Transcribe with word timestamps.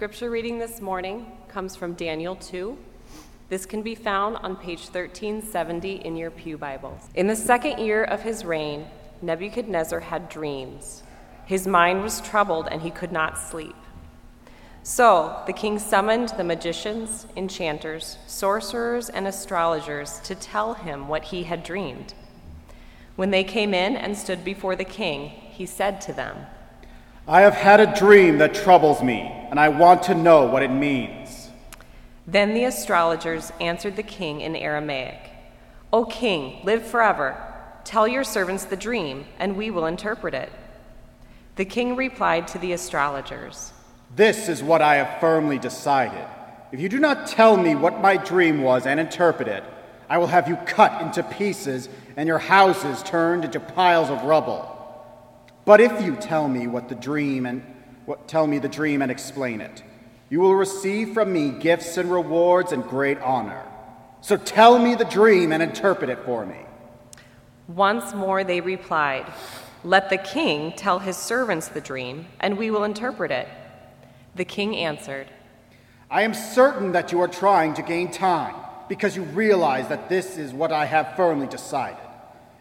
scripture 0.00 0.30
reading 0.30 0.58
this 0.58 0.80
morning 0.80 1.30
comes 1.46 1.76
from 1.76 1.92
Daniel 1.92 2.34
2. 2.34 2.74
This 3.50 3.66
can 3.66 3.82
be 3.82 3.94
found 3.94 4.34
on 4.38 4.56
page 4.56 4.86
1370 4.86 5.96
in 5.96 6.16
your 6.16 6.30
Pew 6.30 6.56
Bibles. 6.56 7.10
In 7.14 7.26
the 7.26 7.36
second 7.36 7.78
year 7.78 8.04
of 8.04 8.22
his 8.22 8.42
reign, 8.42 8.86
Nebuchadnezzar 9.20 10.00
had 10.00 10.30
dreams. 10.30 11.02
His 11.44 11.66
mind 11.66 12.02
was 12.02 12.22
troubled 12.22 12.66
and 12.70 12.80
he 12.80 12.90
could 12.90 13.12
not 13.12 13.36
sleep. 13.36 13.76
So 14.84 15.42
the 15.46 15.52
king 15.52 15.78
summoned 15.78 16.30
the 16.30 16.44
magicians, 16.44 17.26
enchanters, 17.36 18.16
sorcerers, 18.26 19.10
and 19.10 19.26
astrologers 19.26 20.18
to 20.20 20.34
tell 20.34 20.72
him 20.72 21.08
what 21.08 21.24
he 21.24 21.42
had 21.42 21.62
dreamed. 21.62 22.14
When 23.16 23.32
they 23.32 23.44
came 23.44 23.74
in 23.74 23.98
and 23.98 24.16
stood 24.16 24.46
before 24.46 24.76
the 24.76 24.82
king, 24.82 25.28
he 25.28 25.66
said 25.66 26.00
to 26.00 26.14
them, 26.14 26.46
I 27.30 27.42
have 27.42 27.54
had 27.54 27.78
a 27.78 27.94
dream 27.96 28.38
that 28.38 28.54
troubles 28.54 29.04
me, 29.04 29.20
and 29.50 29.60
I 29.60 29.68
want 29.68 30.02
to 30.04 30.16
know 30.16 30.46
what 30.46 30.64
it 30.64 30.72
means. 30.72 31.48
Then 32.26 32.54
the 32.54 32.64
astrologers 32.64 33.52
answered 33.60 33.94
the 33.94 34.02
king 34.02 34.40
in 34.40 34.56
Aramaic 34.56 35.30
O 35.92 36.06
king, 36.06 36.58
live 36.64 36.84
forever. 36.84 37.36
Tell 37.84 38.08
your 38.08 38.24
servants 38.24 38.64
the 38.64 38.76
dream, 38.76 39.26
and 39.38 39.56
we 39.56 39.70
will 39.70 39.86
interpret 39.86 40.34
it. 40.34 40.50
The 41.54 41.64
king 41.64 41.94
replied 41.94 42.48
to 42.48 42.58
the 42.58 42.72
astrologers 42.72 43.72
This 44.16 44.48
is 44.48 44.60
what 44.60 44.82
I 44.82 44.96
have 44.96 45.20
firmly 45.20 45.60
decided. 45.60 46.26
If 46.72 46.80
you 46.80 46.88
do 46.88 46.98
not 46.98 47.28
tell 47.28 47.56
me 47.56 47.76
what 47.76 48.00
my 48.00 48.16
dream 48.16 48.60
was 48.60 48.86
and 48.86 48.98
interpret 48.98 49.46
it, 49.46 49.62
I 50.08 50.18
will 50.18 50.26
have 50.26 50.48
you 50.48 50.56
cut 50.66 51.00
into 51.00 51.22
pieces 51.22 51.88
and 52.16 52.26
your 52.26 52.40
houses 52.40 53.04
turned 53.04 53.44
into 53.44 53.60
piles 53.60 54.10
of 54.10 54.24
rubble. 54.24 54.69
But 55.64 55.80
if 55.80 56.02
you 56.02 56.16
tell 56.16 56.48
me 56.48 56.66
what 56.66 56.88
the 56.88 56.94
dream 56.94 57.46
and 57.46 57.62
what, 58.06 58.28
tell 58.28 58.46
me 58.46 58.58
the 58.58 58.68
dream 58.68 59.02
and 59.02 59.10
explain 59.10 59.60
it, 59.60 59.82
you 60.28 60.40
will 60.40 60.54
receive 60.54 61.12
from 61.12 61.32
me 61.32 61.50
gifts 61.50 61.96
and 61.96 62.10
rewards 62.10 62.72
and 62.72 62.84
great 62.84 63.18
honor. 63.18 63.64
So 64.20 64.36
tell 64.36 64.78
me 64.78 64.94
the 64.94 65.04
dream 65.04 65.52
and 65.52 65.62
interpret 65.62 66.10
it 66.10 66.20
for 66.24 66.44
me. 66.46 66.58
Once 67.68 68.14
more 68.14 68.44
they 68.44 68.60
replied, 68.60 69.32
Let 69.84 70.10
the 70.10 70.18
king 70.18 70.72
tell 70.72 70.98
his 70.98 71.16
servants 71.16 71.68
the 71.68 71.80
dream, 71.80 72.26
and 72.40 72.58
we 72.58 72.70
will 72.70 72.84
interpret 72.84 73.30
it. 73.30 73.48
The 74.34 74.44
king 74.44 74.76
answered, 74.76 75.28
I 76.10 76.22
am 76.22 76.34
certain 76.34 76.92
that 76.92 77.12
you 77.12 77.20
are 77.20 77.28
trying 77.28 77.74
to 77.74 77.82
gain 77.82 78.10
time, 78.10 78.56
because 78.88 79.16
you 79.16 79.22
realize 79.22 79.88
that 79.88 80.08
this 80.08 80.36
is 80.36 80.52
what 80.52 80.72
I 80.72 80.84
have 80.84 81.16
firmly 81.16 81.46
decided. 81.46 82.04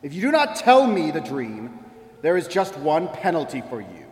If 0.01 0.13
you 0.13 0.21
do 0.21 0.31
not 0.31 0.55
tell 0.55 0.87
me 0.87 1.11
the 1.11 1.21
dream, 1.21 1.79
there 2.21 2.37
is 2.37 2.47
just 2.47 2.77
one 2.77 3.07
penalty 3.07 3.61
for 3.69 3.81
you. 3.81 4.05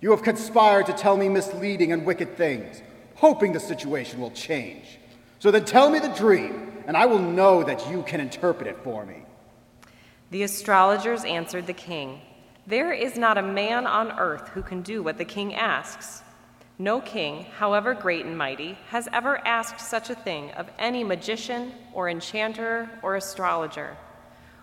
You 0.00 0.10
have 0.10 0.22
conspired 0.22 0.86
to 0.86 0.92
tell 0.92 1.16
me 1.16 1.28
misleading 1.28 1.92
and 1.92 2.04
wicked 2.04 2.36
things, 2.36 2.82
hoping 3.14 3.52
the 3.52 3.60
situation 3.60 4.20
will 4.20 4.30
change. 4.30 4.98
So 5.38 5.50
then 5.50 5.64
tell 5.64 5.90
me 5.90 5.98
the 5.98 6.08
dream, 6.08 6.72
and 6.86 6.96
I 6.96 7.06
will 7.06 7.18
know 7.18 7.62
that 7.64 7.90
you 7.90 8.02
can 8.02 8.20
interpret 8.20 8.68
it 8.68 8.78
for 8.84 9.06
me. 9.06 9.22
The 10.30 10.42
astrologers 10.42 11.24
answered 11.24 11.66
the 11.66 11.72
king 11.72 12.20
There 12.66 12.92
is 12.92 13.16
not 13.16 13.38
a 13.38 13.42
man 13.42 13.86
on 13.86 14.12
earth 14.18 14.48
who 14.48 14.62
can 14.62 14.82
do 14.82 15.02
what 15.02 15.18
the 15.18 15.24
king 15.24 15.54
asks. 15.54 16.22
No 16.78 17.00
king, 17.00 17.46
however 17.56 17.94
great 17.94 18.26
and 18.26 18.36
mighty, 18.36 18.76
has 18.88 19.08
ever 19.12 19.38
asked 19.46 19.80
such 19.80 20.10
a 20.10 20.14
thing 20.14 20.50
of 20.50 20.68
any 20.78 21.04
magician 21.04 21.72
or 21.94 22.10
enchanter 22.10 22.90
or 23.02 23.16
astrologer. 23.16 23.96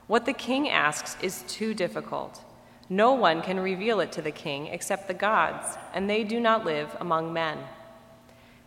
What 0.06 0.26
the 0.26 0.34
king 0.34 0.70
asks 0.70 1.18
is 1.24 1.44
too 1.48 1.74
difficult. 1.74 2.44
No 2.90 3.14
one 3.14 3.42
can 3.42 3.60
reveal 3.60 4.00
it 4.02 4.12
to 4.14 4.22
the 4.22 4.32
king 4.32 4.68
except 4.68 5.08
the 5.08 5.14
gods, 5.14 5.78
and 5.94 6.10
they 6.10 6.24
do 6.24 6.40
not 6.40 6.66
live 6.66 6.96
among 7.00 7.32
men. 7.32 7.60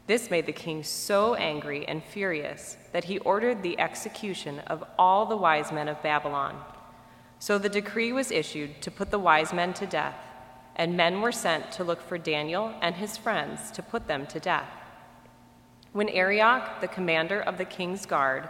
This 0.07 0.31
made 0.31 0.47
the 0.47 0.53
king 0.53 0.85
so 0.85 1.35
angry 1.35 1.87
and 1.87 2.03
furious 2.03 2.77
that 2.93 3.05
he 3.05 3.19
ordered 3.19 3.63
the 3.63 3.79
execution 3.79 4.61
of 4.61 4.85
all 4.99 5.27
the 5.27 5.37
wise 5.37 5.73
men 5.73 5.89
of 5.89 6.03
Babylon. 6.03 6.63
So 7.39 7.59
the 7.59 7.69
decree 7.69 8.13
was 8.13 8.31
issued 8.31 8.81
to 8.83 8.91
put 8.91 9.11
the 9.11 9.19
wise 9.19 9.53
men 9.53 9.75
to 9.75 9.87
death, 9.87 10.17
and 10.77 10.97
men 10.97 11.21
were 11.21 11.33
sent 11.33 11.73
to 11.73 11.85
look 11.85 12.01
for 12.01 12.19
Daniel 12.19 12.73
and 12.81 12.95
his 12.95 13.17
friends 13.17 13.71
to 13.73 13.83
put 13.83 14.07
them 14.07 14.27
to 14.29 14.41
death. 14.41 14.71
When 15.93 16.09
Arioch, 16.09 16.81
the 16.81 16.89
commander 16.89 17.41
of 17.41 17.59
the 17.59 17.65
king's 17.65 18.07
guard, 18.07 18.49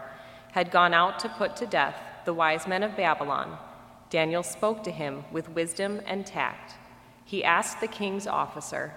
had 0.53 0.71
gone 0.71 0.95
out 0.95 1.19
to 1.21 1.29
put 1.29 1.57
to 1.57 1.67
death 1.67 1.97
the 2.25 2.35
wise 2.35 2.67
men 2.67 2.83
of 2.83 2.97
Babylon, 2.97 3.57
Daniel 4.11 4.43
spoke 4.43 4.83
to 4.85 4.91
him 4.91 5.25
with 5.33 5.51
wisdom 5.51 6.01
and 6.07 6.25
tact. 6.25 6.75
He 7.25 7.43
asked 7.43 7.81
the 7.81 7.89
king's 7.89 8.27
officer, 8.27 8.95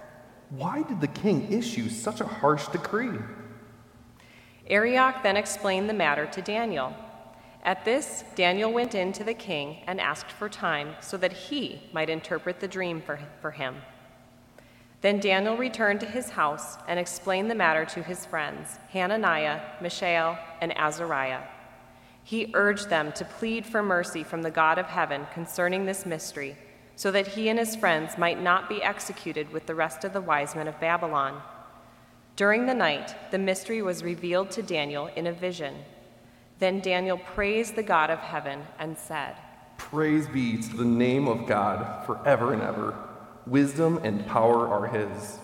Why 0.50 0.82
did 0.82 1.00
the 1.00 1.08
king 1.08 1.52
issue 1.52 1.88
such 1.88 2.20
a 2.20 2.26
harsh 2.26 2.68
decree? 2.68 3.18
Arioch 4.68 5.22
then 5.22 5.36
explained 5.36 5.88
the 5.88 5.94
matter 5.94 6.26
to 6.26 6.42
Daniel. 6.42 6.94
At 7.64 7.84
this, 7.84 8.24
Daniel 8.36 8.72
went 8.72 8.94
in 8.94 9.12
to 9.12 9.24
the 9.24 9.34
king 9.34 9.78
and 9.86 10.00
asked 10.00 10.30
for 10.30 10.48
time 10.48 10.94
so 11.00 11.16
that 11.16 11.32
he 11.32 11.82
might 11.92 12.08
interpret 12.08 12.60
the 12.60 12.68
dream 12.68 13.02
for, 13.02 13.18
for 13.40 13.50
him. 13.50 13.76
Then 15.00 15.18
Daniel 15.18 15.56
returned 15.56 16.00
to 16.00 16.06
his 16.06 16.30
house 16.30 16.76
and 16.86 16.98
explained 16.98 17.50
the 17.50 17.54
matter 17.54 17.84
to 17.86 18.02
his 18.02 18.26
friends, 18.26 18.78
Hananiah, 18.90 19.60
Mishael, 19.80 20.38
and 20.60 20.76
Azariah. 20.76 21.42
He 22.24 22.50
urged 22.54 22.88
them 22.88 23.12
to 23.12 23.24
plead 23.24 23.66
for 23.66 23.82
mercy 23.82 24.22
from 24.22 24.42
the 24.42 24.50
God 24.50 24.78
of 24.78 24.86
heaven 24.86 25.26
concerning 25.32 25.84
this 25.84 26.06
mystery, 26.06 26.56
so 26.96 27.10
that 27.10 27.28
he 27.28 27.48
and 27.48 27.58
his 27.58 27.76
friends 27.76 28.18
might 28.18 28.40
not 28.40 28.68
be 28.68 28.82
executed 28.82 29.50
with 29.52 29.66
the 29.66 29.74
rest 29.74 30.04
of 30.04 30.12
the 30.12 30.20
wise 30.20 30.54
men 30.54 30.68
of 30.68 30.80
Babylon. 30.80 31.40
During 32.36 32.66
the 32.66 32.74
night, 32.74 33.14
the 33.30 33.38
mystery 33.38 33.82
was 33.82 34.02
revealed 34.02 34.50
to 34.52 34.62
Daniel 34.62 35.08
in 35.16 35.26
a 35.26 35.32
vision. 35.32 35.74
Then 36.58 36.80
Daniel 36.80 37.18
praised 37.18 37.74
the 37.74 37.82
God 37.82 38.10
of 38.10 38.18
heaven 38.18 38.62
and 38.78 38.96
said, 38.96 39.36
Praise 39.78 40.28
be 40.28 40.58
to 40.58 40.76
the 40.76 40.84
name 40.84 41.26
of 41.26 41.46
God 41.46 42.04
forever 42.06 42.52
and 42.52 42.62
ever. 42.62 42.94
Wisdom 43.46 43.98
and 44.04 44.26
power 44.26 44.68
are 44.68 44.86
his. 44.86 45.38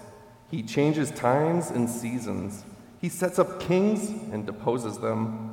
He 0.51 0.63
changes 0.63 1.11
times 1.11 1.71
and 1.71 1.89
seasons. 1.89 2.65
He 3.01 3.09
sets 3.09 3.39
up 3.39 3.61
kings 3.61 4.11
and 4.33 4.47
deposes 4.47 4.99
them. 4.99 5.46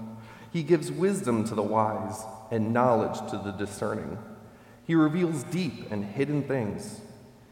He 0.54 0.62
gives 0.62 0.92
wisdom 0.92 1.44
to 1.46 1.56
the 1.56 1.64
wise 1.64 2.24
and 2.52 2.72
knowledge 2.72 3.20
to 3.32 3.38
the 3.38 3.52
discerning. 3.52 4.20
He 4.86 4.94
reveals 4.94 5.44
deep 5.46 5.92
and 5.92 6.06
hidden 6.06 6.44
things. 6.44 7.02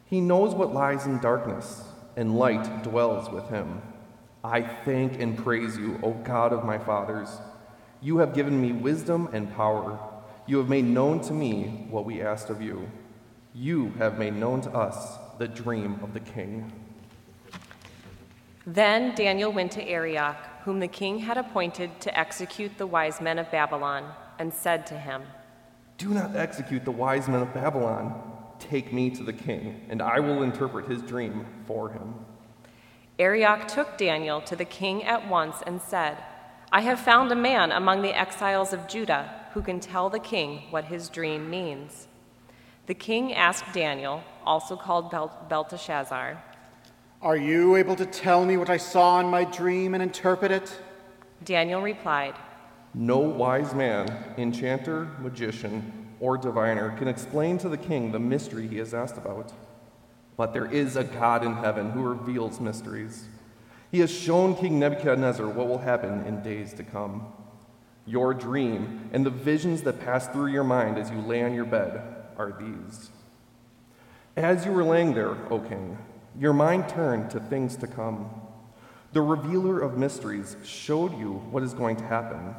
He 0.05 0.21
knows 0.21 0.53
what 0.53 0.73
lies 0.73 1.07
in 1.07 1.19
darkness, 1.19 1.83
and 2.15 2.37
light 2.37 2.83
dwells 2.83 3.31
with 3.31 3.49
him. 3.49 3.81
I 4.43 4.61
thank 4.61 5.19
and 5.19 5.35
praise 5.35 5.77
you, 5.77 5.99
O 6.03 6.11
God 6.11 6.53
of 6.53 6.63
my 6.63 6.77
fathers. 6.77 7.39
You 8.01 8.19
have 8.19 8.35
given 8.35 8.61
me 8.61 8.71
wisdom 8.71 9.29
and 9.33 9.51
power. 9.55 9.97
You 10.45 10.57
have 10.59 10.69
made 10.69 10.85
known 10.85 11.21
to 11.21 11.33
me 11.33 11.87
what 11.89 12.05
we 12.05 12.21
asked 12.21 12.49
of 12.51 12.61
you. 12.61 12.87
You 13.55 13.93
have 13.97 14.19
made 14.19 14.35
known 14.35 14.61
to 14.61 14.71
us 14.71 15.17
the 15.39 15.47
dream 15.47 15.99
of 16.03 16.13
the 16.13 16.19
king. 16.19 16.71
Then 18.67 19.15
Daniel 19.15 19.51
went 19.51 19.71
to 19.71 19.83
Arioch, 19.83 20.37
whom 20.63 20.79
the 20.79 20.87
king 20.87 21.19
had 21.19 21.37
appointed 21.37 21.99
to 22.01 22.17
execute 22.17 22.77
the 22.77 22.87
wise 22.87 23.19
men 23.19 23.39
of 23.39 23.51
Babylon, 23.51 24.11
and 24.39 24.53
said 24.53 24.85
to 24.87 24.97
him, 24.97 25.23
Do 25.97 26.09
not 26.09 26.35
execute 26.35 26.85
the 26.85 26.91
wise 26.91 27.27
men 27.27 27.41
of 27.41 27.53
Babylon. 27.53 28.31
Take 28.59 28.93
me 28.93 29.09
to 29.11 29.23
the 29.23 29.33
king, 29.33 29.85
and 29.89 30.01
I 30.01 30.19
will 30.19 30.43
interpret 30.43 30.87
his 30.87 31.01
dream 31.01 31.45
for 31.65 31.89
him. 31.89 32.13
Arioch 33.19 33.67
took 33.67 33.97
Daniel 33.97 34.41
to 34.41 34.55
the 34.55 34.65
king 34.65 35.03
at 35.03 35.27
once 35.27 35.57
and 35.65 35.81
said, 35.81 36.17
I 36.71 36.81
have 36.81 36.99
found 36.99 37.31
a 37.31 37.35
man 37.35 37.71
among 37.71 38.01
the 38.01 38.17
exiles 38.17 38.71
of 38.71 38.87
Judah 38.87 39.29
who 39.53 39.61
can 39.61 39.79
tell 39.79 40.09
the 40.09 40.19
king 40.19 40.63
what 40.69 40.85
his 40.85 41.09
dream 41.09 41.49
means. 41.49 42.07
The 42.87 42.93
king 42.93 43.33
asked 43.33 43.73
Daniel, 43.73 44.23
also 44.45 44.75
called 44.75 45.11
Bel- 45.11 45.45
Belteshazzar, 45.49 46.41
Are 47.23 47.37
you 47.37 47.75
able 47.75 47.95
to 47.97 48.05
tell 48.07 48.43
me 48.43 48.57
what 48.57 48.71
I 48.71 48.77
saw 48.77 49.19
in 49.19 49.27
my 49.27 49.43
dream 49.43 49.93
and 49.93 50.01
interpret 50.01 50.51
it? 50.51 50.75
Daniel 51.45 51.79
replied, 51.79 52.33
No 52.95 53.19
wise 53.19 53.75
man, 53.75 54.33
enchanter, 54.39 55.07
magician, 55.19 56.07
or 56.19 56.35
diviner 56.35 56.97
can 56.97 57.07
explain 57.07 57.59
to 57.59 57.69
the 57.69 57.77
king 57.77 58.11
the 58.11 58.19
mystery 58.19 58.67
he 58.67 58.77
has 58.77 58.95
asked 58.95 59.17
about. 59.17 59.53
But 60.35 60.53
there 60.53 60.65
is 60.65 60.95
a 60.95 61.03
God 61.03 61.45
in 61.45 61.53
heaven 61.53 61.91
who 61.91 62.01
reveals 62.01 62.59
mysteries. 62.59 63.25
He 63.91 63.99
has 63.99 64.11
shown 64.11 64.55
King 64.55 64.79
Nebuchadnezzar 64.79 65.47
what 65.47 65.67
will 65.67 65.77
happen 65.77 66.25
in 66.25 66.41
days 66.41 66.73
to 66.73 66.83
come. 66.83 67.31
Your 68.07 68.33
dream 68.33 69.11
and 69.13 69.23
the 69.23 69.29
visions 69.29 69.83
that 69.83 69.99
pass 69.99 70.27
through 70.27 70.47
your 70.47 70.63
mind 70.63 70.97
as 70.97 71.11
you 71.11 71.19
lay 71.19 71.43
on 71.43 71.53
your 71.53 71.65
bed 71.65 72.01
are 72.35 72.51
these. 72.59 73.11
As 74.35 74.65
you 74.65 74.71
were 74.71 74.83
laying 74.83 75.13
there, 75.13 75.35
O 75.51 75.59
king, 75.59 75.99
your 76.39 76.53
mind 76.53 76.89
turned 76.89 77.29
to 77.31 77.39
things 77.39 77.75
to 77.77 77.87
come. 77.87 78.29
The 79.13 79.21
revealer 79.21 79.79
of 79.81 79.97
mysteries 79.97 80.55
showed 80.63 81.17
you 81.19 81.33
what 81.51 81.63
is 81.63 81.73
going 81.73 81.97
to 81.97 82.03
happen. 82.05 82.55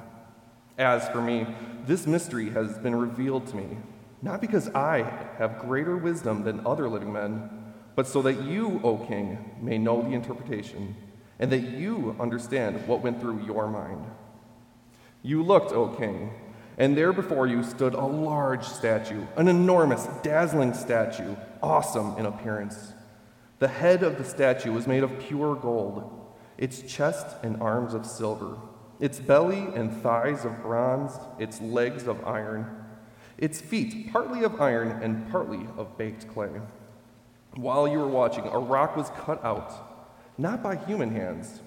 As 0.79 1.09
for 1.09 1.21
me, 1.21 1.47
this 1.87 2.07
mystery 2.07 2.51
has 2.51 2.79
been 2.79 2.95
revealed 2.95 3.47
to 3.49 3.57
me, 3.57 3.79
not 4.21 4.41
because 4.41 4.69
I 4.71 5.03
have 5.39 5.59
greater 5.59 5.97
wisdom 5.97 6.45
than 6.45 6.67
other 6.67 6.89
living 6.89 7.13
men, 7.13 7.49
but 7.95 8.07
so 8.07 8.23
that 8.23 8.43
you, 8.43 8.81
O 8.85 8.99
king, 8.99 9.39
may 9.61 9.79
know 9.79 10.03
the 10.03 10.15
interpretation, 10.15 10.95
and 11.39 11.51
that 11.51 11.61
you 11.61 12.17
understand 12.21 12.87
what 12.87 13.03
went 13.03 13.21
through 13.21 13.45
your 13.45 13.67
mind. 13.69 14.05
You 15.23 15.43
looked, 15.43 15.73
O 15.73 15.89
king, 15.89 16.31
and 16.79 16.97
there 16.97 17.13
before 17.13 17.47
you 17.47 17.63
stood 17.63 17.95
a 17.95 18.05
large 18.05 18.65
statue, 18.65 19.27
an 19.37 19.49
enormous, 19.49 20.07
dazzling 20.23 20.75
statue, 20.75 21.37
awesome 21.63 22.17
in 22.19 22.27
appearance. 22.27 22.93
The 23.63 23.69
head 23.69 24.03
of 24.03 24.19
the 24.19 24.25
statue 24.25 24.73
was 24.73 24.89
made 24.89 25.05
of 25.05 25.21
pure 25.21 25.55
gold, 25.55 26.35
its 26.59 26.83
chest 26.83 27.29
and 27.45 27.63
arms 27.63 27.95
of 27.95 28.05
silver, 28.05 28.59
its 28.99 29.21
belly 29.21 29.69
and 29.77 30.03
thighs 30.03 30.45
of 30.45 30.63
bronze, 30.63 31.13
its 31.39 31.61
legs 31.61 32.09
of 32.09 32.27
iron, 32.27 32.67
its 33.39 33.61
feet 33.61 34.11
partly 34.11 34.43
of 34.43 34.61
iron 34.61 35.01
and 35.01 35.31
partly 35.31 35.69
of 35.77 35.97
baked 35.97 36.27
clay. 36.35 36.51
While 37.55 37.87
you 37.87 38.01
were 38.01 38.09
watching, 38.09 38.47
a 38.47 38.59
rock 38.59 38.97
was 38.97 39.11
cut 39.11 39.45
out, 39.45 39.73
not 40.37 40.61
by 40.61 40.75
human 40.75 41.13
hands. 41.13 41.61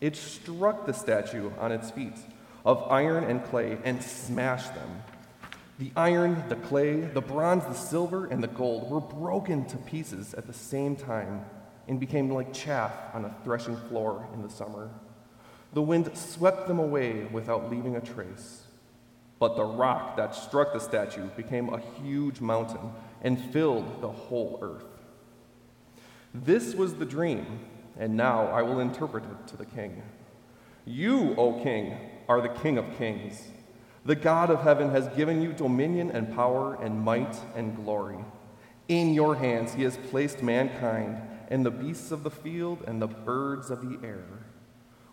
It 0.00 0.16
struck 0.16 0.86
the 0.86 0.94
statue 0.94 1.50
on 1.58 1.70
its 1.70 1.90
feet 1.90 2.16
of 2.64 2.82
iron 2.90 3.24
and 3.24 3.44
clay 3.44 3.76
and 3.84 4.02
smashed 4.02 4.74
them. 4.74 5.02
The 5.78 5.92
iron, 5.94 6.42
the 6.48 6.56
clay, 6.56 7.00
the 7.00 7.20
bronze, 7.20 7.64
the 7.64 7.74
silver, 7.74 8.26
and 8.26 8.42
the 8.42 8.48
gold 8.48 8.90
were 8.90 9.00
broken 9.00 9.66
to 9.66 9.76
pieces 9.76 10.32
at 10.32 10.46
the 10.46 10.52
same 10.52 10.96
time 10.96 11.44
and 11.86 12.00
became 12.00 12.30
like 12.30 12.52
chaff 12.52 12.92
on 13.12 13.26
a 13.26 13.34
threshing 13.44 13.76
floor 13.76 14.26
in 14.32 14.42
the 14.42 14.48
summer. 14.48 14.90
The 15.74 15.82
wind 15.82 16.10
swept 16.16 16.66
them 16.66 16.78
away 16.78 17.24
without 17.24 17.70
leaving 17.70 17.96
a 17.96 18.00
trace. 18.00 18.62
But 19.38 19.56
the 19.56 19.64
rock 19.64 20.16
that 20.16 20.34
struck 20.34 20.72
the 20.72 20.80
statue 20.80 21.28
became 21.36 21.68
a 21.68 21.82
huge 22.00 22.40
mountain 22.40 22.92
and 23.20 23.38
filled 23.52 24.00
the 24.00 24.10
whole 24.10 24.58
earth. 24.62 24.86
This 26.34 26.74
was 26.74 26.94
the 26.94 27.04
dream, 27.04 27.60
and 27.98 28.16
now 28.16 28.46
I 28.46 28.62
will 28.62 28.80
interpret 28.80 29.24
it 29.24 29.46
to 29.48 29.56
the 29.58 29.66
king. 29.66 30.02
You, 30.86 31.34
O 31.36 31.62
king, 31.62 31.98
are 32.28 32.40
the 32.40 32.48
king 32.48 32.78
of 32.78 32.96
kings. 32.96 33.42
The 34.06 34.14
God 34.14 34.50
of 34.50 34.62
heaven 34.62 34.90
has 34.90 35.08
given 35.16 35.42
you 35.42 35.52
dominion 35.52 36.12
and 36.12 36.32
power 36.32 36.80
and 36.80 37.02
might 37.02 37.36
and 37.56 37.74
glory. 37.74 38.18
In 38.86 39.12
your 39.12 39.34
hands 39.34 39.74
he 39.74 39.82
has 39.82 39.96
placed 39.96 40.44
mankind 40.44 41.20
and 41.48 41.66
the 41.66 41.72
beasts 41.72 42.12
of 42.12 42.22
the 42.22 42.30
field 42.30 42.84
and 42.86 43.02
the 43.02 43.08
birds 43.08 43.68
of 43.68 43.80
the 43.82 44.06
air. 44.06 44.24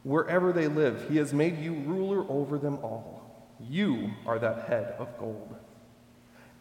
Wherever 0.03 0.53
they 0.53 0.67
live, 0.67 1.09
he 1.09 1.17
has 1.17 1.33
made 1.33 1.57
you 1.57 1.73
ruler 1.73 2.23
over 2.29 2.59
them 2.59 2.77
all. 2.83 3.55
You 3.59 4.11
are 4.27 4.37
that 4.37 4.67
head 4.67 4.93
of 4.99 5.17
gold. 5.17 5.55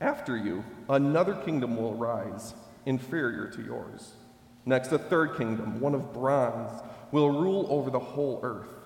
After 0.01 0.35
you, 0.35 0.65
another 0.89 1.35
kingdom 1.35 1.77
will 1.77 1.95
rise, 1.95 2.55
inferior 2.87 3.49
to 3.49 3.63
yours. 3.63 4.13
Next, 4.65 4.91
a 4.93 4.99
third 4.99 5.37
kingdom, 5.37 5.81
one 5.81 5.95
of 5.95 6.15
bronze, 6.15 6.81
will 7.11 7.29
rule 7.29 7.67
over 7.69 7.91
the 7.91 7.99
whole 7.99 8.41
earth. 8.43 8.82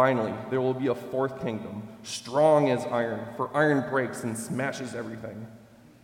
Finally, 0.00 0.32
there 0.48 0.62
will 0.62 0.72
be 0.72 0.86
a 0.86 0.94
fourth 0.94 1.42
kingdom, 1.42 1.86
strong 2.04 2.70
as 2.70 2.86
iron, 2.86 3.20
for 3.36 3.54
iron 3.54 3.86
breaks 3.90 4.24
and 4.24 4.34
smashes 4.34 4.94
everything. 4.94 5.46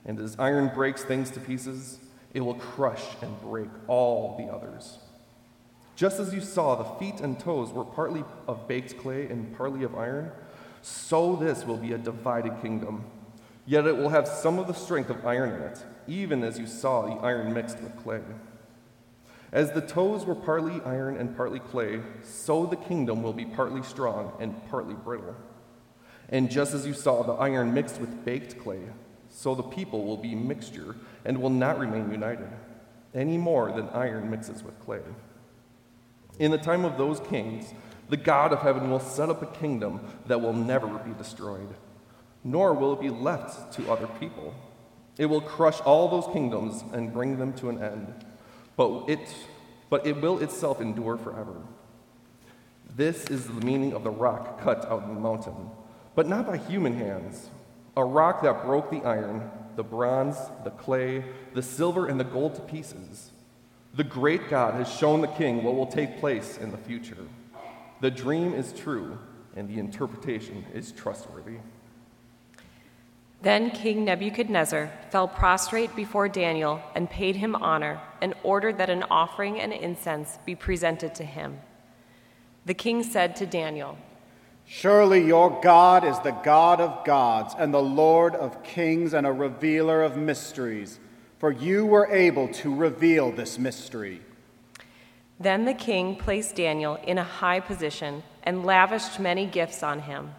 And 0.05 0.21
as 0.21 0.39
iron 0.39 0.69
breaks 0.69 1.03
things 1.03 1.31
to 1.31 1.41
pieces, 1.41 1.99
it 2.35 2.43
will 2.43 2.57
crush 2.57 3.03
and 3.23 3.41
break 3.41 3.71
all 3.89 4.37
the 4.37 4.53
others. 4.53 4.99
Just 5.95 6.21
as 6.21 6.35
you 6.35 6.43
saw 6.43 6.75
the 6.75 6.99
feet 6.99 7.23
and 7.23 7.41
toes 7.41 7.71
were 7.71 7.87
partly 7.87 8.23
of 8.47 8.69
baked 8.69 8.99
clay 8.99 9.29
and 9.29 9.57
partly 9.57 9.83
of 9.83 9.95
iron, 9.95 10.31
so 10.83 11.35
this 11.35 11.65
will 11.65 11.79
be 11.79 11.95
a 11.95 11.99
divided 11.99 12.61
kingdom. 12.61 13.03
Yet 13.65 13.87
it 13.87 13.97
will 13.97 14.11
have 14.11 14.29
some 14.29 14.59
of 14.59 14.67
the 14.67 14.75
strength 14.75 15.09
of 15.09 15.25
iron 15.25 15.55
in 15.55 15.63
it, 15.63 15.83
even 16.07 16.45
as 16.45 16.59
you 16.59 16.67
saw 16.67 17.07
the 17.07 17.23
iron 17.23 17.55
mixed 17.55 17.81
with 17.81 17.97
clay. 18.03 18.21
As 19.57 19.73
the 19.73 19.81
toes 19.81 20.27
were 20.27 20.35
partly 20.35 20.83
iron 20.85 21.17
and 21.17 21.35
partly 21.35 21.61
clay, 21.61 22.03
so 22.23 22.67
the 22.67 22.77
kingdom 22.77 23.23
will 23.23 23.33
be 23.33 23.47
partly 23.47 23.83
strong 23.83 24.35
and 24.39 24.55
partly 24.69 24.93
brittle. 24.93 25.35
And 26.29 26.51
just 26.51 26.75
as 26.75 26.87
you 26.87 26.93
saw 26.93 27.23
the 27.23 27.33
iron 27.33 27.73
mixed 27.73 27.99
with 27.99 28.23
baked 28.23 28.59
clay, 28.59 28.83
so 29.31 29.55
the 29.55 29.63
people 29.63 30.05
will 30.05 30.19
be 30.19 30.35
mixture 30.35 30.95
and 31.25 31.41
will 31.41 31.49
not 31.49 31.79
remain 31.79 32.11
united, 32.11 32.51
any 33.15 33.39
more 33.39 33.73
than 33.73 33.89
iron 33.95 34.29
mixes 34.29 34.63
with 34.63 34.79
clay. 34.79 35.01
In 36.39 36.51
the 36.51 36.59
time 36.59 36.85
of 36.85 36.99
those 36.99 37.19
kings, 37.21 37.73
the 38.11 38.19
God 38.19 38.53
of 38.53 38.59
heaven 38.59 38.91
will 38.91 39.01
set 39.01 39.31
up 39.31 39.41
a 39.41 39.59
kingdom 39.59 40.01
that 40.27 40.43
will 40.43 40.53
never 40.53 40.99
be 40.99 41.15
destroyed, 41.15 41.75
nor 42.45 42.75
will 42.75 42.93
it 42.93 43.01
be 43.01 43.09
left 43.09 43.73
to 43.79 43.91
other 43.91 44.07
people. 44.21 44.55
It 45.17 45.31
will 45.31 45.41
crush 45.41 45.81
all 45.81 46.11
those 46.11 46.31
kingdoms 46.31 46.85
and 46.93 47.11
bring 47.11 47.39
them 47.39 47.55
to 47.55 47.71
an 47.71 47.83
end 47.83 48.27
but 48.77 49.09
it, 49.09 49.35
but 49.91 50.07
it 50.07 50.21
will 50.21 50.39
itself 50.39 50.81
endure 50.81 51.17
forever. 51.17 51.57
This 52.95 53.25
is 53.27 53.47
the 53.47 53.65
meaning 53.65 53.93
of 53.93 54.05
the 54.05 54.11
rock 54.11 54.61
cut 54.63 54.85
out 54.87 55.03
of 55.03 55.09
the 55.09 55.21
mountain, 55.21 55.71
but 56.15 56.29
not 56.29 56.47
by 56.47 56.57
human 56.57 56.95
hands. 56.95 57.51
A 57.97 58.05
rock 58.05 58.43
that 58.43 58.65
broke 58.65 58.91
the 58.91 59.03
iron, 59.05 59.51
the 59.77 59.83
bronze, 59.83 60.37
the 60.65 60.71
clay, 60.71 61.25
the 61.55 61.63
silver, 61.63 62.07
and 62.07 62.19
the 62.19 62.25
gold 62.25 62.55
to 62.55 62.61
pieces. 62.63 63.31
The 63.95 64.05
great 64.05 64.51
God 64.51 64.75
has 64.75 64.93
shown 64.93 65.21
the 65.23 65.27
king 65.27 65.63
what 65.63 65.75
will 65.75 65.87
take 65.87 66.21
place 66.21 66.59
in 66.59 66.71
the 66.71 66.77
future. 66.77 67.27
The 68.01 68.11
dream 68.11 68.53
is 68.53 68.73
true, 68.75 69.19
and 69.55 69.69
the 69.69 69.79
interpretation 69.79 70.65
is 70.75 70.93
trustworthy. 70.93 71.57
Then 73.43 73.71
King 73.71 74.05
Nebuchadnezzar 74.05 74.91
fell 75.11 75.29
prostrate 75.29 75.95
before 75.95 76.29
Daniel 76.29 76.81
and 76.95 77.09
paid 77.09 77.37
him 77.37 77.55
honor 77.55 78.01
and 78.21 78.35
ordered 78.43 78.79
that 78.79 78.91
an 78.91 79.05
offering 79.11 79.61
and 79.61 79.73
incense 79.73 80.39
be 80.45 80.55
presented 80.55 81.15
to 81.17 81.25
him. 81.25 81.61
The 82.65 82.75
king 82.75 83.03
said 83.03 83.37
to 83.37 83.47
Daniel, 83.47 83.99
Surely 84.65 85.25
your 85.25 85.61
God 85.61 86.05
is 86.05 86.19
the 86.21 86.33
God 86.33 86.81
of 86.81 87.05
gods 87.05 87.55
and 87.57 87.73
the 87.73 87.83
Lord 87.83 88.35
of 88.35 88.65
kings 88.65 89.15
and 89.15 89.25
a 89.25 89.33
revealer 89.33 90.03
of 90.03 90.17
mysteries, 90.17 90.99
for 91.39 91.53
you 91.53 91.87
were 91.87 92.09
able 92.11 92.49
to 92.49 92.75
reveal 92.75 93.31
this 93.31 93.59
mystery. 93.59 94.23
Then 95.39 95.67
the 95.67 95.75
king 95.75 96.17
placed 96.17 96.57
Daniel 96.57 96.97
in 96.97 97.19
a 97.19 97.23
high 97.23 97.61
position 97.61 98.25
and 98.43 98.65
lavished 98.65 99.21
many 99.21 99.47
gifts 99.47 99.85
on 99.85 100.01
him. 100.01 100.35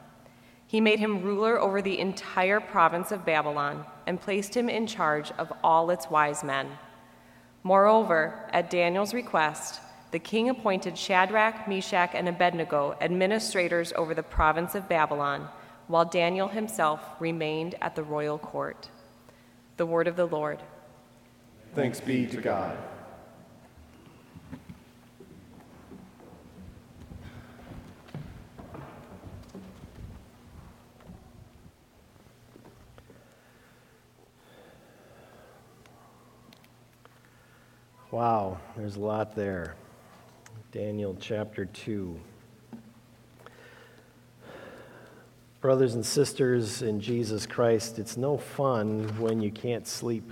He 0.68 0.82
made 0.82 1.00
him 1.00 1.22
ruler 1.22 1.60
over 1.60 1.82
the 1.82 1.98
entire 1.98 2.60
province 2.60 3.12
of 3.12 3.26
Babylon 3.26 3.86
and 4.06 4.22
placed 4.22 4.56
him 4.56 4.68
in 4.68 4.86
charge 4.86 5.32
of 5.38 5.52
all 5.64 5.90
its 5.90 6.10
wise 6.10 6.44
men. 6.44 6.68
Moreover, 7.64 8.50
at 8.52 8.70
Daniel's 8.70 9.14
request, 9.14 9.80
the 10.12 10.20
king 10.20 10.50
appointed 10.50 10.98
Shadrach, 10.98 11.68
Meshach, 11.68 12.12
and 12.14 12.28
Abednego 12.28 12.98
administrators 13.02 13.94
over 13.96 14.14
the 14.14 14.24
province 14.24 14.76
of 14.76 14.90
Babylon, 14.90 15.48
while 15.88 16.06
Daniel 16.06 16.50
himself 16.50 17.02
remained 17.20 17.76
at 17.82 17.96
the 17.96 18.04
royal 18.04 18.38
court. 18.38 18.90
The 19.78 19.86
word 19.86 20.08
of 20.08 20.16
the 20.16 20.28
Lord. 20.28 20.60
Thanks 21.76 22.02
be 22.02 22.26
to 22.28 22.42
God. 22.42 22.78
Wow, 38.18 38.58
there's 38.76 38.96
a 38.96 39.00
lot 39.00 39.36
there. 39.36 39.76
Daniel 40.72 41.16
chapter 41.20 41.66
2. 41.66 42.20
Brothers 45.62 45.94
and 45.94 46.04
sisters 46.04 46.82
in 46.82 47.00
Jesus 47.00 47.46
Christ, 47.46 48.00
it's 48.00 48.18
no 48.18 48.36
fun 48.36 49.08
when 49.20 49.40
you 49.40 49.52
can't 49.52 49.86
sleep. 49.86 50.32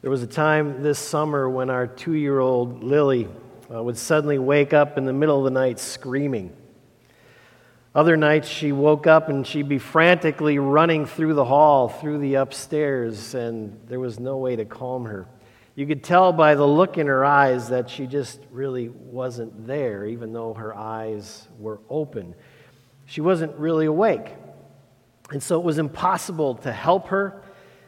There 0.00 0.10
was 0.10 0.22
a 0.22 0.26
time 0.26 0.82
this 0.82 0.98
summer 0.98 1.46
when 1.46 1.68
our 1.68 1.86
two 1.86 2.14
year 2.14 2.38
old 2.38 2.82
Lily 2.82 3.28
uh, 3.70 3.82
would 3.82 3.98
suddenly 3.98 4.38
wake 4.38 4.72
up 4.72 4.96
in 4.96 5.04
the 5.04 5.12
middle 5.12 5.36
of 5.36 5.44
the 5.44 5.50
night 5.50 5.78
screaming. 5.78 6.56
Other 7.94 8.16
nights 8.16 8.48
she 8.48 8.72
woke 8.72 9.06
up 9.06 9.28
and 9.28 9.46
she'd 9.46 9.68
be 9.68 9.78
frantically 9.78 10.58
running 10.58 11.04
through 11.04 11.34
the 11.34 11.44
hall, 11.44 11.90
through 11.90 12.20
the 12.20 12.36
upstairs, 12.36 13.34
and 13.34 13.78
there 13.88 14.00
was 14.00 14.18
no 14.18 14.38
way 14.38 14.56
to 14.56 14.64
calm 14.64 15.04
her. 15.04 15.26
You 15.78 15.86
could 15.86 16.02
tell 16.02 16.32
by 16.32 16.56
the 16.56 16.66
look 16.66 16.98
in 16.98 17.06
her 17.06 17.24
eyes 17.24 17.68
that 17.68 17.88
she 17.88 18.08
just 18.08 18.40
really 18.50 18.88
wasn't 18.88 19.68
there, 19.68 20.06
even 20.06 20.32
though 20.32 20.52
her 20.54 20.76
eyes 20.76 21.46
were 21.56 21.80
open. 21.88 22.34
She 23.06 23.20
wasn't 23.20 23.56
really 23.56 23.86
awake. 23.86 24.26
And 25.30 25.40
so 25.40 25.60
it 25.60 25.64
was 25.64 25.78
impossible 25.78 26.56
to 26.56 26.72
help 26.72 27.10
her, 27.10 27.44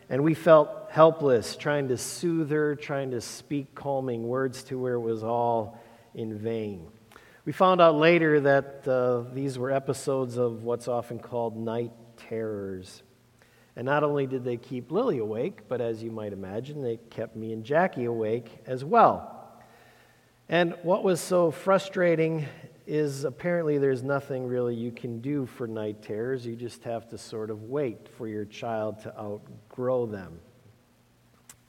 and 0.09 0.23
we 0.23 0.35
felt 0.35 0.71
helpless 0.91 1.57
trying 1.57 1.89
to 1.89 1.97
soothe 1.97 2.53
her, 2.53 2.77
trying 2.77 3.11
to 3.11 3.21
speak 3.21 3.75
calming 3.75 4.23
words 4.23 4.63
to 4.67 4.85
her 4.85 5.01
was 5.01 5.25
all 5.25 5.77
in 6.15 6.39
vain. 6.39 6.87
We 7.45 7.51
found 7.51 7.81
out 7.81 7.97
later 7.97 8.39
that 8.39 8.87
uh, 8.87 9.35
these 9.35 9.59
were 9.59 9.73
episodes 9.73 10.37
of 10.37 10.63
what's 10.63 10.87
often 10.87 11.19
called 11.19 11.57
night 11.57 11.91
terrors. 12.17 13.03
And 13.77 13.87
not 13.87 14.03
only 14.03 14.27
did 14.27 14.45
they 14.45 14.57
keep 14.57 14.91
Lily 14.91 15.19
awake, 15.19 15.69
but 15.69 15.81
as 15.81 16.03
you 16.03 16.11
might 16.11 16.33
imagine, 16.33 16.83
they 16.83 16.99
kept 17.11 17.37
me 17.37 17.53
and 17.53 17.65
Jackie 17.65 18.05
awake 18.05 18.59
as 18.67 18.85
well. 18.85 19.37
And 20.49 20.75
what 20.83 21.05
was 21.05 21.21
so 21.21 21.51
frustrating 21.51 22.47
is 22.87 23.23
apparently 23.23 23.79
there's 23.79 24.03
nothing 24.03 24.47
really 24.47 24.75
you 24.75 24.91
can 24.91 25.21
do 25.21 25.47
for 25.47 25.69
night 25.69 26.03
terrors. 26.03 26.45
You 26.45 26.57
just 26.57 26.83
have 26.83 27.09
to 27.11 27.19
sort 27.19 27.51
of 27.51 27.65
wait 27.65 28.09
for 28.19 28.27
your 28.27 28.45
child 28.45 29.01
to 29.03 29.17
outgrow 29.17 30.07
them. 30.07 30.41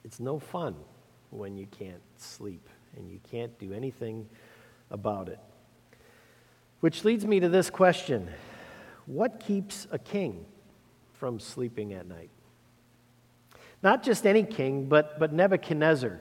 It's 0.04 0.18
no 0.18 0.40
fun 0.40 0.74
when 1.30 1.56
you 1.56 1.66
can't 1.66 2.02
sleep 2.16 2.68
and 2.96 3.08
you 3.08 3.20
can't 3.30 3.56
do 3.60 3.72
anything 3.72 4.28
about 4.90 5.28
it. 5.28 5.38
Which 6.80 7.04
leads 7.04 7.24
me 7.24 7.38
to 7.38 7.48
this 7.48 7.70
question 7.70 8.28
What 9.06 9.38
keeps 9.38 9.86
a 9.92 9.98
king 9.98 10.44
from 11.22 11.38
sleeping 11.38 11.92
at 11.92 12.04
night? 12.04 12.30
Not 13.80 14.02
just 14.02 14.26
any 14.26 14.42
king, 14.42 14.86
but, 14.86 15.20
but 15.20 15.32
Nebuchadnezzar. 15.32 16.20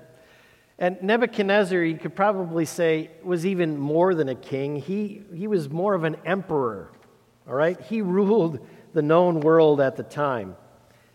And 0.77 1.01
Nebuchadnezzar, 1.01 1.81
you 1.81 1.98
could 1.98 2.15
probably 2.15 2.65
say, 2.65 3.10
was 3.24 3.43
even 3.43 3.79
more 3.79 4.13
than 4.13 4.29
a 4.29 4.36
king. 4.36 4.75
He, 4.75 5.24
he 5.34 5.48
was 5.48 5.72
more 5.72 5.96
of 5.96 6.03
an 6.03 6.17
emperor, 6.24 6.91
all 7.48 7.55
right? 7.55 7.81
He 7.81 8.03
ruled 8.03 8.60
the 8.93 9.01
known 9.01 9.39
world 9.39 9.81
at 9.81 9.96
the 9.96 10.03
time. 10.03 10.55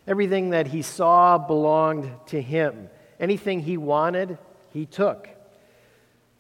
Everything 0.05 0.50
that 0.50 0.66
he 0.66 0.83
saw 0.83 1.38
belonged 1.38 2.11
to 2.26 2.43
him. 2.43 2.90
Anything 3.21 3.61
he 3.61 3.76
wanted, 3.76 4.37
he 4.71 4.85
took. 4.85 5.28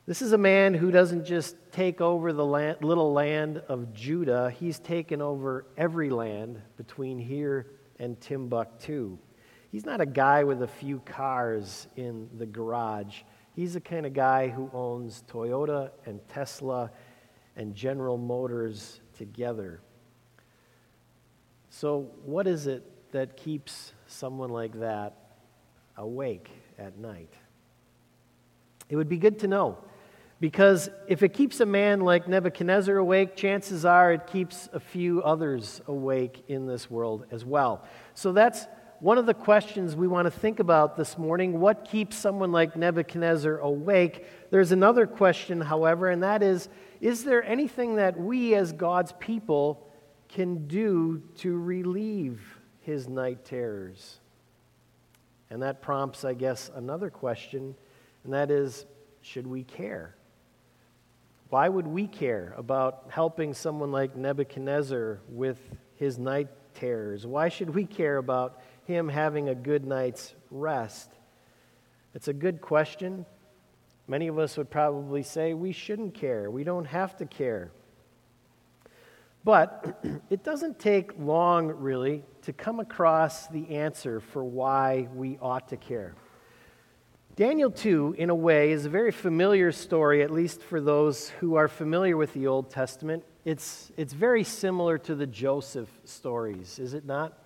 This 0.06 0.22
is 0.22 0.30
a 0.30 0.38
man 0.38 0.72
who 0.72 0.92
doesn't 0.92 1.24
just 1.24 1.56
take 1.72 2.00
over 2.00 2.32
the 2.32 2.44
land, 2.44 2.76
little 2.80 3.12
land 3.12 3.58
of 3.68 3.92
Judah, 3.92 4.54
he's 4.56 4.78
taken 4.78 5.20
over 5.20 5.66
every 5.76 6.10
land 6.10 6.62
between 6.76 7.18
here 7.18 7.66
and 7.98 8.20
Timbuktu. 8.20 9.18
He's 9.72 9.84
not 9.84 10.00
a 10.00 10.06
guy 10.06 10.44
with 10.44 10.62
a 10.62 10.68
few 10.68 11.00
cars 11.00 11.88
in 11.96 12.28
the 12.38 12.46
garage. 12.46 13.22
He's 13.56 13.74
the 13.74 13.80
kind 13.80 14.06
of 14.06 14.12
guy 14.12 14.46
who 14.46 14.70
owns 14.72 15.24
Toyota 15.28 15.90
and 16.04 16.20
Tesla 16.28 16.92
and 17.56 17.74
General 17.74 18.16
Motors 18.16 19.00
together. 19.18 19.80
So, 21.68 22.12
what 22.24 22.46
is 22.46 22.68
it 22.68 22.84
that 23.10 23.36
keeps 23.36 23.92
someone 24.06 24.50
like 24.50 24.78
that 24.78 25.16
awake 25.96 26.48
at 26.78 26.96
night? 26.96 27.34
It 28.88 28.94
would 28.94 29.08
be 29.08 29.18
good 29.18 29.40
to 29.40 29.48
know. 29.48 29.78
Because 30.38 30.90
if 31.08 31.22
it 31.22 31.30
keeps 31.30 31.60
a 31.60 31.66
man 31.66 32.00
like 32.00 32.28
Nebuchadnezzar 32.28 32.96
awake, 32.96 33.36
chances 33.36 33.86
are 33.86 34.12
it 34.12 34.26
keeps 34.26 34.68
a 34.72 34.80
few 34.80 35.22
others 35.22 35.80
awake 35.86 36.44
in 36.48 36.66
this 36.66 36.90
world 36.90 37.24
as 37.30 37.44
well. 37.44 37.84
So 38.14 38.32
that's 38.32 38.66
one 39.00 39.16
of 39.18 39.26
the 39.26 39.34
questions 39.34 39.96
we 39.96 40.06
want 40.06 40.26
to 40.26 40.30
think 40.30 40.60
about 40.60 40.96
this 40.96 41.16
morning. 41.16 41.58
What 41.60 41.86
keeps 41.86 42.16
someone 42.16 42.52
like 42.52 42.76
Nebuchadnezzar 42.76 43.58
awake? 43.58 44.26
There's 44.50 44.72
another 44.72 45.06
question, 45.06 45.60
however, 45.60 46.10
and 46.10 46.22
that 46.22 46.42
is 46.42 46.68
Is 47.00 47.24
there 47.24 47.42
anything 47.42 47.96
that 47.96 48.18
we 48.18 48.54
as 48.54 48.72
God's 48.72 49.12
people 49.12 49.86
can 50.28 50.66
do 50.66 51.22
to 51.36 51.56
relieve 51.56 52.42
his 52.80 53.08
night 53.08 53.44
terrors? 53.44 54.18
And 55.48 55.62
that 55.62 55.80
prompts, 55.80 56.24
I 56.24 56.34
guess, 56.34 56.70
another 56.74 57.08
question, 57.08 57.74
and 58.24 58.32
that 58.34 58.50
is 58.50 58.84
Should 59.22 59.46
we 59.46 59.62
care? 59.64 60.15
Why 61.48 61.68
would 61.68 61.86
we 61.86 62.08
care 62.08 62.54
about 62.56 63.04
helping 63.08 63.54
someone 63.54 63.92
like 63.92 64.16
Nebuchadnezzar 64.16 65.20
with 65.28 65.58
his 65.94 66.18
night 66.18 66.48
terrors? 66.74 67.24
Why 67.26 67.48
should 67.48 67.74
we 67.74 67.86
care 67.86 68.16
about 68.16 68.60
him 68.84 69.08
having 69.08 69.48
a 69.48 69.54
good 69.54 69.84
night's 69.84 70.34
rest? 70.50 71.10
It's 72.14 72.28
a 72.28 72.32
good 72.32 72.60
question. 72.60 73.26
Many 74.08 74.26
of 74.26 74.38
us 74.38 74.56
would 74.56 74.70
probably 74.70 75.22
say 75.22 75.54
we 75.54 75.72
shouldn't 75.72 76.14
care. 76.14 76.50
We 76.50 76.64
don't 76.64 76.84
have 76.86 77.16
to 77.18 77.26
care. 77.26 77.70
But 79.44 80.04
it 80.30 80.42
doesn't 80.42 80.80
take 80.80 81.12
long, 81.16 81.68
really, 81.68 82.24
to 82.42 82.52
come 82.52 82.80
across 82.80 83.46
the 83.46 83.76
answer 83.76 84.18
for 84.18 84.42
why 84.42 85.08
we 85.14 85.38
ought 85.40 85.68
to 85.68 85.76
care. 85.76 86.14
Daniel 87.36 87.70
2, 87.70 88.14
in 88.16 88.30
a 88.30 88.34
way, 88.34 88.72
is 88.72 88.86
a 88.86 88.88
very 88.88 89.12
familiar 89.12 89.70
story, 89.70 90.22
at 90.22 90.30
least 90.30 90.62
for 90.62 90.80
those 90.80 91.28
who 91.28 91.56
are 91.56 91.68
familiar 91.68 92.16
with 92.16 92.32
the 92.32 92.46
Old 92.46 92.70
Testament. 92.70 93.24
It's, 93.44 93.92
it's 93.98 94.14
very 94.14 94.42
similar 94.42 94.96
to 95.00 95.14
the 95.14 95.26
Joseph 95.26 95.90
stories, 96.04 96.78
is 96.78 96.94
it 96.94 97.04
not? 97.04 97.38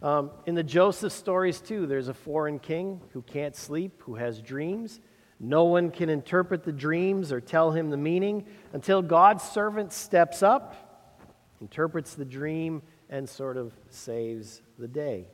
Um, 0.00 0.30
in 0.46 0.54
the 0.54 0.62
Joseph 0.62 1.12
stories, 1.12 1.60
too, 1.60 1.86
there's 1.86 2.08
a 2.08 2.14
foreign 2.14 2.58
king 2.58 3.02
who 3.12 3.20
can't 3.20 3.54
sleep, 3.54 4.00
who 4.04 4.14
has 4.14 4.40
dreams. 4.40 4.98
No 5.38 5.64
one 5.64 5.90
can 5.90 6.08
interpret 6.08 6.64
the 6.64 6.72
dreams 6.72 7.32
or 7.32 7.40
tell 7.42 7.72
him 7.72 7.90
the 7.90 7.98
meaning 7.98 8.46
until 8.72 9.02
God's 9.02 9.44
servant 9.44 9.92
steps 9.92 10.42
up, 10.42 11.18
interprets 11.60 12.14
the 12.14 12.24
dream, 12.24 12.80
and 13.10 13.28
sort 13.28 13.58
of 13.58 13.74
saves 13.90 14.62
the 14.78 14.88
day. 14.88 15.26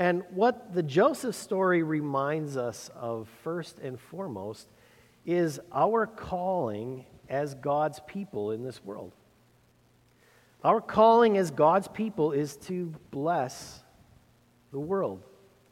And 0.00 0.22
what 0.30 0.72
the 0.72 0.82
Joseph 0.82 1.34
story 1.34 1.82
reminds 1.82 2.56
us 2.56 2.90
of, 2.96 3.28
first 3.44 3.78
and 3.80 4.00
foremost, 4.00 4.66
is 5.26 5.60
our 5.70 6.06
calling 6.06 7.04
as 7.28 7.54
God's 7.54 8.00
people 8.06 8.52
in 8.52 8.64
this 8.64 8.82
world. 8.82 9.12
Our 10.64 10.80
calling 10.80 11.36
as 11.36 11.50
God's 11.50 11.86
people 11.86 12.32
is 12.32 12.56
to 12.56 12.94
bless 13.10 13.80
the 14.72 14.80
world, 14.80 15.22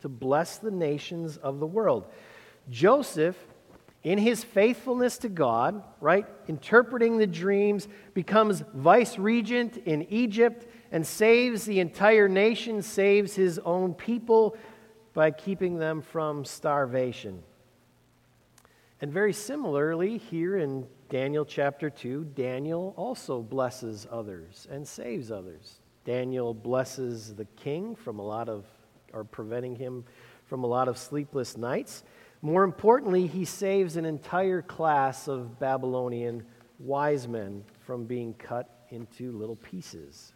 to 0.02 0.10
bless 0.10 0.58
the 0.58 0.70
nations 0.70 1.38
of 1.38 1.58
the 1.58 1.66
world. 1.66 2.04
Joseph, 2.68 3.36
in 4.02 4.18
his 4.18 4.44
faithfulness 4.44 5.16
to 5.18 5.30
God, 5.30 5.82
right, 6.02 6.26
interpreting 6.48 7.16
the 7.16 7.26
dreams, 7.26 7.88
becomes 8.12 8.62
vice 8.74 9.18
regent 9.18 9.78
in 9.78 10.02
Egypt 10.10 10.66
and 10.90 11.06
saves 11.06 11.64
the 11.64 11.80
entire 11.80 12.28
nation, 12.28 12.82
saves 12.82 13.34
his 13.34 13.58
own 13.60 13.94
people 13.94 14.56
by 15.14 15.30
keeping 15.30 15.78
them 15.78 16.00
from 16.00 16.44
starvation. 16.44 17.42
And 19.00 19.12
very 19.12 19.32
similarly, 19.32 20.18
here 20.18 20.56
in 20.56 20.86
Daniel 21.08 21.44
chapter 21.44 21.88
2, 21.88 22.32
Daniel 22.34 22.94
also 22.96 23.42
blesses 23.42 24.06
others 24.10 24.66
and 24.70 24.86
saves 24.86 25.30
others. 25.30 25.80
Daniel 26.04 26.52
blesses 26.52 27.34
the 27.34 27.44
king 27.56 27.94
from 27.94 28.18
a 28.18 28.22
lot 28.22 28.48
of, 28.48 28.64
or 29.12 29.24
preventing 29.24 29.76
him 29.76 30.04
from 30.46 30.64
a 30.64 30.66
lot 30.66 30.88
of 30.88 30.98
sleepless 30.98 31.56
nights. 31.56 32.02
More 32.40 32.64
importantly, 32.64 33.26
he 33.26 33.44
saves 33.44 33.96
an 33.96 34.04
entire 34.04 34.62
class 34.62 35.28
of 35.28 35.58
Babylonian 35.58 36.44
wise 36.78 37.28
men 37.28 37.64
from 37.86 38.04
being 38.04 38.34
cut 38.34 38.86
into 38.90 39.32
little 39.32 39.56
pieces. 39.56 40.32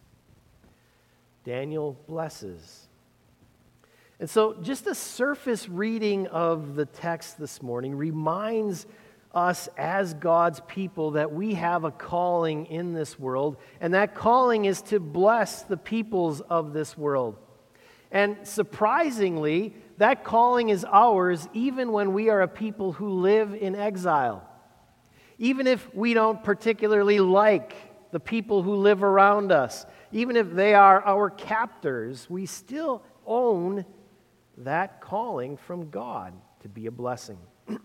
Daniel 1.43 1.97
blesses. 2.07 2.87
And 4.19 4.29
so, 4.29 4.53
just 4.61 4.87
a 4.87 4.95
surface 4.95 5.67
reading 5.67 6.27
of 6.27 6.75
the 6.75 6.85
text 6.85 7.37
this 7.37 7.61
morning 7.61 7.95
reminds 7.95 8.85
us 9.33 9.67
as 9.77 10.13
God's 10.13 10.61
people 10.67 11.11
that 11.11 11.33
we 11.33 11.55
have 11.55 11.83
a 11.83 11.91
calling 11.91 12.67
in 12.67 12.93
this 12.93 13.17
world, 13.19 13.57
and 13.81 13.93
that 13.93 14.15
calling 14.15 14.65
is 14.65 14.81
to 14.83 14.99
bless 14.99 15.63
the 15.63 15.77
peoples 15.77 16.39
of 16.41 16.73
this 16.73 16.97
world. 16.97 17.37
And 18.11 18.37
surprisingly, 18.43 19.73
that 19.97 20.23
calling 20.23 20.69
is 20.69 20.85
ours 20.85 21.47
even 21.53 21.91
when 21.91 22.13
we 22.13 22.29
are 22.29 22.41
a 22.41 22.47
people 22.47 22.93
who 22.93 23.09
live 23.09 23.55
in 23.55 23.75
exile. 23.75 24.47
Even 25.39 25.65
if 25.65 25.93
we 25.95 26.13
don't 26.13 26.43
particularly 26.43 27.19
like 27.19 27.73
the 28.11 28.19
people 28.19 28.61
who 28.61 28.75
live 28.75 29.03
around 29.03 29.51
us, 29.51 29.85
even 30.13 30.35
if 30.35 30.51
they 30.51 30.75
are 30.75 31.03
our 31.05 31.29
captors, 31.29 32.29
we 32.29 32.45
still 32.45 33.03
own 33.25 33.83
that 34.59 35.01
calling 35.01 35.57
from 35.57 35.89
God 35.89 36.33
to 36.61 36.69
be 36.69 36.85
a 36.85 36.91
blessing. 36.91 37.39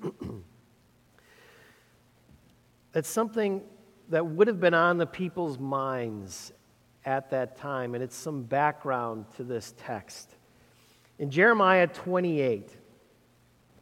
That's 2.92 3.08
something 3.08 3.62
that 4.10 4.26
would 4.26 4.46
have 4.46 4.60
been 4.60 4.74
on 4.74 4.98
the 4.98 5.06
people's 5.06 5.58
minds 5.58 6.52
at 7.04 7.30
that 7.30 7.56
time, 7.56 7.94
and 7.94 8.04
it's 8.04 8.16
some 8.16 8.42
background 8.42 9.24
to 9.36 9.44
this 9.44 9.74
text. 9.78 10.36
In 11.18 11.30
Jeremiah 11.30 11.86
28, 11.86 12.70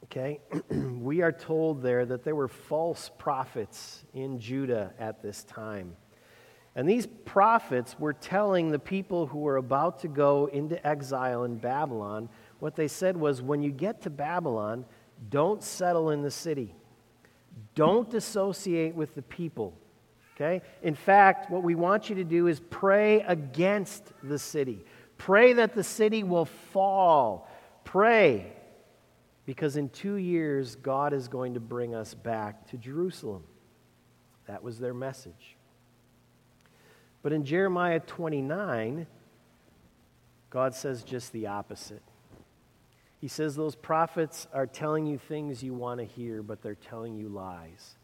okay, 0.05 0.41
we 0.71 1.23
are 1.23 1.33
told 1.33 1.83
there 1.83 2.07
that 2.07 2.23
there 2.23 2.37
were 2.37 2.49
false 2.49 3.11
prophets 3.19 4.05
in 4.15 4.39
Judah 4.39 4.93
at 4.99 5.23
this 5.23 5.43
time. 5.45 5.97
And 6.77 6.87
these 6.87 7.07
prophets 7.25 7.99
were 7.99 8.13
telling 8.13 8.71
the 8.71 8.79
people 8.79 9.27
who 9.27 9.39
were 9.39 9.57
about 9.57 10.01
to 10.01 10.09
go 10.09 10.47
into 10.53 10.87
exile 10.87 11.45
in 11.45 11.57
Babylon, 11.57 12.29
what 12.61 12.77
they 12.77 12.87
said 12.87 13.17
was 13.17 13.41
when 13.41 13.63
you 13.63 13.71
get 13.73 14.03
to 14.03 14.11
Babylon, 14.11 14.85
don't 15.31 15.63
settle 15.63 16.11
in 16.11 16.21
the 16.21 16.31
city, 16.31 16.75
don't 17.75 18.13
associate 18.13 18.95
with 18.95 19.15
the 19.15 19.23
people. 19.23 19.73
Okay? 20.35 20.61
In 20.83 20.95
fact, 20.95 21.51
what 21.51 21.63
we 21.63 21.75
want 21.75 22.11
you 22.11 22.17
to 22.17 22.25
do 22.25 22.47
is 22.47 22.61
pray 22.61 23.23
against 23.23 24.13
the 24.23 24.39
city. 24.39 24.85
Pray 25.17 25.55
that 25.55 25.75
the 25.75 25.83
city 25.83 26.23
will 26.23 26.45
fall. 26.45 27.49
Pray 27.85 28.53
because 29.47 29.79
in 29.79 29.89
two 29.89 30.17
years, 30.17 30.77
God 30.77 31.15
is 31.15 31.29
going 31.29 31.55
to 31.55 31.61
bring 31.61 31.95
us 31.95 32.13
back 32.13 32.69
to 32.69 32.77
Jerusalem. 32.77 33.45
That 34.47 34.63
was 34.63 34.79
their 34.79 34.93
message. 34.93 35.56
But 37.27 37.33
in 37.33 37.45
Jeremiah 37.45 37.99
29, 37.99 39.05
God 40.49 40.75
says 40.77 41.03
just 41.03 41.33
the 41.33 41.49
opposite. 41.49 42.05
He 43.21 43.27
says 43.27 43.57
those 43.57 43.75
prophets 43.75 44.47
are 44.55 44.69
telling 44.69 45.07
you 45.07 45.19
things 45.19 45.61
you 45.61 45.75
want 45.75 45.99
to 45.99 46.07
hear, 46.07 46.41
but 46.41 46.63
they're 46.63 46.77
telling 46.77 47.17
you 47.17 47.29
lies. 47.29 47.97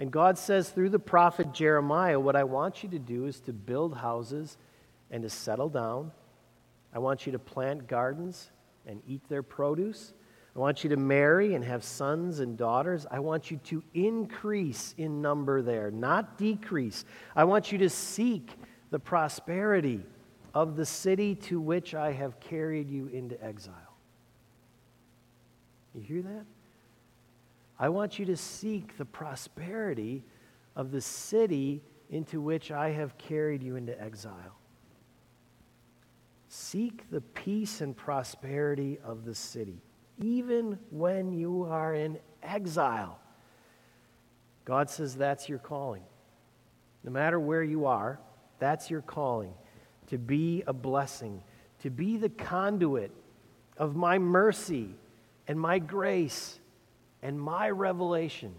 And 0.00 0.10
God 0.10 0.36
says 0.36 0.68
through 0.68 0.88
the 0.88 0.98
prophet 0.98 1.54
Jeremiah, 1.54 2.18
what 2.18 2.34
I 2.34 2.42
want 2.42 2.82
you 2.82 2.88
to 2.88 2.98
do 2.98 3.26
is 3.26 3.38
to 3.42 3.52
build 3.52 3.98
houses 3.98 4.58
and 5.12 5.22
to 5.22 5.30
settle 5.30 5.68
down. 5.68 6.10
I 6.92 6.98
want 6.98 7.26
you 7.26 7.32
to 7.34 7.38
plant 7.38 7.86
gardens 7.86 8.50
and 8.84 9.00
eat 9.06 9.22
their 9.28 9.44
produce. 9.44 10.12
I 10.54 10.58
want 10.60 10.84
you 10.84 10.90
to 10.90 10.96
marry 10.96 11.54
and 11.54 11.64
have 11.64 11.82
sons 11.82 12.38
and 12.38 12.56
daughters. 12.56 13.06
I 13.10 13.18
want 13.18 13.50
you 13.50 13.56
to 13.64 13.82
increase 13.92 14.94
in 14.96 15.20
number 15.20 15.62
there, 15.62 15.90
not 15.90 16.38
decrease. 16.38 17.04
I 17.34 17.44
want 17.44 17.72
you 17.72 17.78
to 17.78 17.90
seek 17.90 18.50
the 18.90 19.00
prosperity 19.00 20.04
of 20.54 20.76
the 20.76 20.86
city 20.86 21.34
to 21.34 21.60
which 21.60 21.94
I 21.96 22.12
have 22.12 22.38
carried 22.38 22.88
you 22.88 23.08
into 23.08 23.42
exile. 23.44 23.74
You 25.94 26.00
hear 26.02 26.22
that? 26.22 26.44
I 27.78 27.88
want 27.88 28.20
you 28.20 28.26
to 28.26 28.36
seek 28.36 28.96
the 28.96 29.04
prosperity 29.04 30.22
of 30.76 30.92
the 30.92 31.00
city 31.00 31.82
into 32.10 32.40
which 32.40 32.70
I 32.70 32.90
have 32.90 33.18
carried 33.18 33.62
you 33.62 33.74
into 33.74 34.00
exile. 34.00 34.56
Seek 36.48 37.10
the 37.10 37.20
peace 37.20 37.80
and 37.80 37.96
prosperity 37.96 38.98
of 39.04 39.24
the 39.24 39.34
city, 39.34 39.80
even 40.18 40.78
when 40.90 41.32
you 41.32 41.64
are 41.64 41.94
in 41.94 42.18
exile. 42.42 43.18
God 44.64 44.88
says 44.90 45.14
that's 45.16 45.48
your 45.48 45.58
calling. 45.58 46.02
No 47.02 47.10
matter 47.10 47.38
where 47.38 47.62
you 47.62 47.86
are, 47.86 48.18
that's 48.58 48.90
your 48.90 49.02
calling 49.02 49.52
to 50.08 50.18
be 50.18 50.62
a 50.66 50.72
blessing, 50.72 51.42
to 51.80 51.90
be 51.90 52.16
the 52.16 52.28
conduit 52.28 53.10
of 53.76 53.96
my 53.96 54.18
mercy 54.18 54.94
and 55.48 55.60
my 55.60 55.78
grace 55.78 56.58
and 57.22 57.40
my 57.40 57.70
revelation. 57.70 58.54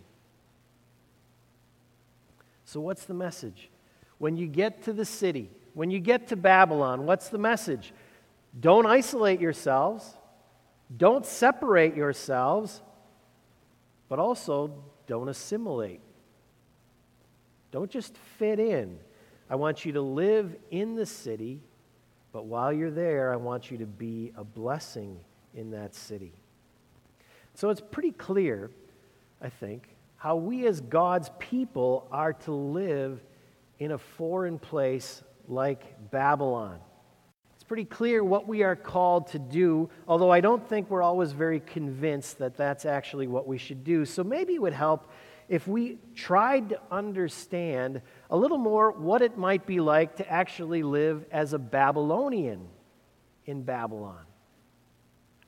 So, 2.66 2.80
what's 2.80 3.06
the 3.06 3.14
message? 3.14 3.70
When 4.18 4.38
you 4.38 4.48
get 4.48 4.84
to 4.84 4.94
the 4.94 5.06
city, 5.06 5.50
when 5.74 5.92
you 5.92 6.00
get 6.00 6.28
to 6.30 6.36
Babylon, 6.36 7.06
what's 7.06 7.30
the 7.30 7.38
message? 7.38 7.94
Don't 8.60 8.86
isolate 8.86 9.40
yourselves, 9.40 10.16
don't 10.96 11.26
separate 11.26 11.96
yourselves, 11.96 12.82
but 14.08 14.20
also 14.20 14.72
don't 15.08 15.30
assimilate. 15.30 16.02
Don't 17.72 17.90
just 17.90 18.16
fit 18.38 18.60
in. 18.60 18.98
I 19.50 19.56
want 19.56 19.86
you 19.86 19.94
to 19.94 20.02
live 20.02 20.56
in 20.72 20.96
the 20.96 21.06
city, 21.06 21.62
but 22.32 22.46
while 22.46 22.72
you're 22.72 22.92
there, 22.92 23.34
I 23.34 23.36
want 23.36 23.70
you 23.70 23.78
to 23.80 23.86
be 23.86 24.32
a 24.36 24.44
blessing 24.44 25.20
in 25.54 25.72
that 25.72 25.96
city. 25.96 26.34
So 27.54 27.70
it's 27.70 27.82
pretty 27.82 28.12
clear, 28.12 28.72
I 29.42 29.50
think, 29.50 29.88
how 30.18 30.36
we 30.36 30.68
as 30.68 30.82
God's 30.82 31.30
people 31.40 32.08
are 32.12 32.34
to 32.34 32.52
live 32.52 33.22
in 33.80 33.92
a 33.92 33.98
foreign 33.98 34.58
place 34.60 35.24
like 35.48 36.12
Babylon. 36.12 36.80
It's 37.66 37.68
pretty 37.68 37.86
clear 37.86 38.24
what 38.24 38.48
we 38.48 38.62
are 38.62 38.76
called 38.76 39.28
to 39.30 39.40
do, 39.40 39.90
although 40.08 40.30
I 40.30 40.40
don't 40.40 40.68
think 40.70 40.90
we're 40.90 41.02
always 41.02 41.32
very 41.32 41.60
convinced 41.60 42.38
that 42.38 42.56
that's 42.56 42.86
actually 42.86 43.26
what 43.26 43.48
we 43.48 43.58
should 43.58 43.84
do. 43.84 44.06
So 44.06 44.24
maybe 44.24 44.54
it 44.54 44.62
would 44.62 44.74
help 44.74 45.10
if 45.50 45.68
we 45.68 45.98
tried 46.14 46.70
to 46.70 46.80
understand 46.92 48.02
a 48.30 48.38
little 48.38 48.58
more 48.58 48.92
what 48.92 49.22
it 49.22 49.38
might 49.38 49.66
be 49.66 49.80
like 49.80 50.18
to 50.18 50.32
actually 50.32 50.84
live 50.84 51.26
as 51.32 51.54
a 51.54 51.60
Babylonian 51.60 52.68
in 53.46 53.64
Babylon. 53.64 54.26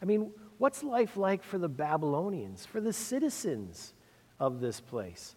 I 0.02 0.06
mean, 0.06 0.32
What's 0.58 0.84
life 0.84 1.18
like 1.18 1.44
for 1.44 1.58
the 1.58 1.70
Babylonians, 1.70 2.65
for 2.65 2.82
the 2.82 2.94
citizens 2.94 3.94
of 4.39 4.60
this 4.60 4.80
place? 4.80 5.36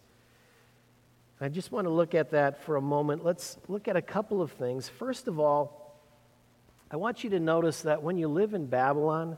I 1.42 1.48
just 1.48 1.72
want 1.72 1.86
to 1.86 1.90
look 1.90 2.14
at 2.14 2.30
that 2.30 2.62
for 2.62 2.76
a 2.76 2.82
moment. 2.82 3.24
Let's 3.24 3.58
look 3.68 3.88
at 3.88 3.96
a 3.96 4.02
couple 4.02 4.42
of 4.42 4.52
things. 4.52 4.88
First 4.88 5.28
of 5.28 5.38
all, 5.38 5.79
I 6.90 6.96
want 6.96 7.22
you 7.22 7.30
to 7.30 7.40
notice 7.40 7.82
that 7.82 8.02
when 8.02 8.18
you 8.18 8.28
live 8.28 8.54
in 8.54 8.66
Babylon, 8.66 9.36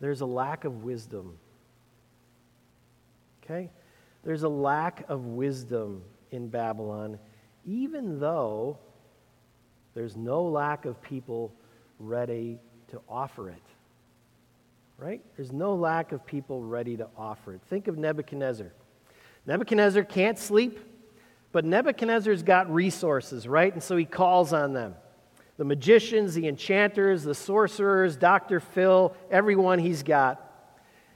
there's 0.00 0.20
a 0.20 0.26
lack 0.26 0.64
of 0.64 0.84
wisdom. 0.84 1.38
Okay? 3.42 3.70
There's 4.22 4.42
a 4.42 4.48
lack 4.48 5.04
of 5.08 5.24
wisdom 5.24 6.02
in 6.30 6.48
Babylon, 6.48 7.18
even 7.64 8.20
though 8.20 8.78
there's 9.94 10.16
no 10.16 10.44
lack 10.44 10.84
of 10.84 11.00
people 11.00 11.54
ready 11.98 12.58
to 12.88 13.00
offer 13.08 13.48
it 13.48 13.62
right? 14.98 15.22
There's 15.36 15.52
no 15.52 15.74
lack 15.74 16.12
of 16.12 16.24
people 16.24 16.62
ready 16.62 16.96
to 16.96 17.08
offer 17.16 17.54
it. 17.54 17.60
Think 17.68 17.88
of 17.88 17.98
Nebuchadnezzar. 17.98 18.72
Nebuchadnezzar 19.46 20.04
can't 20.04 20.38
sleep, 20.38 20.78
but 21.52 21.64
Nebuchadnezzar's 21.64 22.42
got 22.42 22.72
resources, 22.72 23.46
right? 23.46 23.72
And 23.72 23.82
so 23.82 23.96
he 23.96 24.04
calls 24.04 24.52
on 24.52 24.72
them. 24.72 24.94
The 25.56 25.64
magicians, 25.64 26.34
the 26.34 26.48
enchanters, 26.48 27.22
the 27.22 27.34
sorcerers, 27.34 28.16
Dr. 28.16 28.60
Phil, 28.60 29.14
everyone 29.30 29.78
he's 29.78 30.02
got. 30.02 30.40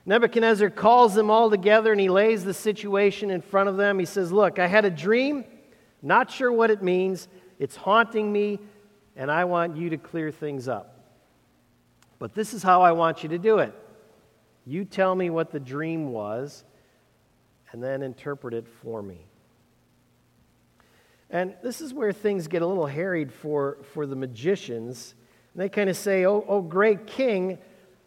Nebuchadnezzar 0.06 0.70
calls 0.70 1.14
them 1.14 1.30
all 1.30 1.50
together 1.50 1.92
and 1.92 2.00
he 2.00 2.08
lays 2.08 2.44
the 2.44 2.54
situation 2.54 3.30
in 3.30 3.42
front 3.42 3.68
of 3.68 3.76
them. 3.76 3.98
He 3.98 4.04
says, 4.04 4.32
Look, 4.32 4.58
I 4.58 4.66
had 4.66 4.84
a 4.84 4.90
dream, 4.90 5.44
not 6.02 6.30
sure 6.30 6.52
what 6.52 6.70
it 6.70 6.82
means. 6.82 7.28
It's 7.58 7.76
haunting 7.76 8.32
me, 8.32 8.60
and 9.16 9.30
I 9.30 9.44
want 9.44 9.76
you 9.76 9.90
to 9.90 9.98
clear 9.98 10.30
things 10.30 10.68
up. 10.68 10.94
But 12.18 12.34
this 12.34 12.54
is 12.54 12.62
how 12.62 12.82
I 12.82 12.92
want 12.92 13.22
you 13.22 13.28
to 13.30 13.38
do 13.38 13.58
it. 13.58 13.74
You 14.64 14.84
tell 14.84 15.14
me 15.14 15.30
what 15.30 15.50
the 15.50 15.60
dream 15.60 16.12
was, 16.12 16.64
and 17.72 17.82
then 17.82 18.02
interpret 18.02 18.54
it 18.54 18.66
for 18.82 19.02
me. 19.02 19.26
And 21.30 21.54
this 21.62 21.80
is 21.80 21.92
where 21.92 22.12
things 22.12 22.48
get 22.48 22.62
a 22.62 22.66
little 22.66 22.86
harried 22.86 23.32
for, 23.32 23.78
for 23.92 24.06
the 24.06 24.16
magicians. 24.16 25.14
And 25.52 25.62
they 25.62 25.68
kind 25.68 25.90
of 25.90 25.96
say, 25.96 26.24
oh, 26.24 26.44
oh, 26.48 26.62
great 26.62 27.06
king, 27.06 27.58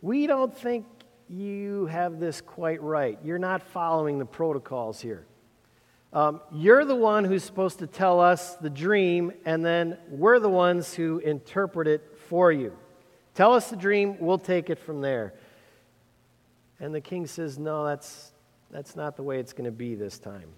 we 0.01 0.25
don't 0.25 0.55
think 0.55 0.85
you 1.29 1.85
have 1.85 2.19
this 2.19 2.41
quite 2.41 2.81
right. 2.81 3.19
You're 3.23 3.39
not 3.39 3.61
following 3.61 4.19
the 4.19 4.25
protocols 4.25 4.99
here. 4.99 5.25
Um, 6.13 6.41
you're 6.51 6.83
the 6.83 6.95
one 6.95 7.23
who's 7.23 7.43
supposed 7.43 7.79
to 7.79 7.87
tell 7.87 8.19
us 8.19 8.55
the 8.55 8.69
dream, 8.69 9.31
and 9.45 9.63
then 9.63 9.97
we're 10.09 10.39
the 10.39 10.49
ones 10.49 10.93
who 10.93 11.19
interpret 11.19 11.87
it 11.87 12.17
for 12.27 12.51
you. 12.51 12.75
Tell 13.33 13.53
us 13.53 13.69
the 13.69 13.77
dream, 13.77 14.17
we'll 14.19 14.37
take 14.37 14.69
it 14.69 14.77
from 14.77 14.99
there. 14.99 15.33
And 16.81 16.93
the 16.93 16.99
king 16.99 17.27
says, 17.27 17.57
No, 17.57 17.85
that's, 17.85 18.33
that's 18.71 18.95
not 18.95 19.15
the 19.15 19.23
way 19.23 19.39
it's 19.39 19.53
going 19.53 19.65
to 19.65 19.71
be 19.71 19.95
this 19.95 20.19
time. 20.19 20.49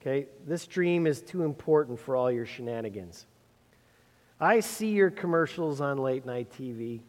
Okay? 0.00 0.26
This 0.46 0.66
dream 0.66 1.06
is 1.06 1.20
too 1.20 1.42
important 1.42 2.00
for 2.00 2.16
all 2.16 2.30
your 2.30 2.46
shenanigans. 2.46 3.26
I 4.40 4.60
see 4.60 4.90
your 4.90 5.10
commercials 5.10 5.80
on 5.80 5.98
late 5.98 6.24
night 6.24 6.50
TV. 6.58 7.00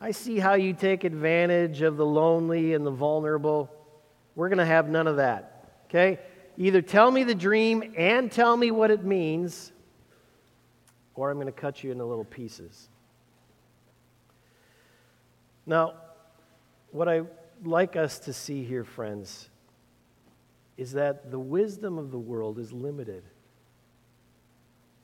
I 0.00 0.10
see 0.10 0.38
how 0.38 0.54
you 0.54 0.72
take 0.72 1.04
advantage 1.04 1.82
of 1.82 1.96
the 1.96 2.04
lonely 2.04 2.74
and 2.74 2.84
the 2.84 2.90
vulnerable. 2.90 3.70
We're 4.34 4.48
going 4.48 4.58
to 4.58 4.66
have 4.66 4.88
none 4.88 5.06
of 5.06 5.16
that. 5.16 5.70
Okay? 5.86 6.18
Either 6.58 6.82
tell 6.82 7.10
me 7.10 7.22
the 7.22 7.34
dream 7.34 7.94
and 7.96 8.30
tell 8.30 8.56
me 8.56 8.70
what 8.72 8.90
it 8.90 9.04
means, 9.04 9.72
or 11.14 11.30
I'm 11.30 11.36
going 11.36 11.46
to 11.46 11.52
cut 11.52 11.84
you 11.84 11.92
into 11.92 12.04
little 12.04 12.24
pieces. 12.24 12.88
Now, 15.64 15.94
what 16.90 17.08
I 17.08 17.22
like 17.64 17.94
us 17.94 18.18
to 18.20 18.32
see 18.32 18.64
here, 18.64 18.82
friends, 18.82 19.48
is 20.82 20.90
that 20.92 21.30
the 21.30 21.38
wisdom 21.38 21.96
of 21.96 22.10
the 22.10 22.18
world 22.18 22.58
is 22.58 22.72
limited. 22.72 23.22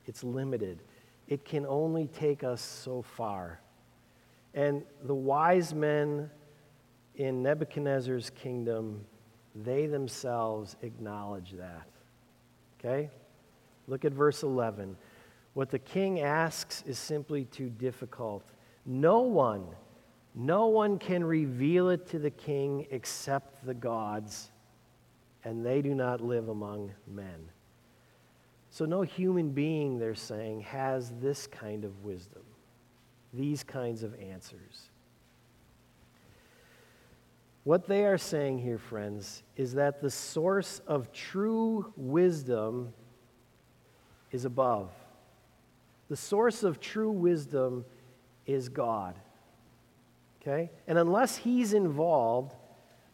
It's 0.05 0.25
limited. 0.25 0.81
It 1.29 1.45
can 1.45 1.65
only 1.65 2.07
take 2.07 2.43
us 2.43 2.61
so 2.61 3.01
far. 3.01 3.61
And 4.53 4.83
the 5.03 5.15
wise 5.15 5.73
men 5.73 6.29
in 7.15 7.41
Nebuchadnezzar's 7.41 8.29
kingdom, 8.29 9.05
they 9.55 9.85
themselves 9.85 10.75
acknowledge 10.81 11.51
that. 11.51 11.87
Okay? 12.77 13.09
Look 13.87 14.03
at 14.03 14.11
verse 14.11 14.43
11. 14.43 14.97
What 15.53 15.69
the 15.69 15.79
king 15.79 16.19
asks 16.19 16.83
is 16.85 16.99
simply 16.99 17.45
too 17.45 17.69
difficult. 17.69 18.43
No 18.85 19.21
one 19.21 19.65
no 20.35 20.67
one 20.67 20.99
can 20.99 21.23
reveal 21.23 21.89
it 21.89 22.07
to 22.07 22.19
the 22.19 22.29
king 22.29 22.87
except 22.91 23.65
the 23.65 23.73
gods, 23.73 24.51
and 25.43 25.65
they 25.65 25.81
do 25.81 25.95
not 25.95 26.21
live 26.21 26.49
among 26.49 26.91
men. 27.07 27.49
So, 28.71 28.85
no 28.85 29.01
human 29.01 29.49
being, 29.51 29.97
they're 29.97 30.13
saying, 30.13 30.61
has 30.61 31.11
this 31.19 31.47
kind 31.47 31.83
of 31.83 32.03
wisdom. 32.03 32.43
these 33.31 33.63
kinds 33.63 34.01
of 34.01 34.19
answers. 34.19 34.89
What 37.63 37.87
they 37.87 38.05
are 38.05 38.17
saying 38.17 38.59
here, 38.59 38.79
friends, 38.79 39.43
is 39.55 39.73
that 39.73 40.01
the 40.01 40.09
source 40.09 40.81
of 40.87 41.11
true 41.11 41.93
wisdom 41.95 42.93
is 44.31 44.45
above. 44.45 44.89
The 46.09 46.15
source 46.15 46.63
of 46.63 46.79
true 46.79 47.11
wisdom 47.11 47.85
is 48.47 48.69
God. 48.69 49.15
Okay? 50.41 50.71
And 50.87 50.97
unless 50.97 51.37
He's 51.37 51.73
involved, 51.73 52.55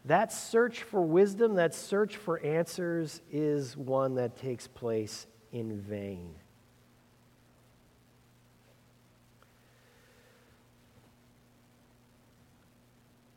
that 0.06 0.32
search 0.32 0.84
for 0.84 1.02
wisdom, 1.02 1.56
that 1.56 1.74
search 1.74 2.16
for 2.16 2.40
answers, 2.40 3.22
is 3.32 3.76
one 3.76 4.16
that 4.16 4.38
takes 4.38 4.68
place 4.68 5.26
in 5.52 5.80
vain. 5.82 6.36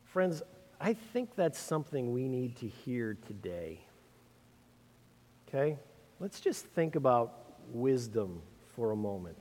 Friends, 0.05 0.41
I 0.81 0.93
think 0.93 1.35
that's 1.35 1.59
something 1.59 2.13
we 2.13 2.27
need 2.27 2.55
to 2.57 2.67
hear 2.67 3.17
today. 3.27 3.79
Okay? 5.47 5.77
Let's 6.19 6.39
just 6.39 6.65
think 6.67 6.95
about 6.95 7.33
wisdom 7.71 8.41
for 8.75 8.91
a 8.91 8.95
moment. 8.95 9.39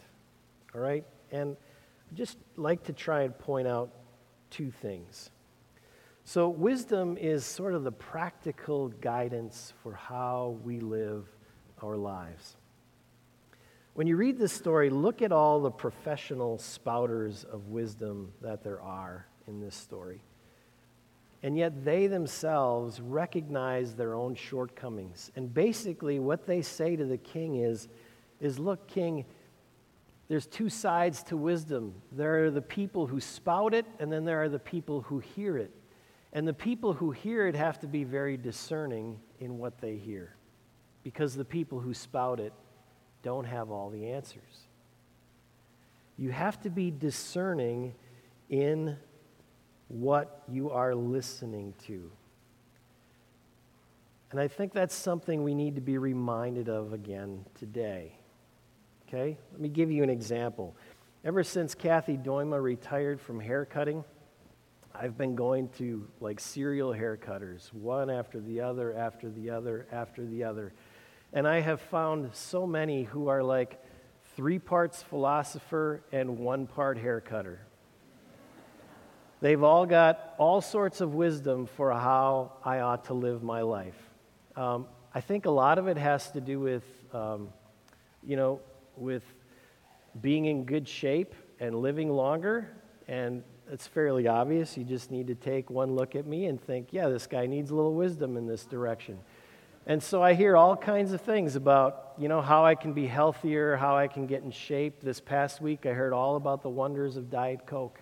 All 0.74 0.80
right? 0.80 1.04
And 1.30 1.56
I'd 2.10 2.16
just 2.16 2.38
like 2.56 2.84
to 2.84 2.92
try 2.92 3.22
and 3.22 3.38
point 3.38 3.68
out 3.68 3.90
two 4.50 4.70
things. 4.70 5.30
So, 6.28 6.50
wisdom 6.50 7.16
is 7.16 7.42
sort 7.42 7.72
of 7.72 7.84
the 7.84 7.90
practical 7.90 8.88
guidance 8.88 9.72
for 9.82 9.94
how 9.94 10.58
we 10.62 10.78
live 10.78 11.26
our 11.82 11.96
lives. 11.96 12.58
When 13.94 14.06
you 14.06 14.16
read 14.16 14.36
this 14.36 14.52
story, 14.52 14.90
look 14.90 15.22
at 15.22 15.32
all 15.32 15.58
the 15.58 15.70
professional 15.70 16.58
spouters 16.58 17.46
of 17.46 17.68
wisdom 17.68 18.30
that 18.42 18.62
there 18.62 18.82
are 18.82 19.26
in 19.46 19.58
this 19.58 19.74
story. 19.74 20.20
And 21.42 21.56
yet 21.56 21.82
they 21.82 22.08
themselves 22.08 23.00
recognize 23.00 23.94
their 23.94 24.14
own 24.14 24.34
shortcomings. 24.34 25.32
And 25.34 25.54
basically, 25.54 26.18
what 26.18 26.46
they 26.46 26.60
say 26.60 26.94
to 26.94 27.06
the 27.06 27.16
king 27.16 27.54
is, 27.54 27.88
is 28.38 28.58
Look, 28.58 28.86
king, 28.86 29.24
there's 30.28 30.46
two 30.46 30.68
sides 30.68 31.22
to 31.22 31.38
wisdom. 31.38 31.94
There 32.12 32.44
are 32.44 32.50
the 32.50 32.60
people 32.60 33.06
who 33.06 33.18
spout 33.18 33.72
it, 33.72 33.86
and 33.98 34.12
then 34.12 34.26
there 34.26 34.42
are 34.42 34.50
the 34.50 34.58
people 34.58 35.00
who 35.00 35.20
hear 35.20 35.56
it. 35.56 35.70
And 36.32 36.46
the 36.46 36.54
people 36.54 36.92
who 36.92 37.10
hear 37.10 37.46
it 37.46 37.54
have 37.54 37.80
to 37.80 37.86
be 37.86 38.04
very 38.04 38.36
discerning 38.36 39.18
in 39.40 39.58
what 39.58 39.80
they 39.80 39.96
hear 39.96 40.34
because 41.02 41.34
the 41.34 41.44
people 41.44 41.80
who 41.80 41.94
spout 41.94 42.38
it 42.38 42.52
don't 43.22 43.44
have 43.44 43.70
all 43.70 43.90
the 43.90 44.10
answers. 44.10 44.66
You 46.18 46.30
have 46.30 46.60
to 46.62 46.70
be 46.70 46.90
discerning 46.90 47.94
in 48.50 48.96
what 49.88 50.42
you 50.48 50.70
are 50.70 50.94
listening 50.94 51.74
to. 51.86 52.10
And 54.30 54.38
I 54.38 54.48
think 54.48 54.74
that's 54.74 54.94
something 54.94 55.42
we 55.42 55.54
need 55.54 55.76
to 55.76 55.80
be 55.80 55.96
reminded 55.96 56.68
of 56.68 56.92
again 56.92 57.46
today. 57.54 58.12
Okay? 59.08 59.38
Let 59.52 59.60
me 59.60 59.70
give 59.70 59.90
you 59.90 60.02
an 60.02 60.10
example. 60.10 60.76
Ever 61.24 61.42
since 61.42 61.74
Kathy 61.74 62.18
Doima 62.18 62.62
retired 62.62 63.20
from 63.20 63.40
haircutting, 63.40 64.04
I've 65.00 65.16
been 65.16 65.36
going 65.36 65.68
to 65.78 66.08
like 66.18 66.40
serial 66.40 66.92
haircutters, 66.92 67.72
one 67.72 68.10
after 68.10 68.40
the 68.40 68.62
other, 68.62 68.96
after 68.96 69.30
the 69.30 69.50
other, 69.50 69.86
after 69.92 70.26
the 70.26 70.42
other. 70.42 70.72
And 71.32 71.46
I 71.46 71.60
have 71.60 71.80
found 71.80 72.30
so 72.34 72.66
many 72.66 73.04
who 73.04 73.28
are 73.28 73.44
like 73.44 73.80
three 74.34 74.58
parts 74.58 75.00
philosopher 75.00 76.02
and 76.10 76.38
one 76.38 76.66
part 76.66 76.98
haircutter. 76.98 77.58
They've 79.40 79.62
all 79.62 79.86
got 79.86 80.34
all 80.36 80.60
sorts 80.60 81.00
of 81.00 81.14
wisdom 81.14 81.66
for 81.66 81.92
how 81.92 82.54
I 82.64 82.80
ought 82.80 83.04
to 83.04 83.14
live 83.14 83.40
my 83.40 83.60
life. 83.60 83.94
Um, 84.56 84.86
I 85.14 85.20
think 85.20 85.46
a 85.46 85.50
lot 85.50 85.78
of 85.78 85.86
it 85.86 85.96
has 85.96 86.32
to 86.32 86.40
do 86.40 86.58
with, 86.58 86.82
um, 87.12 87.50
you 88.26 88.34
know, 88.34 88.58
with 88.96 89.22
being 90.20 90.46
in 90.46 90.64
good 90.64 90.88
shape 90.88 91.36
and 91.60 91.76
living 91.76 92.10
longer. 92.10 92.68
And 93.08 93.42
it's 93.70 93.86
fairly 93.86 94.28
obvious. 94.28 94.76
You 94.76 94.84
just 94.84 95.10
need 95.10 95.26
to 95.26 95.34
take 95.34 95.70
one 95.70 95.96
look 95.96 96.14
at 96.14 96.26
me 96.26 96.46
and 96.46 96.60
think, 96.60 96.88
yeah, 96.92 97.08
this 97.08 97.26
guy 97.26 97.46
needs 97.46 97.70
a 97.70 97.74
little 97.74 97.94
wisdom 97.94 98.36
in 98.36 98.46
this 98.46 98.64
direction. 98.64 99.18
And 99.86 100.02
so 100.02 100.22
I 100.22 100.34
hear 100.34 100.56
all 100.56 100.76
kinds 100.76 101.12
of 101.12 101.22
things 101.22 101.56
about, 101.56 102.12
you 102.18 102.28
know, 102.28 102.42
how 102.42 102.64
I 102.64 102.74
can 102.74 102.92
be 102.92 103.06
healthier, 103.06 103.76
how 103.76 103.96
I 103.96 104.06
can 104.06 104.26
get 104.26 104.42
in 104.42 104.50
shape. 104.50 105.00
This 105.00 105.18
past 105.18 105.60
week 105.62 105.86
I 105.86 105.90
heard 105.94 106.12
all 106.12 106.36
about 106.36 106.62
the 106.62 106.68
wonders 106.68 107.16
of 107.16 107.30
Diet 107.30 107.66
Coke 107.66 107.98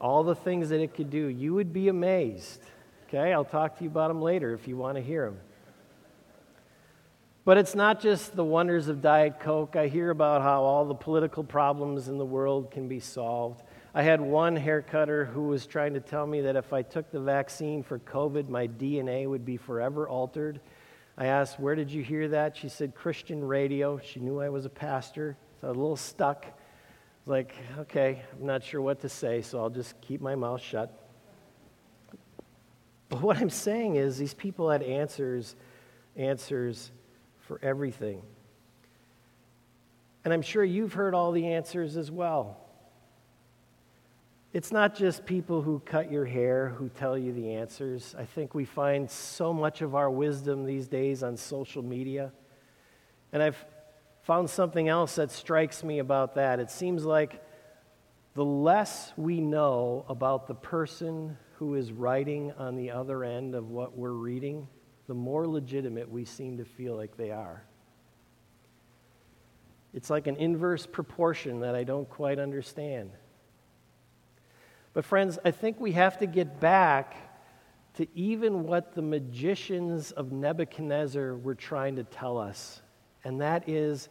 all 0.00 0.22
the 0.22 0.34
things 0.34 0.68
that 0.68 0.80
it 0.80 0.94
could 0.94 1.10
do. 1.10 1.26
You 1.26 1.54
would 1.54 1.72
be 1.72 1.88
amazed. 1.88 2.60
Okay, 3.08 3.32
I'll 3.32 3.44
talk 3.44 3.78
to 3.78 3.84
you 3.84 3.90
about 3.90 4.08
them 4.08 4.20
later 4.20 4.52
if 4.52 4.68
you 4.68 4.76
want 4.76 4.96
to 4.96 5.02
hear 5.02 5.24
them. 5.26 5.40
But 7.44 7.56
it's 7.56 7.74
not 7.74 8.00
just 8.00 8.36
the 8.36 8.44
wonders 8.44 8.88
of 8.88 9.00
Diet 9.00 9.40
Coke. 9.40 9.74
I 9.74 9.88
hear 9.88 10.10
about 10.10 10.42
how 10.42 10.62
all 10.62 10.84
the 10.84 10.94
political 10.94 11.42
problems 11.42 12.08
in 12.08 12.18
the 12.18 12.24
world 12.24 12.70
can 12.70 12.88
be 12.88 13.00
solved. 13.00 13.62
I 13.98 14.02
had 14.02 14.20
one 14.20 14.54
hair 14.54 14.80
cutter 14.80 15.24
who 15.24 15.48
was 15.48 15.66
trying 15.66 15.94
to 15.94 16.00
tell 16.00 16.24
me 16.24 16.42
that 16.42 16.54
if 16.54 16.72
I 16.72 16.82
took 16.82 17.10
the 17.10 17.18
vaccine 17.18 17.82
for 17.82 17.98
COVID, 17.98 18.48
my 18.48 18.68
DNA 18.68 19.28
would 19.28 19.44
be 19.44 19.56
forever 19.56 20.08
altered. 20.08 20.60
I 21.16 21.26
asked, 21.26 21.58
Where 21.58 21.74
did 21.74 21.90
you 21.90 22.04
hear 22.04 22.28
that? 22.28 22.56
She 22.56 22.68
said, 22.68 22.94
Christian 22.94 23.42
radio. 23.42 23.98
She 23.98 24.20
knew 24.20 24.40
I 24.40 24.50
was 24.50 24.66
a 24.66 24.70
pastor, 24.70 25.36
so 25.60 25.66
I 25.66 25.70
was 25.70 25.76
a 25.76 25.80
little 25.80 25.96
stuck 25.96 26.44
I 26.46 26.50
was 27.24 27.28
like, 27.28 27.56
okay, 27.80 28.22
I'm 28.38 28.46
not 28.46 28.62
sure 28.62 28.80
what 28.80 29.00
to 29.00 29.08
say, 29.08 29.42
so 29.42 29.58
I'll 29.58 29.68
just 29.68 30.00
keep 30.00 30.20
my 30.20 30.36
mouth 30.36 30.62
shut. 30.62 30.96
But 33.08 33.20
what 33.20 33.38
I'm 33.38 33.50
saying 33.50 33.96
is 33.96 34.16
these 34.16 34.32
people 34.32 34.70
had 34.70 34.84
answers, 34.84 35.56
answers 36.14 36.92
for 37.40 37.58
everything. 37.64 38.22
And 40.24 40.32
I'm 40.32 40.42
sure 40.42 40.62
you've 40.62 40.92
heard 40.92 41.16
all 41.16 41.32
the 41.32 41.48
answers 41.48 41.96
as 41.96 42.12
well. 42.12 42.60
It's 44.52 44.72
not 44.72 44.94
just 44.94 45.26
people 45.26 45.60
who 45.60 45.80
cut 45.80 46.10
your 46.10 46.24
hair 46.24 46.70
who 46.70 46.88
tell 46.88 47.18
you 47.18 47.32
the 47.32 47.52
answers. 47.52 48.14
I 48.18 48.24
think 48.24 48.54
we 48.54 48.64
find 48.64 49.10
so 49.10 49.52
much 49.52 49.82
of 49.82 49.94
our 49.94 50.10
wisdom 50.10 50.64
these 50.64 50.88
days 50.88 51.22
on 51.22 51.36
social 51.36 51.82
media. 51.82 52.32
And 53.30 53.42
I've 53.42 53.62
found 54.22 54.48
something 54.48 54.88
else 54.88 55.16
that 55.16 55.30
strikes 55.30 55.84
me 55.84 55.98
about 55.98 56.36
that. 56.36 56.60
It 56.60 56.70
seems 56.70 57.04
like 57.04 57.44
the 58.34 58.44
less 58.44 59.12
we 59.18 59.40
know 59.40 60.06
about 60.08 60.46
the 60.46 60.54
person 60.54 61.36
who 61.56 61.74
is 61.74 61.92
writing 61.92 62.52
on 62.52 62.74
the 62.76 62.90
other 62.90 63.24
end 63.24 63.54
of 63.54 63.68
what 63.68 63.98
we're 63.98 64.12
reading, 64.12 64.66
the 65.08 65.14
more 65.14 65.46
legitimate 65.46 66.10
we 66.10 66.24
seem 66.24 66.56
to 66.56 66.64
feel 66.64 66.96
like 66.96 67.16
they 67.18 67.32
are. 67.32 67.64
It's 69.92 70.08
like 70.08 70.26
an 70.26 70.36
inverse 70.36 70.86
proportion 70.86 71.60
that 71.60 71.74
I 71.74 71.84
don't 71.84 72.08
quite 72.08 72.38
understand. 72.38 73.10
But, 74.92 75.04
friends, 75.04 75.38
I 75.44 75.50
think 75.50 75.80
we 75.80 75.92
have 75.92 76.18
to 76.18 76.26
get 76.26 76.60
back 76.60 77.16
to 77.94 78.06
even 78.14 78.64
what 78.64 78.94
the 78.94 79.02
magicians 79.02 80.12
of 80.12 80.32
Nebuchadnezzar 80.32 81.36
were 81.36 81.54
trying 81.54 81.96
to 81.96 82.04
tell 82.04 82.38
us, 82.38 82.80
and 83.24 83.40
that 83.40 83.68
is 83.68 84.08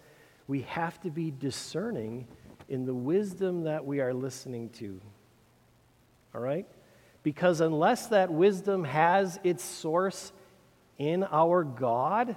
we 0.47 0.61
have 0.63 0.99
to 1.01 1.09
be 1.09 1.31
discerning 1.31 2.27
in 2.69 2.85
the 2.85 2.93
wisdom 2.93 3.63
that 3.63 3.85
we 3.85 4.01
are 4.01 4.13
listening 4.13 4.69
to. 4.71 4.99
All 6.35 6.41
right? 6.41 6.67
Because 7.23 7.61
unless 7.61 8.07
that 8.07 8.31
wisdom 8.31 8.83
has 8.83 9.39
its 9.43 9.63
source 9.63 10.31
in 10.97 11.23
our 11.31 11.63
God, 11.63 12.35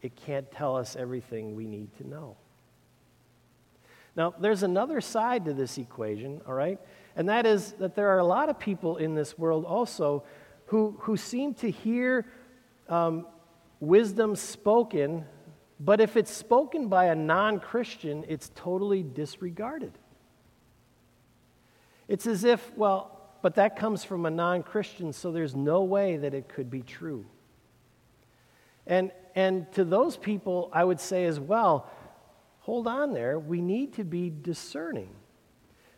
it 0.00 0.16
can't 0.16 0.50
tell 0.50 0.76
us 0.76 0.96
everything 0.96 1.54
we 1.54 1.66
need 1.66 1.94
to 1.98 2.08
know. 2.08 2.36
Now, 4.14 4.34
there's 4.38 4.62
another 4.62 5.00
side 5.00 5.44
to 5.46 5.54
this 5.54 5.78
equation, 5.78 6.42
all 6.46 6.54
right? 6.54 6.78
And 7.16 7.28
that 7.28 7.46
is 7.46 7.72
that 7.74 7.94
there 7.94 8.08
are 8.08 8.18
a 8.18 8.24
lot 8.24 8.48
of 8.48 8.58
people 8.58 8.98
in 8.98 9.14
this 9.14 9.38
world 9.38 9.64
also 9.64 10.24
who, 10.66 10.96
who 11.00 11.16
seem 11.16 11.54
to 11.54 11.70
hear 11.70 12.26
um, 12.88 13.26
wisdom 13.80 14.36
spoken 14.36 15.24
but 15.84 16.00
if 16.00 16.16
it's 16.16 16.30
spoken 16.30 16.86
by 16.86 17.06
a 17.06 17.14
non 17.14 17.58
Christian, 17.58 18.24
it's 18.28 18.52
totally 18.54 19.02
disregarded. 19.02 19.92
It's 22.06 22.26
as 22.26 22.44
if, 22.44 22.72
well, 22.76 23.18
but 23.42 23.56
that 23.56 23.74
comes 23.74 24.04
from 24.04 24.24
a 24.24 24.30
non 24.30 24.62
Christian, 24.62 25.12
so 25.12 25.32
there's 25.32 25.56
no 25.56 25.82
way 25.82 26.16
that 26.18 26.34
it 26.34 26.48
could 26.48 26.70
be 26.70 26.82
true. 26.82 27.26
And, 28.86 29.10
and 29.34 29.70
to 29.72 29.84
those 29.84 30.16
people, 30.16 30.70
I 30.72 30.84
would 30.84 31.00
say 31.00 31.24
as 31.24 31.40
well, 31.40 31.90
hold 32.62 32.88
on 32.88 33.12
there, 33.12 33.38
we 33.38 33.60
need 33.60 33.92
to 33.94 34.04
be 34.04 34.30
discerning. 34.30 35.10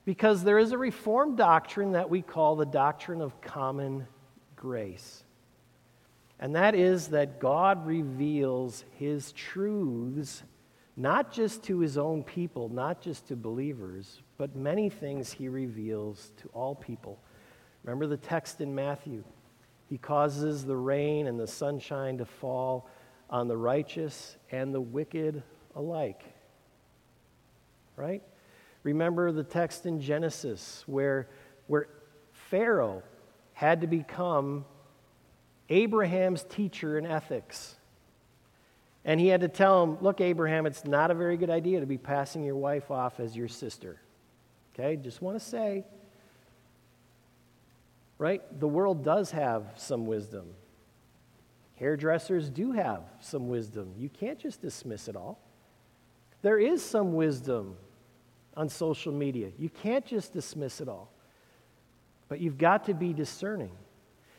Because 0.04 0.44
there 0.44 0.58
is 0.58 0.72
a 0.72 0.78
Reformed 0.78 1.38
doctrine 1.38 1.92
that 1.92 2.10
we 2.10 2.20
call 2.20 2.56
the 2.56 2.66
doctrine 2.66 3.22
of 3.22 3.40
common 3.40 4.06
grace 4.54 5.24
and 6.44 6.56
that 6.56 6.74
is 6.74 7.08
that 7.08 7.40
God 7.40 7.86
reveals 7.86 8.84
his 8.98 9.32
truths 9.32 10.42
not 10.94 11.32
just 11.32 11.62
to 11.64 11.78
his 11.80 11.96
own 11.96 12.22
people, 12.22 12.68
not 12.68 13.00
just 13.00 13.28
to 13.28 13.36
believers, 13.36 14.20
but 14.36 14.54
many 14.54 14.90
things 14.90 15.32
he 15.32 15.48
reveals 15.48 16.32
to 16.42 16.48
all 16.48 16.74
people. 16.74 17.18
Remember 17.82 18.06
the 18.06 18.16
text 18.18 18.60
in 18.60 18.74
Matthew? 18.74 19.24
He 19.88 19.96
causes 19.96 20.66
the 20.66 20.76
rain 20.76 21.26
and 21.28 21.40
the 21.40 21.46
sunshine 21.46 22.18
to 22.18 22.24
fall 22.24 22.90
on 23.30 23.48
the 23.48 23.56
righteous 23.56 24.36
and 24.52 24.74
the 24.74 24.80
wicked 24.82 25.42
alike. 25.74 26.24
Right? 27.96 28.22
Remember 28.82 29.32
the 29.32 29.44
text 29.44 29.86
in 29.86 30.00
Genesis 30.00 30.84
where, 30.86 31.28
where 31.66 31.88
Pharaoh 32.32 33.02
had 33.54 33.80
to 33.80 33.86
become 33.86 34.64
Abraham's 35.70 36.44
teacher 36.44 36.98
in 36.98 37.06
ethics. 37.06 37.76
And 39.04 39.20
he 39.20 39.28
had 39.28 39.40
to 39.40 39.48
tell 39.48 39.82
him, 39.82 39.98
Look, 40.00 40.20
Abraham, 40.20 40.66
it's 40.66 40.84
not 40.84 41.10
a 41.10 41.14
very 41.14 41.36
good 41.36 41.50
idea 41.50 41.80
to 41.80 41.86
be 41.86 41.98
passing 41.98 42.44
your 42.44 42.56
wife 42.56 42.90
off 42.90 43.20
as 43.20 43.36
your 43.36 43.48
sister. 43.48 44.00
Okay? 44.74 44.96
Just 44.96 45.22
want 45.22 45.38
to 45.38 45.44
say, 45.44 45.84
right? 48.18 48.42
The 48.60 48.68
world 48.68 49.04
does 49.04 49.30
have 49.30 49.64
some 49.76 50.06
wisdom. 50.06 50.46
Hairdressers 51.76 52.50
do 52.50 52.72
have 52.72 53.02
some 53.20 53.48
wisdom. 53.48 53.92
You 53.98 54.08
can't 54.08 54.38
just 54.38 54.62
dismiss 54.62 55.08
it 55.08 55.16
all. 55.16 55.40
There 56.42 56.58
is 56.58 56.84
some 56.84 57.14
wisdom 57.14 57.76
on 58.56 58.68
social 58.68 59.12
media. 59.12 59.50
You 59.58 59.68
can't 59.68 60.04
just 60.04 60.32
dismiss 60.32 60.80
it 60.80 60.88
all. 60.88 61.10
But 62.28 62.40
you've 62.40 62.58
got 62.58 62.84
to 62.86 62.94
be 62.94 63.12
discerning. 63.12 63.70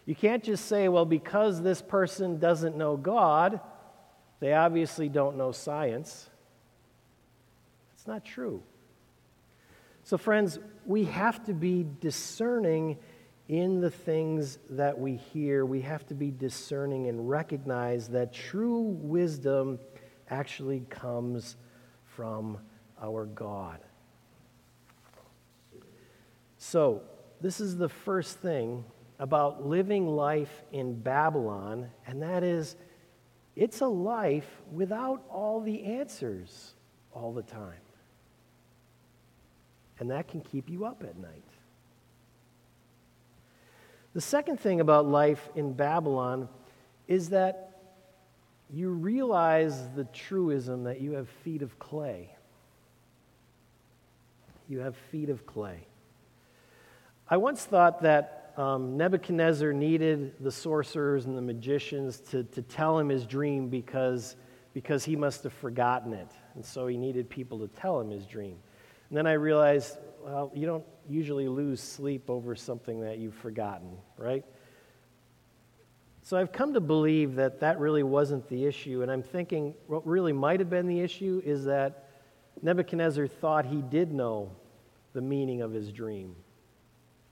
You 0.06 0.16
can't 0.16 0.44
just 0.44 0.66
say, 0.66 0.88
well, 0.88 1.06
because 1.06 1.62
this 1.62 1.82
person 1.82 2.40
doesn't 2.40 2.78
know 2.78 2.98
God, 2.98 3.60
they 4.40 4.54
obviously 4.54 5.10
don't 5.10 5.38
know 5.38 5.52
science. 5.52 6.30
It's 7.94 8.08
not 8.08 8.24
true. 8.24 8.62
So, 10.04 10.18
friends, 10.18 10.60
we 10.86 11.06
have 11.06 11.44
to 11.46 11.54
be 11.54 11.86
discerning 12.00 12.98
in 13.48 13.80
the 13.80 13.90
things 13.90 14.60
that 14.72 15.00
we 15.00 15.16
hear. 15.16 15.66
We 15.66 15.82
have 15.82 16.06
to 16.08 16.14
be 16.14 16.32
discerning 16.32 17.08
and 17.08 17.28
recognize 17.28 18.08
that 18.10 18.34
true 18.34 18.82
wisdom 18.82 19.80
actually 20.30 20.82
comes 20.90 21.56
from 22.04 22.60
our 23.02 23.26
God. 23.26 23.80
So, 26.68 27.04
this 27.42 27.60
is 27.60 27.78
the 27.78 27.88
first 27.88 28.40
thing 28.40 28.84
about 29.20 29.68
living 29.68 30.08
life 30.08 30.64
in 30.72 31.00
Babylon, 31.00 31.92
and 32.08 32.24
that 32.24 32.44
is 32.44 32.76
it's 33.56 33.82
a 33.82 33.88
life 33.88 34.50
without 34.72 35.22
all 35.30 35.62
the 35.62 35.84
answers 35.84 36.74
all 37.14 37.34
the 37.34 37.44
time. 37.44 37.86
And 40.00 40.10
that 40.10 40.28
can 40.28 40.42
keep 40.42 40.68
you 40.68 40.86
up 40.86 41.04
at 41.04 41.16
night. 41.20 41.44
The 44.16 44.22
second 44.22 44.60
thing 44.60 44.82
about 44.82 45.06
life 45.06 45.48
in 45.54 45.72
Babylon 45.72 46.50
is 47.08 47.30
that 47.30 47.80
you 48.74 48.90
realize 48.90 49.88
the 49.96 50.06
truism 50.06 50.86
that 50.86 51.00
you 51.00 51.12
have 51.12 51.30
feet 51.30 51.62
of 51.62 51.78
clay. 51.78 52.32
You 54.68 54.80
have 54.80 54.96
feet 55.12 55.30
of 55.30 55.46
clay. 55.46 55.86
I 57.28 57.38
once 57.38 57.66
thought 57.66 58.04
that 58.04 58.54
um, 58.56 58.98
Nebuchadnezzar 58.98 59.74
needed 59.74 60.36
the 60.40 60.52
sorcerers 60.52 61.26
and 61.26 61.36
the 61.36 61.42
magicians 61.42 62.20
to, 62.32 62.44
to 62.44 62.62
tell 62.62 63.00
him 63.00 63.10
his 63.10 63.26
dream 63.26 63.68
because, 63.68 64.36
because 64.74 65.04
he 65.04 65.16
must 65.16 65.44
have 65.44 65.54
forgotten 65.54 66.14
it. 66.14 66.32
And 66.54 66.64
so 66.64 66.86
he 66.86 66.98
needed 66.98 67.28
people 67.28 67.58
to 67.60 67.68
tell 67.68 68.00
him 68.00 68.12
his 68.12 68.28
dream. 68.28 68.58
And 69.10 69.18
then 69.18 69.26
I 69.26 69.34
realized, 69.34 69.98
well, 70.24 70.52
you 70.54 70.68
don't 70.68 70.86
usually 71.10 71.48
lose 71.48 71.82
sleep 71.82 72.30
over 72.30 72.56
something 72.56 73.02
that 73.02 73.18
you've 73.18 73.34
forgotten, 73.34 73.98
right? 74.18 74.46
So 76.22 76.38
I've 76.38 76.52
come 76.52 76.76
to 76.76 76.82
believe 76.82 77.36
that 77.36 77.60
that 77.62 77.80
really 77.80 78.04
wasn't 78.04 78.48
the 78.50 78.66
issue. 78.66 79.02
And 79.02 79.12
I'm 79.12 79.24
thinking 79.24 79.74
what 79.88 80.06
really 80.06 80.34
might 80.34 80.60
have 80.60 80.70
been 80.70 80.88
the 80.88 81.00
issue 81.00 81.42
is 81.44 81.66
that 81.66 82.08
Nebuchadnezzar 82.62 83.26
thought 83.26 83.66
he 83.66 83.82
did 83.82 84.14
know 84.14 84.52
the 85.14 85.22
meaning 85.22 85.64
of 85.64 85.72
his 85.72 85.92
dream 85.92 86.36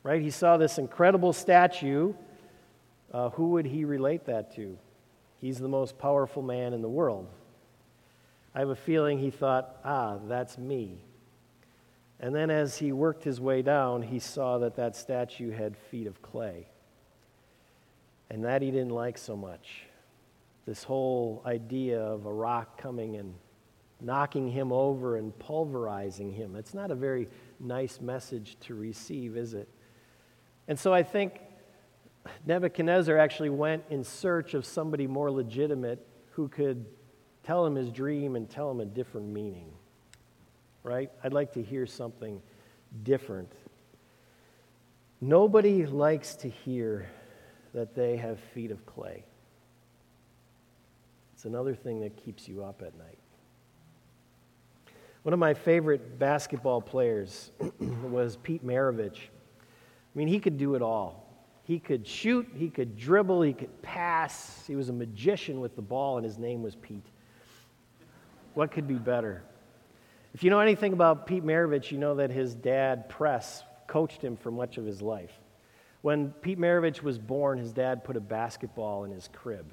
right? 0.03 0.21
He 0.21 0.29
saw 0.29 0.57
this 0.57 0.77
incredible 0.77 1.33
statue. 1.33 2.13
Uh, 3.11 3.29
who 3.29 3.51
would 3.51 3.65
he 3.65 3.85
relate 3.85 4.25
that 4.25 4.55
to? 4.55 4.77
He's 5.39 5.59
the 5.59 5.67
most 5.67 5.97
powerful 5.97 6.41
man 6.41 6.73
in 6.73 6.81
the 6.81 6.89
world. 6.89 7.27
I 8.55 8.59
have 8.59 8.69
a 8.69 8.75
feeling 8.75 9.17
he 9.17 9.31
thought, 9.31 9.77
ah, 9.83 10.17
that's 10.27 10.57
me. 10.57 11.03
And 12.19 12.33
then 12.33 12.49
as 12.49 12.77
he 12.77 12.91
worked 12.91 13.23
his 13.23 13.41
way 13.41 13.61
down, 13.61 14.03
he 14.03 14.19
saw 14.19 14.59
that 14.59 14.75
that 14.75 14.95
statue 14.95 15.51
had 15.51 15.75
feet 15.75 16.07
of 16.07 16.21
clay. 16.21 16.67
And 18.29 18.45
that 18.45 18.61
he 18.61 18.71
didn't 18.71 18.91
like 18.91 19.17
so 19.17 19.35
much. 19.35 19.83
This 20.65 20.83
whole 20.83 21.41
idea 21.45 21.99
of 21.99 22.25
a 22.25 22.31
rock 22.31 22.77
coming 22.77 23.17
and 23.17 23.33
knocking 23.99 24.49
him 24.49 24.71
over 24.71 25.17
and 25.17 25.37
pulverizing 25.39 26.31
him. 26.31 26.55
It's 26.55 26.73
not 26.73 26.91
a 26.91 26.95
very 26.95 27.27
nice 27.59 27.99
message 27.99 28.57
to 28.61 28.75
receive, 28.75 29.35
is 29.35 29.53
it? 29.53 29.67
And 30.67 30.79
so 30.79 30.93
I 30.93 31.03
think 31.03 31.41
Nebuchadnezzar 32.45 33.17
actually 33.17 33.49
went 33.49 33.83
in 33.89 34.03
search 34.03 34.53
of 34.53 34.65
somebody 34.65 35.07
more 35.07 35.31
legitimate 35.31 36.05
who 36.31 36.47
could 36.47 36.85
tell 37.43 37.65
him 37.65 37.75
his 37.75 37.89
dream 37.89 38.35
and 38.35 38.49
tell 38.49 38.71
him 38.71 38.79
a 38.79 38.85
different 38.85 39.27
meaning. 39.27 39.71
Right? 40.83 41.11
I'd 41.23 41.33
like 41.33 41.53
to 41.53 41.61
hear 41.61 41.85
something 41.85 42.41
different. 43.03 43.51
Nobody 45.21 45.85
likes 45.85 46.35
to 46.35 46.49
hear 46.49 47.09
that 47.73 47.95
they 47.95 48.17
have 48.17 48.39
feet 48.53 48.71
of 48.71 48.85
clay. 48.85 49.23
It's 51.33 51.45
another 51.45 51.75
thing 51.75 52.01
that 52.01 52.15
keeps 52.15 52.47
you 52.47 52.63
up 52.63 52.81
at 52.81 52.97
night. 52.97 53.19
One 55.23 55.33
of 55.33 55.39
my 55.39 55.53
favorite 55.53 56.19
basketball 56.19 56.81
players 56.81 57.51
was 57.79 58.37
Pete 58.37 58.65
Maravich. 58.65 59.19
I 60.13 60.17
mean, 60.17 60.27
he 60.27 60.39
could 60.39 60.57
do 60.57 60.75
it 60.75 60.81
all. 60.81 61.23
He 61.63 61.79
could 61.79 62.05
shoot, 62.05 62.47
he 62.55 62.69
could 62.69 62.97
dribble, 62.97 63.41
he 63.41 63.53
could 63.53 63.81
pass. 63.81 64.63
He 64.67 64.75
was 64.75 64.89
a 64.89 64.93
magician 64.93 65.61
with 65.61 65.75
the 65.75 65.81
ball, 65.81 66.17
and 66.17 66.25
his 66.25 66.37
name 66.37 66.61
was 66.61 66.75
Pete. 66.75 67.05
What 68.53 68.71
could 68.71 68.87
be 68.87 68.95
better? 68.95 69.43
If 70.33 70.43
you 70.43 70.49
know 70.49 70.59
anything 70.59 70.93
about 70.93 71.25
Pete 71.25 71.43
Maravich, 71.43 71.91
you 71.91 71.97
know 71.97 72.15
that 72.15 72.31
his 72.31 72.53
dad, 72.53 73.07
Press, 73.07 73.63
coached 73.87 74.21
him 74.21 74.35
for 74.35 74.51
much 74.51 74.77
of 74.77 74.85
his 74.85 75.01
life. 75.01 75.31
When 76.01 76.31
Pete 76.41 76.59
Maravich 76.59 77.01
was 77.01 77.17
born, 77.17 77.57
his 77.57 77.71
dad 77.71 78.03
put 78.03 78.17
a 78.17 78.19
basketball 78.19 79.05
in 79.05 79.11
his 79.11 79.29
crib. 79.31 79.71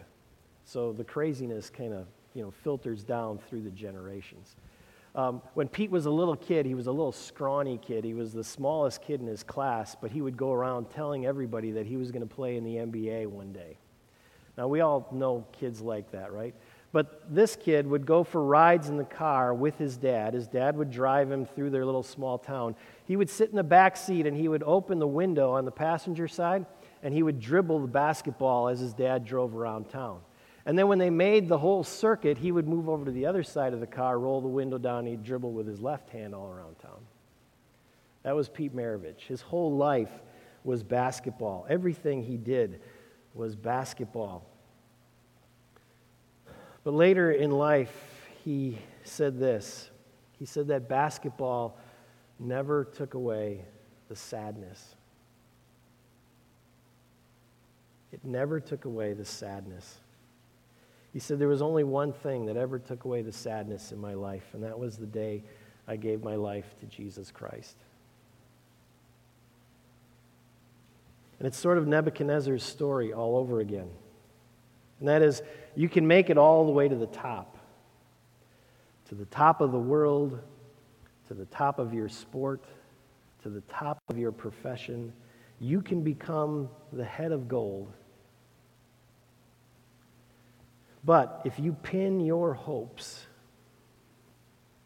So 0.64 0.92
the 0.92 1.04
craziness 1.04 1.70
kind 1.70 1.92
of 1.92 2.06
you 2.34 2.42
know, 2.42 2.50
filters 2.50 3.02
down 3.02 3.38
through 3.48 3.62
the 3.62 3.70
generations. 3.70 4.54
Um, 5.14 5.42
when 5.54 5.68
Pete 5.68 5.90
was 5.90 6.06
a 6.06 6.10
little 6.10 6.36
kid, 6.36 6.66
he 6.66 6.74
was 6.74 6.86
a 6.86 6.92
little 6.92 7.12
scrawny 7.12 7.78
kid. 7.78 8.04
He 8.04 8.14
was 8.14 8.32
the 8.32 8.44
smallest 8.44 9.02
kid 9.02 9.20
in 9.20 9.26
his 9.26 9.42
class, 9.42 9.96
but 10.00 10.12
he 10.12 10.22
would 10.22 10.36
go 10.36 10.52
around 10.52 10.90
telling 10.90 11.26
everybody 11.26 11.72
that 11.72 11.86
he 11.86 11.96
was 11.96 12.12
going 12.12 12.26
to 12.26 12.32
play 12.32 12.56
in 12.56 12.64
the 12.64 12.76
NBA 12.76 13.26
one 13.26 13.52
day. 13.52 13.76
Now, 14.56 14.68
we 14.68 14.80
all 14.80 15.08
know 15.12 15.46
kids 15.52 15.80
like 15.80 16.12
that, 16.12 16.32
right? 16.32 16.54
But 16.92 17.32
this 17.32 17.56
kid 17.56 17.86
would 17.86 18.04
go 18.04 18.24
for 18.24 18.44
rides 18.44 18.88
in 18.88 18.96
the 18.96 19.04
car 19.04 19.54
with 19.54 19.78
his 19.78 19.96
dad. 19.96 20.34
His 20.34 20.48
dad 20.48 20.76
would 20.76 20.90
drive 20.90 21.30
him 21.30 21.44
through 21.44 21.70
their 21.70 21.86
little 21.86 22.02
small 22.02 22.36
town. 22.36 22.74
He 23.04 23.16
would 23.16 23.30
sit 23.30 23.50
in 23.50 23.56
the 23.56 23.62
back 23.62 23.96
seat 23.96 24.26
and 24.26 24.36
he 24.36 24.48
would 24.48 24.64
open 24.64 24.98
the 24.98 25.06
window 25.06 25.52
on 25.52 25.64
the 25.64 25.70
passenger 25.70 26.26
side 26.26 26.66
and 27.02 27.14
he 27.14 27.22
would 27.22 27.40
dribble 27.40 27.80
the 27.80 27.86
basketball 27.86 28.68
as 28.68 28.80
his 28.80 28.92
dad 28.92 29.24
drove 29.24 29.54
around 29.54 29.88
town. 29.88 30.20
And 30.66 30.78
then 30.78 30.88
when 30.88 30.98
they 30.98 31.10
made 31.10 31.48
the 31.48 31.58
whole 31.58 31.82
circuit, 31.82 32.38
he 32.38 32.52
would 32.52 32.68
move 32.68 32.88
over 32.88 33.04
to 33.04 33.10
the 33.10 33.26
other 33.26 33.42
side 33.42 33.72
of 33.72 33.80
the 33.80 33.86
car, 33.86 34.18
roll 34.18 34.40
the 34.40 34.48
window 34.48 34.78
down, 34.78 35.00
and 35.00 35.08
he'd 35.08 35.24
dribble 35.24 35.52
with 35.52 35.66
his 35.66 35.80
left 35.80 36.10
hand 36.10 36.34
all 36.34 36.50
around 36.50 36.78
town. 36.78 37.00
That 38.22 38.36
was 38.36 38.48
Pete 38.48 38.76
Maravich. 38.76 39.22
His 39.22 39.40
whole 39.40 39.76
life 39.76 40.10
was 40.62 40.82
basketball. 40.82 41.66
Everything 41.68 42.22
he 42.22 42.36
did 42.36 42.82
was 43.34 43.56
basketball. 43.56 44.44
But 46.84 46.94
later 46.94 47.30
in 47.30 47.50
life, 47.50 47.94
he 48.44 48.78
said 49.04 49.38
this. 49.38 49.90
He 50.38 50.44
said 50.44 50.68
that 50.68 50.88
basketball 50.88 51.78
never 52.38 52.84
took 52.84 53.14
away 53.14 53.64
the 54.08 54.16
sadness. 54.16 54.96
It 58.12 58.24
never 58.24 58.60
took 58.60 58.84
away 58.86 59.12
the 59.12 59.24
sadness. 59.24 60.00
He 61.12 61.18
said, 61.18 61.38
There 61.38 61.48
was 61.48 61.62
only 61.62 61.84
one 61.84 62.12
thing 62.12 62.46
that 62.46 62.56
ever 62.56 62.78
took 62.78 63.04
away 63.04 63.22
the 63.22 63.32
sadness 63.32 63.92
in 63.92 63.98
my 63.98 64.14
life, 64.14 64.44
and 64.52 64.62
that 64.62 64.78
was 64.78 64.96
the 64.96 65.06
day 65.06 65.42
I 65.88 65.96
gave 65.96 66.22
my 66.22 66.36
life 66.36 66.66
to 66.80 66.86
Jesus 66.86 67.30
Christ. 67.30 67.76
And 71.38 71.46
it's 71.46 71.58
sort 71.58 71.78
of 71.78 71.86
Nebuchadnezzar's 71.86 72.62
story 72.62 73.12
all 73.12 73.36
over 73.36 73.60
again. 73.60 73.88
And 74.98 75.08
that 75.08 75.22
is, 75.22 75.42
you 75.74 75.88
can 75.88 76.06
make 76.06 76.28
it 76.28 76.36
all 76.36 76.66
the 76.66 76.72
way 76.72 76.86
to 76.86 76.94
the 76.94 77.06
top, 77.06 77.56
to 79.08 79.14
the 79.14 79.24
top 79.24 79.62
of 79.62 79.72
the 79.72 79.78
world, 79.78 80.38
to 81.28 81.34
the 81.34 81.46
top 81.46 81.78
of 81.78 81.94
your 81.94 82.08
sport, 82.08 82.62
to 83.42 83.48
the 83.48 83.62
top 83.62 83.98
of 84.08 84.18
your 84.18 84.32
profession, 84.32 85.12
you 85.60 85.80
can 85.80 86.02
become 86.02 86.68
the 86.92 87.04
head 87.04 87.32
of 87.32 87.48
gold. 87.48 87.92
But 91.04 91.42
if 91.44 91.58
you 91.58 91.72
pin 91.72 92.20
your 92.20 92.54
hopes 92.54 93.26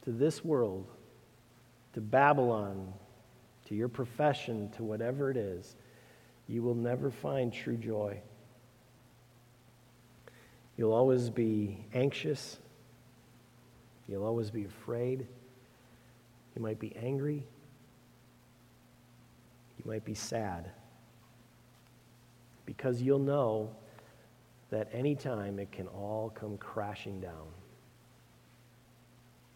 to 0.05 0.11
this 0.11 0.44
world, 0.44 0.87
to 1.94 2.00
Babylon, 2.00 2.92
to 3.66 3.74
your 3.74 3.88
profession, 3.88 4.70
to 4.77 4.83
whatever 4.83 5.31
it 5.31 5.37
is, 5.37 5.74
you 6.46 6.62
will 6.62 6.74
never 6.74 7.11
find 7.11 7.53
true 7.53 7.77
joy. 7.77 8.20
You'll 10.77 10.92
always 10.92 11.31
be 11.31 11.85
anxious. 11.94 12.59
You'll 14.09 14.24
always 14.24 14.50
be 14.50 14.64
afraid. 14.64 15.27
You 16.55 16.62
might 16.62 16.79
be 16.79 16.94
angry. 16.96 17.46
You 19.79 19.90
might 19.90 20.05
be 20.05 20.14
sad. 20.14 20.70
Because 22.66 23.00
you'll 23.00 23.18
know 23.18 23.70
that 24.75 24.89
any 24.93 25.15
time 25.15 25.61
it 25.61 25.71
can 25.71 25.87
all 25.87 26.33
come 26.35 26.59
crashing 26.59 27.21
down. 27.21 27.47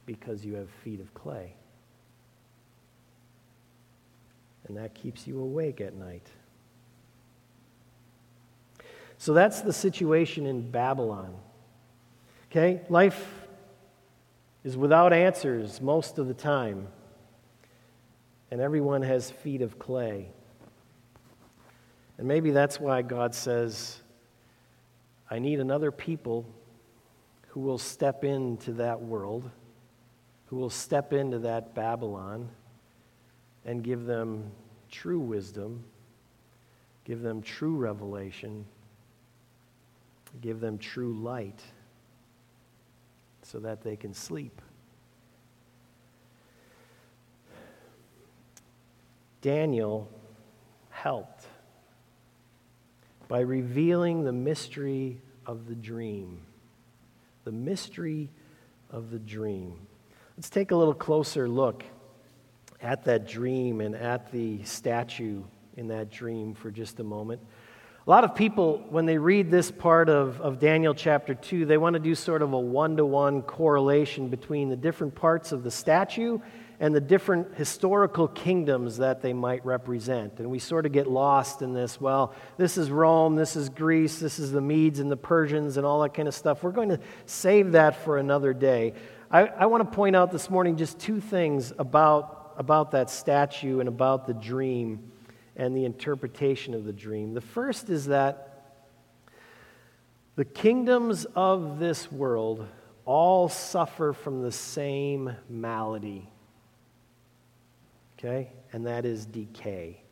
Because 0.07 0.45
you 0.45 0.55
have 0.55 0.71
feet 0.85 1.01
of 1.01 1.13
clay. 1.13 1.55
And 4.69 4.77
that 4.77 4.95
keeps 4.95 5.27
you 5.27 5.41
awake 5.41 5.81
at 5.81 5.95
night. 5.95 6.29
So 9.17 9.33
that's 9.35 9.61
the 9.61 9.73
situation 9.73 10.47
in 10.47 10.71
Babylon. 10.71 11.35
Okay? 12.53 12.81
Life 12.89 13.49
is 14.63 14.77
without 14.77 15.13
answers 15.13 15.81
most 15.81 16.19
of 16.19 16.29
the 16.29 16.35
time, 16.35 16.87
and 18.53 18.61
everyone 18.61 19.03
has 19.03 19.33
feet 19.33 19.63
of 19.63 19.81
clay. 19.81 20.29
And 22.19 22.29
maybe 22.29 22.53
that's 22.53 22.79
why 22.79 23.03
God 23.03 23.35
says, 23.35 24.01
I 25.31 25.39
need 25.39 25.61
another 25.61 25.91
people 25.91 26.47
who 27.49 27.61
will 27.61 27.79
step 27.79 28.25
into 28.25 28.73
that 28.75 29.01
world, 29.01 29.51
who 30.47 30.57
will 30.57 30.71
step 30.71 31.13
into 31.13 31.39
that 31.41 31.75
Babylon 31.75 32.49
and 33.65 33.83
give 33.83 34.05
them 34.07 34.51
true 34.91 35.21
wisdom, 35.21 35.85
give 37.05 37.21
them 37.21 37.43
true 37.43 37.77
revelation 37.77 38.65
Give 40.41 40.61
them 40.61 40.79
true 40.79 41.15
light 41.15 41.61
so 43.43 43.59
that 43.61 43.83
they 43.83 43.97
can 43.97 44.13
sleep. 44.13 44.61
Daniel 49.41 50.09
helped 50.91 51.47
by 53.29 53.41
revealing 53.41 54.25
the 54.25 54.33
mystery 54.33 55.21
of 55.47 55.69
the 55.69 55.75
dream. 55.75 56.41
The 57.45 57.53
mystery 57.53 58.31
of 58.91 59.11
the 59.11 59.19
dream. 59.19 59.87
Let's 60.37 60.51
take 60.51 60.71
a 60.71 60.77
little 60.77 60.95
closer 60.95 61.49
look 61.49 61.85
at 62.81 63.05
that 63.05 63.27
dream 63.27 63.81
and 63.81 63.95
at 63.95 64.33
the 64.33 64.63
statue 64.65 65.43
in 65.77 65.89
that 65.89 66.11
dream 66.11 66.55
for 66.55 66.71
just 66.71 67.01
a 67.01 67.05
moment. 67.05 67.41
A 68.07 68.11
lot 68.11 68.25
of 68.25 68.35
people, 68.35 68.83
when 68.89 69.05
they 69.05 69.19
read 69.19 69.51
this 69.51 69.71
part 69.71 70.09
of, 70.09 70.41
of 70.41 70.59
Daniel 70.59 70.95
chapter 70.95 71.35
2, 71.35 71.67
they 71.67 71.77
want 71.77 71.95
to 71.95 72.01
do 72.01 72.15
sort 72.15 72.41
of 72.41 72.53
a 72.55 72.59
one 72.59 72.97
to 72.97 73.05
one 73.05 73.43
correlation 73.43 74.29
between 74.29 74.71
the 74.71 74.77
different 74.77 75.15
parts 75.15 75.53
of 75.53 75.63
the 75.63 75.71
statue 75.71 76.39
and 76.81 76.95
the 76.95 77.01
different 77.01 77.55
historical 77.57 78.29
kingdoms 78.29 78.99
that 78.99 79.21
they 79.21 79.33
might 79.33 79.65
represent. 79.67 80.39
And 80.39 80.49
we 80.49 80.61
sort 80.61 80.87
of 80.87 80.93
get 80.93 81.09
lost 81.09 81.61
in 81.61 81.73
this. 81.73 82.01
Well, 82.01 82.35
this 82.57 82.79
is 82.79 82.91
Rome, 82.91 83.35
this 83.35 83.57
is 83.57 83.69
Greece, 83.69 84.21
this 84.21 84.39
is 84.39 84.53
the 84.53 84.61
Medes 84.61 85.01
and 85.01 85.11
the 85.11 85.17
Persians, 85.17 85.77
and 85.77 85.85
all 85.85 86.01
that 86.03 86.15
kind 86.15 86.29
of 86.29 86.35
stuff. 86.35 86.63
We're 86.63 86.71
going 86.71 86.91
to 86.91 87.01
save 87.27 87.73
that 87.73 87.97
for 88.05 88.19
another 88.19 88.55
day. 88.55 88.95
I, 89.31 89.47
I 89.47 89.67
want 89.67 89.91
to 89.91 89.97
point 89.97 90.15
out 90.15 90.31
this 90.31 90.49
morning 90.49 90.77
just 90.77 90.99
two 91.01 91.21
things 91.21 91.73
about, 91.79 92.55
about 92.57 92.93
that 92.93 93.11
statue 93.11 93.81
and 93.81 93.89
about 93.89 94.27
the 94.27 94.35
dream 94.35 95.11
and 95.57 95.77
the 95.77 95.85
interpretation 95.85 96.75
of 96.75 96.85
the 96.85 96.93
dream. 96.93 97.35
The 97.35 97.41
first 97.41 97.91
is 97.91 98.07
that 98.07 98.45
the 100.37 100.45
kingdoms 100.45 101.27
of 101.35 101.81
this 101.81 102.11
world 102.13 102.69
all 103.05 103.49
suffer 103.49 104.13
from 104.13 104.43
the 104.43 104.53
same 104.53 105.35
malady. 105.49 106.29
Okay? 108.19 108.51
And 108.73 108.87
that 108.87 109.05
is 109.05 109.27
decay. 109.27 110.03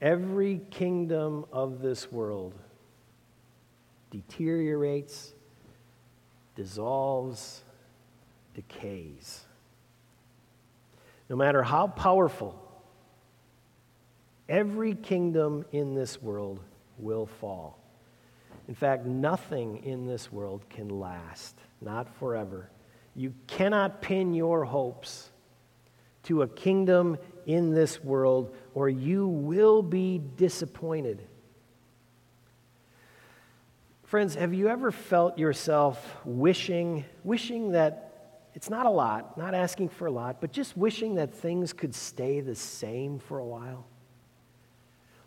Every 0.00 0.60
kingdom 0.70 1.46
of 1.52 1.80
this 1.80 2.12
world 2.12 2.54
deteriorates, 4.10 5.34
dissolves, 6.54 7.62
decays. 8.54 9.44
No 11.28 11.36
matter 11.36 11.62
how 11.62 11.88
powerful 11.88 12.66
Every 14.48 14.94
kingdom 14.94 15.64
in 15.72 15.94
this 15.94 16.22
world 16.22 16.60
will 16.98 17.26
fall. 17.26 17.78
In 18.68 18.74
fact, 18.74 19.04
nothing 19.04 19.84
in 19.84 20.06
this 20.06 20.30
world 20.30 20.64
can 20.70 20.88
last, 20.88 21.56
not 21.80 22.08
forever. 22.18 22.70
You 23.14 23.34
cannot 23.46 24.02
pin 24.02 24.34
your 24.34 24.64
hopes 24.64 25.30
to 26.26 26.42
a 26.42 26.48
kingdom 26.48 27.18
in 27.46 27.72
this 27.72 28.02
world, 28.02 28.54
or 28.74 28.88
you 28.88 29.26
will 29.26 29.82
be 29.82 30.20
disappointed. 30.36 31.22
Friends, 34.04 34.34
have 34.36 34.54
you 34.54 34.68
ever 34.68 34.92
felt 34.92 35.38
yourself 35.38 36.16
wishing, 36.24 37.04
wishing 37.24 37.72
that 37.72 38.40
it's 38.54 38.70
not 38.70 38.86
a 38.86 38.90
lot, 38.90 39.36
not 39.36 39.54
asking 39.54 39.88
for 39.88 40.06
a 40.06 40.10
lot, 40.10 40.40
but 40.40 40.52
just 40.52 40.76
wishing 40.76 41.16
that 41.16 41.34
things 41.34 41.72
could 41.72 41.94
stay 41.94 42.40
the 42.40 42.54
same 42.54 43.18
for 43.18 43.38
a 43.38 43.44
while? 43.44 43.84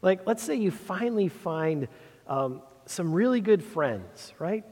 Like, 0.02 0.26
let's 0.26 0.42
say 0.42 0.56
you 0.56 0.72
finally 0.72 1.28
find 1.28 1.88
um, 2.28 2.62
some 2.86 3.12
really 3.12 3.42
good 3.42 3.64
friends, 3.64 4.34
right? 4.40 4.64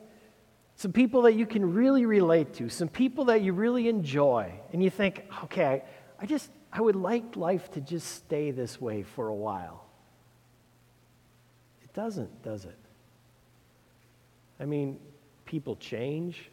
Some 0.77 0.93
people 0.93 1.23
that 1.23 1.33
you 1.33 1.45
can 1.45 1.73
really 1.73 2.05
relate 2.05 2.53
to, 2.55 2.69
some 2.69 2.87
people 2.87 3.25
that 3.25 3.41
you 3.41 3.51
really 3.51 3.89
enjoy, 3.89 4.53
and 4.71 4.83
you 4.83 4.89
think, 4.89 5.25
okay, 5.45 5.83
I 6.19 6.25
just, 6.25 6.49
I 6.71 6.81
would 6.81 6.95
like 6.95 7.35
life 7.35 7.71
to 7.71 7.81
just 7.81 8.07
stay 8.07 8.51
this 8.51 8.81
way 8.81 9.03
for 9.03 9.27
a 9.27 9.35
while. 9.35 9.85
It 11.83 11.93
doesn't, 11.93 12.43
does 12.43 12.65
it? 12.65 12.77
I 14.59 14.65
mean, 14.65 14.99
people 15.45 15.75
change, 15.75 16.49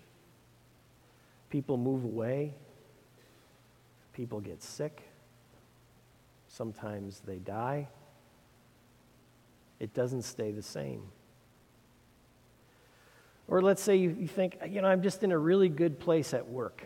people 1.51 1.77
move 1.77 2.05
away, 2.05 2.55
people 4.13 4.41
get 4.41 4.63
sick, 4.63 5.03
sometimes 6.49 7.21
they 7.27 7.39
die 7.39 7.89
it 9.81 9.93
doesn't 9.93 10.23
stay 10.23 10.51
the 10.51 10.63
same. 10.63 11.03
Or 13.49 13.61
let's 13.61 13.83
say 13.83 13.97
you, 13.97 14.17
you 14.19 14.27
think, 14.27 14.57
you 14.67 14.81
know, 14.81 14.89
I'm 14.89 15.03
just 15.03 15.23
in 15.23 15.33
a 15.33 15.39
really 15.39 15.69
good 15.69 16.01
place 16.01 16.33
at 16.33 16.49
work. 16.49 16.85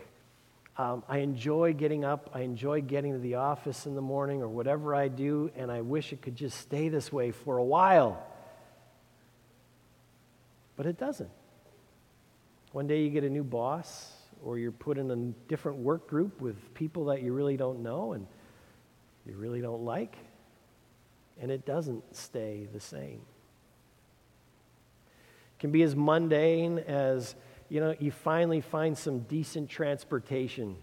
Um, 0.79 1.03
I 1.09 1.17
enjoy 1.17 1.73
getting 1.73 2.05
up. 2.05 2.29
I 2.33 2.39
enjoy 2.39 2.81
getting 2.81 3.11
to 3.11 3.19
the 3.19 3.35
office 3.35 3.85
in 3.85 3.95
the 3.95 4.01
morning 4.01 4.41
or 4.41 4.47
whatever 4.47 4.95
I 4.95 5.09
do, 5.09 5.51
and 5.57 5.69
I 5.69 5.81
wish 5.81 6.13
it 6.13 6.21
could 6.21 6.37
just 6.37 6.57
stay 6.57 6.87
this 6.87 7.11
way 7.11 7.31
for 7.31 7.57
a 7.57 7.63
while. 7.63 8.25
But 10.77 10.85
it 10.85 10.97
doesn't. 10.97 11.29
One 12.71 12.87
day 12.87 13.03
you 13.03 13.09
get 13.09 13.25
a 13.25 13.29
new 13.29 13.43
boss, 13.43 14.13
or 14.41 14.57
you're 14.57 14.71
put 14.71 14.97
in 14.97 15.11
a 15.11 15.15
different 15.49 15.79
work 15.79 16.07
group 16.07 16.39
with 16.39 16.73
people 16.73 17.05
that 17.05 17.21
you 17.21 17.33
really 17.33 17.57
don't 17.57 17.83
know 17.83 18.13
and 18.13 18.25
you 19.25 19.35
really 19.35 19.59
don't 19.59 19.83
like 19.83 20.15
and 21.41 21.51
it 21.51 21.65
doesn't 21.65 22.15
stay 22.15 22.67
the 22.73 22.79
same. 22.79 23.21
It 25.55 25.59
can 25.59 25.71
be 25.71 25.83
as 25.83 25.95
mundane 25.95 26.79
as, 26.79 27.35
you 27.69 27.79
know, 27.79 27.95
you 27.99 28.11
finally 28.11 28.61
find 28.61 28.97
some 28.97 29.19
decent 29.21 29.69
transportation 29.69 30.75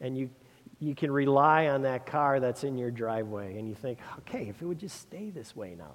and 0.00 0.16
you, 0.16 0.30
you 0.78 0.94
can 0.94 1.10
rely 1.10 1.66
on 1.66 1.82
that 1.82 2.06
car 2.06 2.40
that's 2.40 2.64
in 2.64 2.78
your 2.78 2.90
driveway 2.90 3.58
and 3.58 3.68
you 3.68 3.74
think, 3.74 3.98
okay, 4.20 4.48
if 4.48 4.62
it 4.62 4.64
would 4.64 4.78
just 4.78 5.00
stay 5.00 5.30
this 5.30 5.54
way 5.54 5.74
now. 5.76 5.94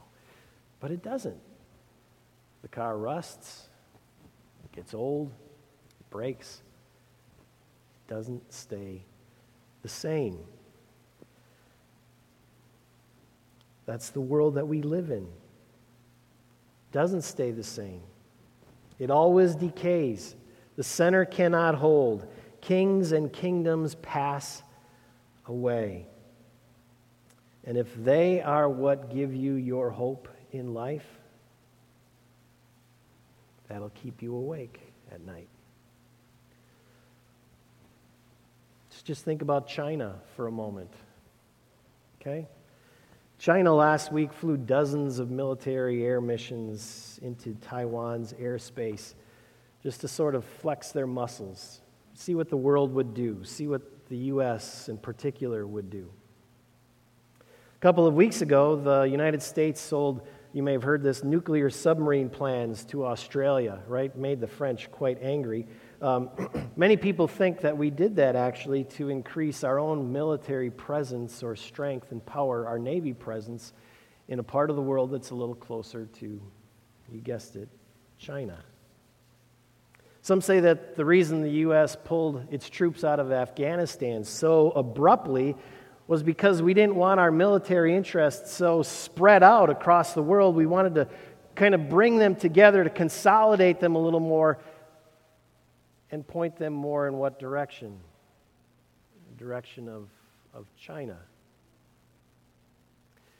But 0.81 0.91
it 0.91 1.01
doesn't. 1.01 1.39
The 2.61 2.67
car 2.67 2.97
rusts, 2.97 3.69
it 4.65 4.75
gets 4.75 4.93
old, 4.93 5.31
it 5.99 6.09
breaks, 6.09 6.61
it 8.07 8.13
doesn't 8.13 8.51
stay 8.51 9.05
the 9.81 9.89
same. 9.89 10.39
That's 13.85 14.09
the 14.09 14.21
world 14.21 14.55
that 14.55 14.67
we 14.67 14.81
live 14.81 15.11
in. 15.11 15.27
Doesn't 16.91 17.21
stay 17.21 17.51
the 17.51 17.63
same. 17.63 18.01
It 18.99 19.11
always 19.11 19.55
decays. 19.55 20.35
The 20.75 20.83
center 20.83 21.25
cannot 21.25 21.75
hold. 21.75 22.27
Kings 22.61 23.11
and 23.11 23.31
kingdoms 23.31 23.95
pass 23.95 24.63
away. 25.47 26.07
And 27.63 27.77
if 27.77 27.93
they 27.95 28.41
are 28.41 28.69
what 28.69 29.13
give 29.13 29.33
you 29.33 29.53
your 29.53 29.89
hope 29.89 30.27
in 30.51 30.73
life, 30.73 31.05
that'll 33.67 33.89
keep 33.89 34.21
you 34.21 34.35
awake 34.35 34.79
at 35.11 35.21
night. 35.25 35.47
just 39.05 39.23
think 39.23 39.43
about 39.43 39.67
China 39.67 40.15
for 40.35 40.47
a 40.47 40.51
moment. 40.51 40.91
Okay? 42.19 42.47
China 43.37 43.75
last 43.75 44.11
week 44.11 44.31
flew 44.31 44.57
dozens 44.57 45.19
of 45.19 45.29
military 45.29 46.05
air 46.05 46.21
missions 46.21 47.19
into 47.21 47.53
Taiwan's 47.55 48.33
airspace 48.33 49.13
just 49.83 50.01
to 50.01 50.07
sort 50.07 50.35
of 50.35 50.43
flex 50.43 50.91
their 50.91 51.05
muscles, 51.05 51.81
see 52.13 52.33
what 52.33 52.49
the 52.49 52.57
world 52.57 52.93
would 52.93 53.13
do, 53.13 53.43
see 53.43 53.67
what 53.67 53.81
the 54.07 54.17
U.S. 54.17 54.89
in 54.89 54.97
particular 54.97 55.67
would 55.67 55.89
do. 55.89 56.09
A 57.41 57.79
couple 57.81 58.07
of 58.07 58.15
weeks 58.15 58.41
ago, 58.41 58.75
the 58.75 59.03
United 59.03 59.43
States 59.43 59.81
sold, 59.81 60.25
you 60.53 60.63
may 60.63 60.71
have 60.71 60.83
heard 60.83 61.03
this, 61.03 61.23
nuclear 61.23 61.69
submarine 61.69 62.29
plans 62.29 62.85
to 62.85 63.05
Australia, 63.05 63.79
right? 63.87 64.15
Made 64.15 64.39
the 64.39 64.47
French 64.47 64.89
quite 64.91 65.21
angry. 65.21 65.67
Um, 66.01 66.29
many 66.75 66.97
people 66.97 67.27
think 67.27 67.61
that 67.61 67.77
we 67.77 67.89
did 67.89 68.17
that 68.17 68.35
actually 68.35 68.83
to 68.95 69.09
increase 69.09 69.63
our 69.63 69.79
own 69.79 70.11
military 70.11 70.69
presence 70.69 71.43
or 71.43 71.55
strength 71.55 72.11
and 72.11 72.25
power, 72.25 72.67
our 72.67 72.79
Navy 72.79 73.13
presence, 73.13 73.73
in 74.27 74.39
a 74.39 74.43
part 74.43 74.69
of 74.69 74.75
the 74.75 74.81
world 74.81 75.11
that's 75.11 75.29
a 75.29 75.35
little 75.35 75.55
closer 75.55 76.05
to, 76.05 76.41
you 77.11 77.21
guessed 77.21 77.55
it, 77.55 77.69
China. 78.17 78.63
Some 80.21 80.41
say 80.41 80.59
that 80.61 80.95
the 80.95 81.05
reason 81.05 81.43
the 81.43 81.51
U.S. 81.51 81.95
pulled 82.03 82.51
its 82.51 82.67
troops 82.67 83.03
out 83.03 83.19
of 83.19 83.31
Afghanistan 83.31 84.23
so 84.23 84.71
abruptly 84.71 85.55
was 86.07 86.23
because 86.23 86.61
we 86.61 86.73
didn't 86.73 86.95
want 86.95 87.19
our 87.19 87.31
military 87.31 87.95
interests 87.95 88.51
so 88.51 88.81
spread 88.81 89.43
out 89.43 89.69
across 89.69 90.13
the 90.13 90.23
world. 90.23 90.55
We 90.55 90.65
wanted 90.65 90.95
to 90.95 91.07
kind 91.55 91.75
of 91.75 91.89
bring 91.89 92.17
them 92.17 92.35
together 92.35 92.83
to 92.83 92.89
consolidate 92.89 93.79
them 93.79 93.95
a 93.95 93.99
little 93.99 94.19
more 94.19 94.59
and 96.11 96.25
point 96.25 96.57
them 96.57 96.73
more 96.73 97.07
in 97.07 97.17
what 97.17 97.39
direction? 97.39 97.99
The 99.29 99.37
direction 99.37 99.87
of, 99.87 100.09
of 100.53 100.67
China. 100.77 101.17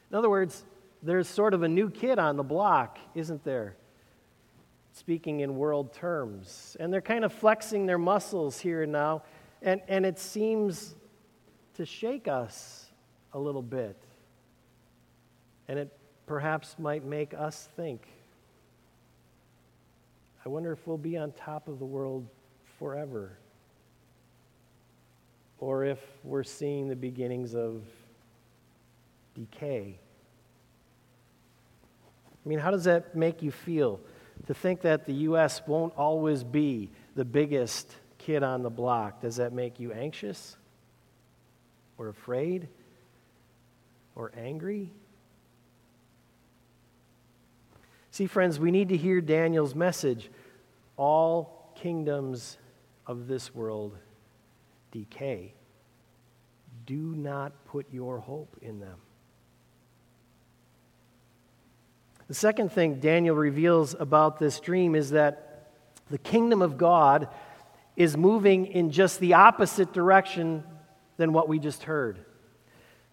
In 0.09 0.17
other 0.17 0.29
words, 0.29 0.63
there's 1.03 1.27
sort 1.27 1.53
of 1.53 1.63
a 1.63 1.67
new 1.67 1.89
kid 1.89 2.19
on 2.19 2.37
the 2.37 2.43
block, 2.43 2.97
isn't 3.13 3.43
there? 3.43 3.75
Speaking 4.93 5.41
in 5.41 5.57
world 5.57 5.93
terms. 5.93 6.77
And 6.79 6.91
they're 6.91 7.01
kind 7.01 7.25
of 7.25 7.33
flexing 7.33 7.85
their 7.85 7.97
muscles 7.97 8.59
here 8.59 8.83
and 8.83 8.91
now. 8.91 9.23
And, 9.61 9.81
and 9.87 10.05
it 10.05 10.19
seems 10.19 10.95
to 11.75 11.85
shake 11.85 12.27
us 12.27 12.85
a 13.33 13.39
little 13.39 13.61
bit. 13.61 13.97
And 15.67 15.77
it 15.79 15.97
perhaps 16.25 16.75
might 16.79 17.03
make 17.03 17.33
us 17.33 17.69
think 17.75 18.07
I 20.45 20.49
wonder 20.49 20.71
if 20.71 20.85
we'll 20.85 20.99
be 20.99 21.17
on 21.17 21.31
top 21.31 21.67
of 21.67 21.79
the 21.79 21.85
world 21.85 22.27
forever. 22.79 23.37
Or 25.59 25.85
if 25.85 25.99
we're 26.23 26.43
seeing 26.43 26.87
the 26.87 26.95
beginnings 26.95 27.55
of 27.55 27.81
decay. 29.35 29.97
I 32.45 32.49
mean, 32.49 32.59
how 32.59 32.71
does 32.71 32.83
that 32.83 33.15
make 33.15 33.41
you 33.41 33.51
feel? 33.51 33.99
To 34.47 34.53
think 34.53 34.81
that 34.81 35.05
the 35.05 35.13
U.S. 35.13 35.61
won't 35.65 35.93
always 35.97 36.43
be 36.43 36.89
the 37.15 37.25
biggest 37.25 37.95
kid 38.17 38.43
on 38.43 38.61
the 38.61 38.69
block, 38.69 39.21
does 39.21 39.37
that 39.37 39.53
make 39.53 39.79
you 39.79 39.91
anxious? 39.91 40.57
Or 41.97 42.09
afraid? 42.09 42.67
Or 44.15 44.31
angry? 44.37 44.91
See, 48.11 48.27
friends, 48.27 48.59
we 48.59 48.71
need 48.71 48.89
to 48.89 48.97
hear 48.97 49.21
Daniel's 49.21 49.75
message. 49.75 50.29
All 50.97 51.73
kingdoms 51.75 52.57
of 53.07 53.27
this 53.27 53.53
world 53.53 53.97
decay. 54.91 55.53
Do 56.85 56.95
not 56.95 57.65
put 57.65 57.87
your 57.91 58.19
hope 58.19 58.57
in 58.61 58.79
them. 58.79 58.97
The 62.27 62.33
second 62.33 62.71
thing 62.71 62.99
Daniel 62.99 63.35
reveals 63.35 63.95
about 63.99 64.39
this 64.39 64.59
dream 64.59 64.95
is 64.95 65.11
that 65.11 65.71
the 66.09 66.17
kingdom 66.17 66.61
of 66.61 66.77
God 66.77 67.27
is 67.95 68.17
moving 68.17 68.67
in 68.67 68.91
just 68.91 69.19
the 69.19 69.35
opposite 69.35 69.93
direction 69.93 70.63
than 71.17 71.33
what 71.33 71.47
we 71.47 71.59
just 71.59 71.83
heard. 71.83 72.19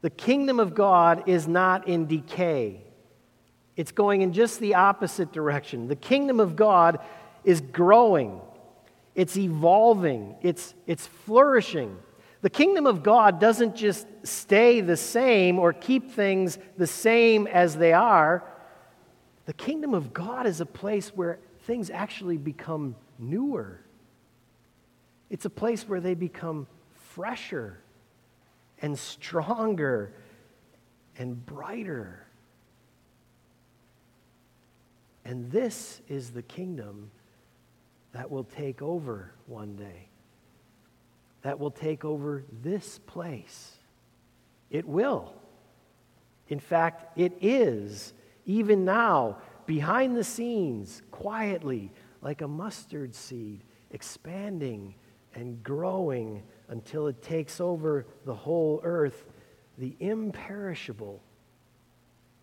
The 0.00 0.10
kingdom 0.10 0.58
of 0.58 0.74
God 0.74 1.28
is 1.28 1.46
not 1.46 1.88
in 1.88 2.06
decay, 2.06 2.82
it's 3.76 3.92
going 3.92 4.20
in 4.20 4.32
just 4.32 4.60
the 4.60 4.74
opposite 4.74 5.32
direction. 5.32 5.88
The 5.88 5.96
kingdom 5.96 6.40
of 6.40 6.56
God 6.56 6.98
is 7.44 7.60
growing. 7.60 8.40
It's 9.14 9.36
evolving, 9.36 10.36
it's, 10.42 10.74
it's 10.86 11.06
flourishing. 11.06 11.98
The 12.40 12.50
kingdom 12.50 12.86
of 12.86 13.02
God 13.02 13.38
doesn't 13.38 13.76
just 13.76 14.06
stay 14.24 14.80
the 14.80 14.96
same 14.96 15.58
or 15.58 15.72
keep 15.72 16.10
things 16.10 16.58
the 16.76 16.86
same 16.86 17.46
as 17.46 17.76
they 17.76 17.92
are. 17.92 18.42
The 19.46 19.52
kingdom 19.52 19.94
of 19.94 20.12
God 20.12 20.46
is 20.46 20.60
a 20.60 20.66
place 20.66 21.10
where 21.10 21.38
things 21.64 21.90
actually 21.90 22.38
become 22.38 22.96
newer. 23.18 23.80
It's 25.30 25.44
a 25.44 25.50
place 25.50 25.88
where 25.88 26.00
they 26.00 26.14
become 26.14 26.66
fresher 27.14 27.78
and 28.80 28.98
stronger 28.98 30.12
and 31.16 31.44
brighter. 31.46 32.26
And 35.24 35.50
this 35.52 36.00
is 36.08 36.30
the 36.30 36.42
kingdom 36.42 37.10
that 38.12 38.30
will 38.30 38.44
take 38.44 38.82
over 38.82 39.32
one 39.46 39.74
day, 39.76 40.08
that 41.42 41.58
will 41.58 41.70
take 41.70 42.04
over 42.04 42.44
this 42.62 42.98
place. 43.06 43.76
It 44.70 44.86
will. 44.86 45.34
In 46.48 46.60
fact, 46.60 47.18
it 47.18 47.32
is, 47.40 48.12
even 48.46 48.84
now, 48.84 49.38
behind 49.66 50.16
the 50.16 50.24
scenes, 50.24 51.02
quietly, 51.10 51.90
like 52.20 52.42
a 52.42 52.48
mustard 52.48 53.14
seed, 53.14 53.62
expanding 53.90 54.94
and 55.34 55.62
growing 55.62 56.42
until 56.68 57.06
it 57.06 57.22
takes 57.22 57.60
over 57.60 58.06
the 58.24 58.34
whole 58.34 58.80
earth. 58.84 59.24
The 59.78 59.96
imperishable 60.00 61.22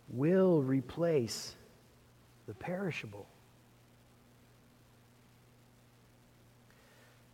will 0.09 0.61
replace 0.61 1.55
the 2.47 2.53
perishable. 2.53 3.27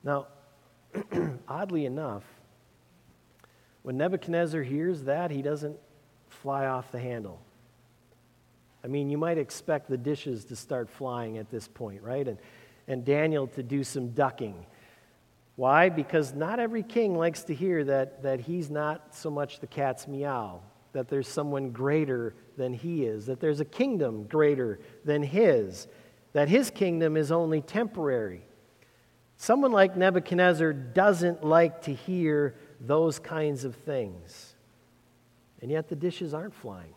Now, 0.05 0.27
oddly 1.47 1.85
enough, 1.85 2.23
when 3.81 3.97
Nebuchadnezzar 3.97 4.63
hears 4.63 5.03
that, 5.03 5.31
he 5.31 5.41
doesn't 5.41 5.77
fly 6.29 6.67
off 6.67 6.91
the 6.91 6.99
handle. 6.99 7.41
I 8.83 8.87
mean, 8.87 9.09
you 9.09 9.17
might 9.17 9.39
expect 9.39 9.89
the 9.89 9.97
dishes 9.97 10.45
to 10.45 10.55
start 10.55 10.89
flying 10.89 11.39
at 11.39 11.49
this 11.49 11.67
point, 11.67 12.03
right? 12.03 12.27
And, 12.27 12.37
and 12.87 13.03
Daniel 13.03 13.47
to 13.47 13.63
do 13.63 13.83
some 13.83 14.09
ducking. 14.09 14.65
Why? 15.55 15.89
Because 15.89 16.33
not 16.33 16.59
every 16.59 16.83
king 16.83 17.17
likes 17.17 17.43
to 17.43 17.55
hear 17.55 17.83
that, 17.85 18.21
that 18.23 18.41
he's 18.41 18.69
not 18.69 19.15
so 19.15 19.31
much 19.31 19.59
the 19.59 19.67
cat's 19.67 20.07
meow, 20.07 20.61
that 20.93 21.07
there's 21.07 21.27
someone 21.27 21.71
greater 21.71 22.35
than 22.57 22.73
he 22.73 23.05
is, 23.05 23.25
that 23.25 23.39
there's 23.39 23.59
a 23.59 23.65
kingdom 23.65 24.25
greater 24.25 24.79
than 25.03 25.23
his, 25.23 25.87
that 26.33 26.47
his 26.47 26.69
kingdom 26.69 27.17
is 27.17 27.31
only 27.31 27.61
temporary. 27.61 28.43
Someone 29.37 29.71
like 29.71 29.97
Nebuchadnezzar 29.97 30.73
doesn't 30.73 31.43
like 31.43 31.83
to 31.83 31.93
hear 31.93 32.55
those 32.79 33.19
kinds 33.19 33.65
of 33.65 33.75
things. 33.75 34.55
And 35.61 35.69
yet 35.71 35.89
the 35.89 35.95
dishes 35.95 36.33
aren't 36.33 36.53
flying. 36.53 36.93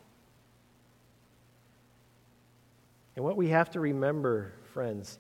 And 3.16 3.24
what 3.24 3.36
we 3.36 3.48
have 3.48 3.70
to 3.70 3.80
remember, 3.80 4.52
friends, 4.72 5.18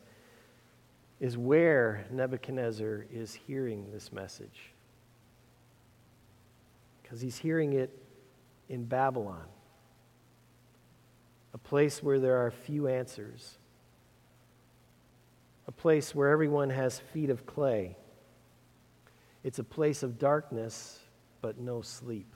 is 1.20 1.36
where 1.36 2.06
Nebuchadnezzar 2.12 3.06
is 3.12 3.34
hearing 3.34 3.90
this 3.92 4.12
message. 4.12 4.72
Because 7.02 7.20
he's 7.20 7.38
hearing 7.38 7.72
it 7.72 7.90
in 8.68 8.84
Babylon, 8.84 9.46
a 11.54 11.58
place 11.58 12.02
where 12.02 12.20
there 12.20 12.36
are 12.36 12.50
few 12.52 12.86
answers 12.86 13.57
a 15.68 15.72
place 15.72 16.14
where 16.14 16.30
everyone 16.30 16.70
has 16.70 16.98
feet 16.98 17.28
of 17.28 17.44
clay. 17.44 17.94
It's 19.44 19.58
a 19.58 19.64
place 19.64 20.02
of 20.02 20.18
darkness, 20.18 20.98
but 21.42 21.58
no 21.58 21.82
sleep. 21.82 22.32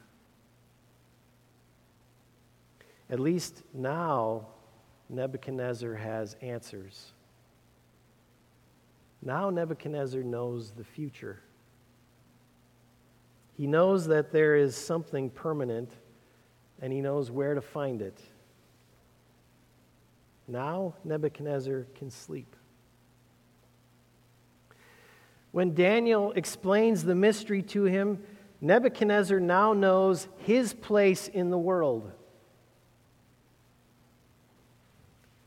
At 3.09 3.19
least 3.19 3.63
now, 3.73 4.49
Nebuchadnezzar 5.09 5.95
has 5.95 6.37
answers. 6.43 7.13
Now 9.23 9.49
Nebuchadnezzar 9.49 10.23
knows 10.23 10.73
the 10.73 10.85
future. 10.85 11.41
He 13.57 13.67
knows 13.67 14.07
that 14.09 14.31
there 14.31 14.57
is 14.57 14.77
something 14.77 15.31
permanent, 15.31 15.91
and 16.83 16.93
he 16.93 17.01
knows 17.01 17.31
where 17.31 17.55
to 17.55 17.63
find 17.63 18.03
it. 18.03 18.21
Now 20.47 20.95
Nebuchadnezzar 21.05 21.87
can 21.95 22.11
sleep. 22.11 22.57
When 25.53 25.75
Daniel 25.75 26.33
explains 26.33 27.05
the 27.05 27.15
mystery 27.15 27.63
to 27.63 27.85
him, 27.85 28.23
Nebuchadnezzar 28.61 29.39
now 29.39 29.75
knows 29.75 30.27
his 30.39 30.73
place 30.73 31.29
in 31.29 31.51
the 31.51 31.59
world. 31.59 32.11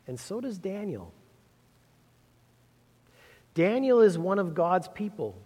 And 0.07 0.19
so 0.19 0.39
does 0.39 0.59
Daniel. 0.59 1.11
Daniel 3.55 4.01
is 4.01 4.17
one 4.17 4.37
of 4.37 4.53
God's 4.53 4.87
people. 4.89 5.41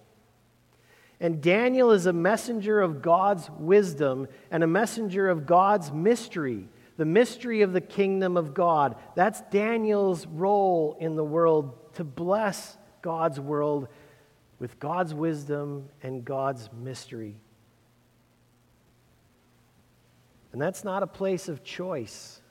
And 1.22 1.41
Daniel 1.41 1.91
is 1.91 2.05
a 2.05 2.14
messenger 2.14 2.82
of 2.82 3.01
God's 3.01 3.49
wisdom 3.57 4.28
and 4.51 4.64
a 4.64 4.68
messenger 4.68 5.30
of 5.30 5.45
God's 5.45 5.91
mystery, 5.91 6.68
the 6.97 7.05
mystery 7.05 7.62
of 7.62 7.72
the 7.72 7.82
kingdom 7.82 8.36
of 8.36 8.53
God. 8.53 8.95
That's 9.16 9.41
Daniel's 9.51 10.26
role 10.28 10.97
in 10.99 11.16
the 11.16 11.24
world 11.24 11.93
to 11.95 12.03
bless 12.03 12.78
God's 13.01 13.39
world 13.39 13.88
with 14.60 14.80
God's 14.80 15.14
wisdom 15.14 15.89
and 16.03 16.24
God's 16.24 16.70
mystery. 16.74 17.38
And 20.51 20.62
that's 20.62 20.84
not 20.84 21.03
a 21.03 21.07
place 21.07 21.47
of 21.47 21.64
choice, 21.64 22.41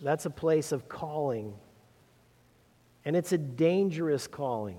that's 0.00 0.26
a 0.26 0.30
place 0.30 0.72
of 0.72 0.88
calling. 0.88 1.54
And 3.06 3.16
it's 3.16 3.32
a 3.32 3.38
dangerous 3.38 4.26
calling. 4.26 4.78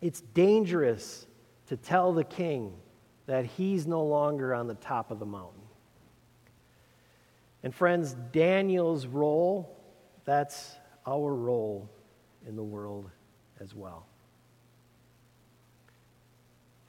It's 0.00 0.20
dangerous 0.20 1.26
to 1.66 1.76
tell 1.76 2.12
the 2.12 2.22
king 2.22 2.72
that 3.26 3.44
he's 3.44 3.86
no 3.86 4.04
longer 4.04 4.54
on 4.54 4.68
the 4.68 4.74
top 4.74 5.10
of 5.10 5.18
the 5.18 5.26
mountain. 5.26 5.62
And 7.64 7.74
friends, 7.74 8.14
Daniel's 8.30 9.06
role, 9.08 9.76
that's 10.24 10.76
our 11.04 11.34
role 11.34 11.90
in 12.46 12.54
the 12.54 12.62
world 12.62 13.10
as 13.60 13.74
well. 13.74 14.06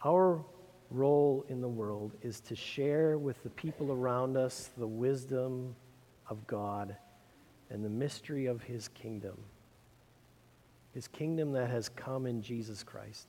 Our 0.04 0.44
role 0.90 1.46
in 1.50 1.62
the 1.62 1.68
world 1.68 2.14
is 2.22 2.40
to 2.42 2.56
share 2.56 3.18
with 3.18 3.42
the 3.44 3.50
people 3.50 3.92
around 3.92 4.38
us 4.38 4.70
the 4.78 4.88
wisdom 4.88 5.76
of 6.30 6.46
God 6.48 6.96
and 7.70 7.84
the 7.84 7.90
mystery 7.90 8.46
of 8.46 8.64
his 8.64 8.88
kingdom. 8.90 9.38
His 10.94 11.08
kingdom 11.08 11.52
that 11.54 11.70
has 11.70 11.90
come 11.90 12.26
in 12.26 12.42
Jesus 12.42 12.84
Christ. 12.84 13.28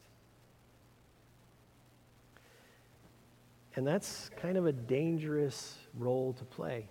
And 3.74 3.86
that's 3.86 4.30
kind 4.36 4.56
of 4.56 4.66
a 4.66 4.72
dangerous 4.72 5.76
role 5.96 6.32
to 6.34 6.44
play. 6.44 6.88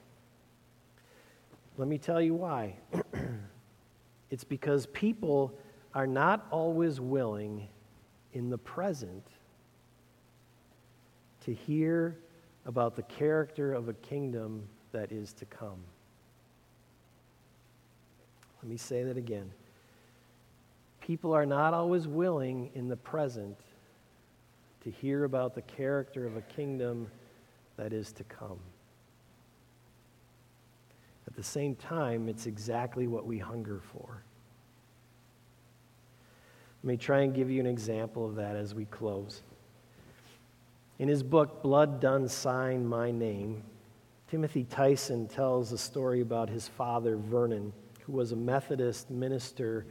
Let 1.78 1.88
me 1.88 1.97
tell 1.97 2.21
you 2.21 2.34
why. 2.34 2.75
it's 4.30 4.43
because 4.43 4.88
people 4.88 5.53
are 5.93 6.07
not 6.07 6.47
always 6.49 6.99
willing 6.99 7.67
in 8.34 8.49
the 8.49 8.57
present 8.57 9.25
to 11.48 11.54
hear 11.54 12.18
about 12.66 12.98
the 12.98 13.04
character 13.04 13.74
of 13.74 13.88
a 13.88 13.93
kingdom 13.93 14.68
that 14.91 15.14
is 15.14 15.32
to 15.32 15.45
come. 15.45 15.80
Let 18.62 18.70
me 18.70 18.76
say 18.76 19.04
that 19.04 19.16
again. 19.16 19.50
People 21.00 21.32
are 21.32 21.45
not 21.45 21.74
always 21.74 22.06
willing 22.06 22.70
in 22.76 22.89
the 22.89 22.98
present 22.98 23.58
to 24.84 24.91
hear 24.91 25.24
about 25.24 25.56
the 25.56 25.62
character 25.62 26.28
of 26.28 26.36
a 26.36 26.41
kingdom 26.41 27.08
that 27.78 27.93
is 27.93 28.12
to 28.12 28.26
come. 28.26 28.60
At 31.28 31.36
the 31.38 31.43
same 31.43 31.76
time, 31.76 32.28
it's 32.28 32.45
exactly 32.45 33.08
what 33.08 33.26
we 33.26 33.38
hunger 33.38 33.80
for. 33.93 34.22
Let 36.84 36.88
me 36.89 36.98
try 36.98 37.22
and 37.22 37.34
give 37.34 37.50
you 37.50 37.62
an 37.62 37.68
example 37.68 38.26
of 38.26 38.36
that 38.36 38.58
as 38.58 38.76
we 38.76 38.84
close. 38.84 39.43
In 41.00 41.08
his 41.08 41.22
book, 41.22 41.62
Blood 41.62 42.00
Done 42.00 42.28
Sign 42.28 42.86
My 42.86 43.12
Name, 43.12 43.64
Timothy 44.28 44.64
Tyson 44.64 45.28
tells 45.28 45.72
a 45.72 45.78
story 45.78 46.22
about 46.22 46.50
his 46.50 46.68
father, 46.68 47.18
Vernon, 47.18 47.72
who 48.02 48.14
was 48.14 48.32
a 48.32 48.36
Methodist 48.36 49.12
minister 49.12 49.86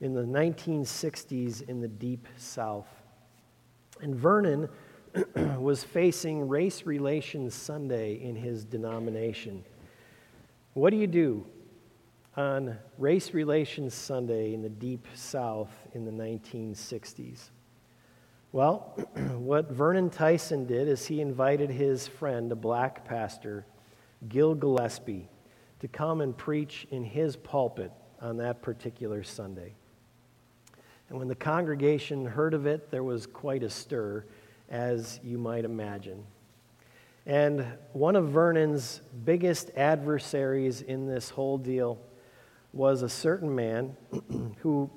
in 0.00 0.14
the 0.14 0.22
1960s 0.22 1.68
in 1.68 1.80
the 1.80 1.88
Deep 1.88 2.28
South. 2.36 2.86
And 4.00 4.14
Vernon 4.14 4.68
was 5.58 5.82
facing 5.82 6.46
Race 6.46 6.86
Relations 6.86 7.52
Sunday 7.52 8.22
in 8.22 8.36
his 8.36 8.64
denomination. 8.64 9.64
What 10.74 10.90
do 10.90 10.96
you 10.96 11.08
do 11.08 11.44
on 12.36 12.78
Race 12.96 13.34
Relations 13.34 13.92
Sunday 13.92 14.54
in 14.54 14.62
the 14.62 14.68
Deep 14.68 15.08
South 15.14 15.72
in 15.94 16.04
the 16.04 16.12
1960s? 16.12 17.50
Well, 18.50 18.94
what 19.36 19.70
Vernon 19.70 20.08
Tyson 20.08 20.64
did 20.64 20.88
is 20.88 21.06
he 21.06 21.20
invited 21.20 21.70
his 21.70 22.08
friend, 22.08 22.50
a 22.50 22.56
black 22.56 23.04
pastor, 23.04 23.66
Gil 24.26 24.54
Gillespie, 24.54 25.28
to 25.80 25.88
come 25.88 26.22
and 26.22 26.34
preach 26.34 26.86
in 26.90 27.04
his 27.04 27.36
pulpit 27.36 27.92
on 28.22 28.38
that 28.38 28.62
particular 28.62 29.22
Sunday. 29.22 29.74
And 31.10 31.18
when 31.18 31.28
the 31.28 31.34
congregation 31.34 32.24
heard 32.24 32.54
of 32.54 32.66
it, 32.66 32.90
there 32.90 33.04
was 33.04 33.26
quite 33.26 33.62
a 33.62 33.70
stir, 33.70 34.24
as 34.70 35.20
you 35.22 35.36
might 35.36 35.66
imagine. 35.66 36.24
And 37.26 37.66
one 37.92 38.16
of 38.16 38.30
Vernon's 38.30 39.02
biggest 39.26 39.70
adversaries 39.76 40.80
in 40.80 41.06
this 41.06 41.28
whole 41.28 41.58
deal 41.58 41.98
was 42.72 43.02
a 43.02 43.08
certain 43.10 43.54
man 43.54 43.94
who 44.60 44.90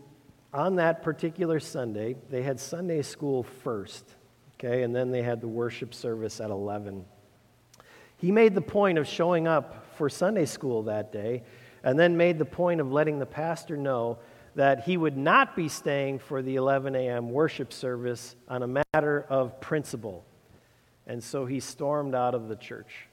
on 0.54 0.76
that 0.76 1.02
particular 1.04 1.60
Sunday, 1.60 2.16
they 2.30 2.42
had 2.42 2.60
Sunday 2.60 3.02
school 3.02 3.44
first, 3.44 4.06
okay, 4.56 4.84
and 4.84 4.96
then 4.96 5.12
they 5.12 5.22
had 5.22 5.42
the 5.42 5.48
worship 5.48 5.94
service 5.94 6.40
at 6.40 6.50
11. 6.50 7.06
He 8.18 8.32
made 8.32 8.54
the 8.54 8.62
point 8.62 8.98
of 8.98 9.08
showing 9.08 9.48
up 9.48 9.86
for 9.96 10.10
Sunday 10.10 10.46
school 10.46 10.84
that 10.84 11.12
day, 11.12 11.44
and 11.84 11.98
then 11.98 12.18
made 12.18 12.38
the 12.38 12.46
point 12.46 12.82
of 12.82 12.92
letting 12.92 13.18
the 13.18 13.26
pastor 13.26 13.78
know 13.78 14.20
that 14.56 14.84
he 14.84 14.98
would 14.98 15.18
not 15.18 15.56
be 15.56 15.70
staying 15.70 16.20
for 16.20 16.42
the 16.42 16.56
11 16.56 16.96
a.m. 16.96 17.32
worship 17.32 17.72
service 17.72 18.36
on 18.48 18.64
a 18.64 18.84
matter 18.94 19.26
of 19.30 19.60
principle. 19.62 20.26
And 21.08 21.24
so 21.24 21.46
he 21.46 21.60
stormed 21.60 22.14
out 22.14 22.36
of 22.36 22.50
the 22.50 22.56
church. 22.56 23.08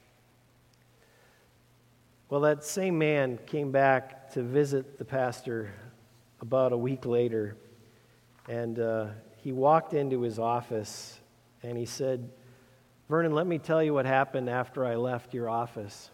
Well, 2.29 2.41
that 2.41 2.63
same 2.63 2.97
man 2.97 3.39
came 3.47 3.71
back 3.71 4.31
to 4.33 4.43
visit 4.43 4.99
the 4.99 5.05
pastor 5.05 5.71
about 6.41 6.71
a 6.71 6.77
week 6.77 7.05
later, 7.05 7.57
and 8.47 8.79
uh, 8.79 9.07
he 9.37 9.51
walked 9.51 9.93
into 9.93 10.21
his 10.21 10.39
office 10.39 11.19
and 11.63 11.77
he 11.77 11.85
said, 11.85 12.29
Vernon, 13.09 13.33
let 13.33 13.47
me 13.47 13.57
tell 13.57 13.81
you 13.83 13.93
what 13.93 14.05
happened 14.05 14.49
after 14.49 14.85
I 14.85 14.95
left 14.95 15.33
your 15.33 15.49
office. 15.49 16.09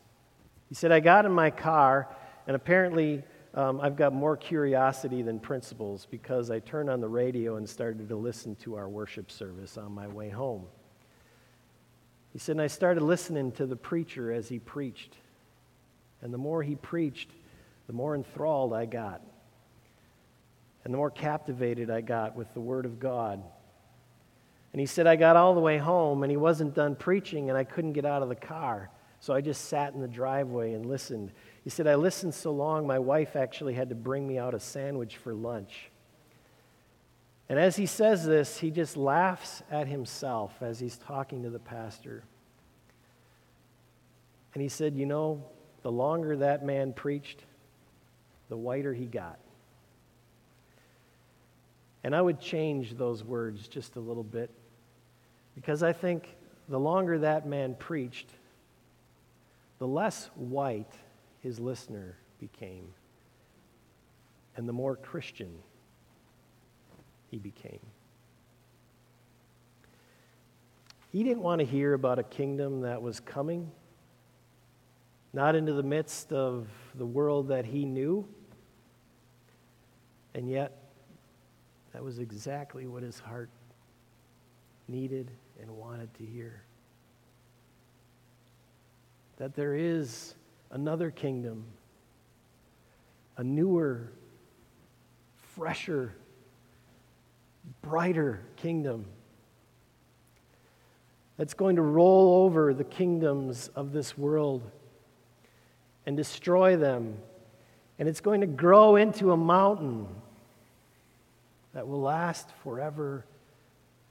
He 0.69 0.75
said, 0.75 0.91
I 0.91 0.99
got 0.99 1.25
in 1.25 1.31
my 1.31 1.51
car, 1.51 2.07
and 2.47 2.55
apparently 2.55 3.23
um, 3.53 3.79
I've 3.81 3.95
got 3.95 4.13
more 4.13 4.35
curiosity 4.35 5.21
than 5.21 5.39
principles 5.39 6.07
because 6.09 6.49
I 6.49 6.59
turned 6.59 6.89
on 6.89 7.01
the 7.01 7.07
radio 7.07 7.57
and 7.57 7.69
started 7.69 8.09
to 8.09 8.15
listen 8.15 8.55
to 8.57 8.75
our 8.75 8.89
worship 8.89 9.29
service 9.29 9.77
on 9.77 9.91
my 9.91 10.07
way 10.07 10.29
home. 10.29 10.65
He 12.33 12.39
said, 12.39 12.53
and 12.53 12.61
I 12.61 12.67
started 12.67 13.03
listening 13.03 13.51
to 13.53 13.65
the 13.65 13.75
preacher 13.75 14.31
as 14.31 14.49
he 14.49 14.59
preached. 14.59 15.15
And 16.21 16.33
the 16.33 16.37
more 16.37 16.63
he 16.63 16.75
preached, 16.75 17.29
the 17.87 17.93
more 17.93 18.15
enthralled 18.15 18.73
I 18.73 18.85
got 18.85 19.21
and 20.85 20.93
the 20.93 20.97
more 20.97 21.11
captivated 21.11 21.89
I 21.89 22.01
got 22.01 22.35
with 22.35 22.53
the 22.53 22.61
Word 22.61 22.85
of 22.85 22.99
God. 22.99 23.43
And 24.71 24.79
he 24.79 24.85
said, 24.85 25.07
I 25.07 25.15
got 25.15 25.35
all 25.35 25.55
the 25.55 25.59
way 25.59 25.79
home 25.79 26.23
and 26.23 26.29
he 26.29 26.37
wasn't 26.37 26.75
done 26.75 26.95
preaching 26.95 27.49
and 27.49 27.57
I 27.57 27.63
couldn't 27.63 27.93
get 27.93 28.05
out 28.05 28.21
of 28.21 28.29
the 28.29 28.35
car. 28.35 28.91
So 29.19 29.33
I 29.33 29.41
just 29.41 29.65
sat 29.65 29.93
in 29.93 30.01
the 30.01 30.07
driveway 30.07 30.73
and 30.73 30.85
listened. 30.85 31.31
He 31.63 31.71
said, 31.71 31.87
I 31.87 31.95
listened 31.95 32.35
so 32.35 32.51
long, 32.51 32.85
my 32.85 32.99
wife 32.99 33.35
actually 33.35 33.73
had 33.73 33.89
to 33.89 33.95
bring 33.95 34.27
me 34.27 34.37
out 34.37 34.53
a 34.53 34.59
sandwich 34.59 35.17
for 35.17 35.33
lunch. 35.33 35.89
And 37.49 37.57
as 37.57 37.75
he 37.75 37.87
says 37.87 38.25
this, 38.25 38.57
he 38.57 38.69
just 38.69 38.97
laughs 38.97 39.63
at 39.71 39.87
himself 39.87 40.53
as 40.61 40.79
he's 40.79 40.97
talking 40.97 41.43
to 41.43 41.49
the 41.49 41.59
pastor. 41.59 42.23
And 44.53 44.61
he 44.61 44.69
said, 44.69 44.95
You 44.95 45.05
know, 45.05 45.43
the 45.83 45.91
longer 45.91 46.37
that 46.37 46.65
man 46.65 46.93
preached, 46.93 47.43
the 48.49 48.57
whiter 48.57 48.93
he 48.93 49.05
got. 49.05 49.39
And 52.05 52.15
I 52.15 52.21
would 52.21 52.39
change 52.39 52.93
those 52.93 53.23
words 53.23 53.67
just 53.67 53.95
a 53.95 53.99
little 53.99 54.23
bit 54.23 54.51
because 55.55 55.81
I 55.81 55.91
think 55.91 56.35
the 56.69 56.79
longer 56.79 57.17
that 57.17 57.47
man 57.47 57.73
preached, 57.73 58.29
the 59.79 59.87
less 59.87 60.29
white 60.35 60.93
his 61.41 61.59
listener 61.59 62.15
became, 62.39 62.89
and 64.55 64.69
the 64.69 64.71
more 64.71 64.95
Christian 64.95 65.49
he 67.31 67.39
became. 67.39 67.79
He 71.11 71.23
didn't 71.23 71.41
want 71.41 71.57
to 71.57 71.65
hear 71.65 71.95
about 71.95 72.19
a 72.19 72.23
kingdom 72.23 72.81
that 72.81 73.01
was 73.01 73.19
coming, 73.19 73.71
not 75.33 75.55
into 75.55 75.73
the 75.73 75.81
midst 75.81 76.31
of 76.31 76.67
the 76.93 77.05
world 77.05 77.47
that 77.47 77.65
he 77.65 77.83
knew. 77.83 78.27
And 80.35 80.47
yet, 80.47 80.84
that 81.95 82.03
was 82.03 82.19
exactly 82.19 82.87
what 82.87 83.03
his 83.03 83.19
heart 83.19 83.49
needed 84.89 85.31
and 85.61 85.71
wanted 85.71 86.13
to 86.15 86.25
hear. 86.25 86.61
That 89.37 89.55
there 89.55 89.75
is 89.75 90.35
another 90.71 91.09
kingdom, 91.09 91.63
a 93.37 93.45
newer, 93.45 94.11
fresher, 95.55 96.13
brighter 97.81 98.41
kingdom 98.57 99.05
that's 101.37 101.53
going 101.53 101.77
to 101.77 101.81
roll 101.81 102.43
over 102.43 102.73
the 102.73 102.83
kingdoms 102.83 103.69
of 103.69 103.93
this 103.93 104.17
world 104.17 104.69
and 106.05 106.17
destroy 106.17 106.75
them. 106.75 107.19
And 107.97 108.09
it's 108.09 108.19
going 108.19 108.41
to 108.41 108.47
grow 108.47 108.97
into 108.97 109.31
a 109.31 109.37
mountain 109.37 110.07
that 111.75 111.87
will 111.87 112.01
last 112.01 112.49
forever 112.63 113.25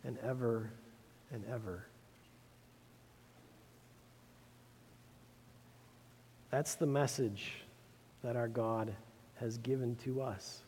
and 0.04 0.18
ever 0.18 0.70
and 1.32 1.42
ever. 1.50 1.86
That's 6.50 6.74
the 6.76 6.86
message 6.86 7.52
that 8.22 8.36
our 8.36 8.48
God 8.48 8.94
has 9.36 9.56
given 9.58 9.96
to 10.04 10.20
us. 10.20 10.60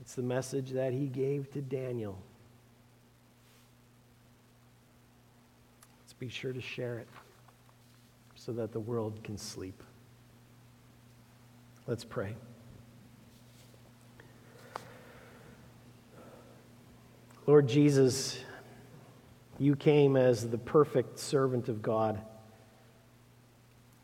It's 0.00 0.14
the 0.14 0.22
message 0.22 0.70
that 0.72 0.92
he 0.92 1.06
gave 1.06 1.50
to 1.52 1.62
Daniel. 1.62 2.18
Let's 6.02 6.12
be 6.12 6.28
sure 6.28 6.52
to 6.52 6.60
share 6.60 6.98
it 6.98 7.08
so 8.34 8.52
that 8.52 8.72
the 8.72 8.80
world 8.80 9.22
can 9.22 9.38
sleep. 9.38 9.80
Let's 11.86 12.04
pray. 12.04 12.34
Lord 17.46 17.68
Jesus, 17.68 18.36
you 19.60 19.76
came 19.76 20.16
as 20.16 20.50
the 20.50 20.58
perfect 20.58 21.20
servant 21.20 21.68
of 21.68 21.80
God. 21.80 22.20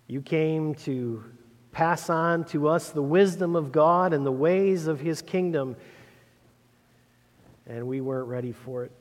You 0.07 0.23
came 0.23 0.77
to 0.77 1.25
pass 1.73 2.09
on 2.09 2.45
to 2.47 2.69
us 2.69 2.91
the 2.91 3.03
wisdom 3.03 3.57
of 3.57 3.73
God 3.73 4.13
and 4.13 4.25
the 4.25 4.31
ways 4.31 4.87
of 4.87 5.01
his 5.01 5.23
kingdom, 5.23 5.75
and 7.67 7.89
we 7.89 8.01
weren't 8.01 8.29
ready 8.29 8.53
for 8.53 8.85
it. 8.85 8.93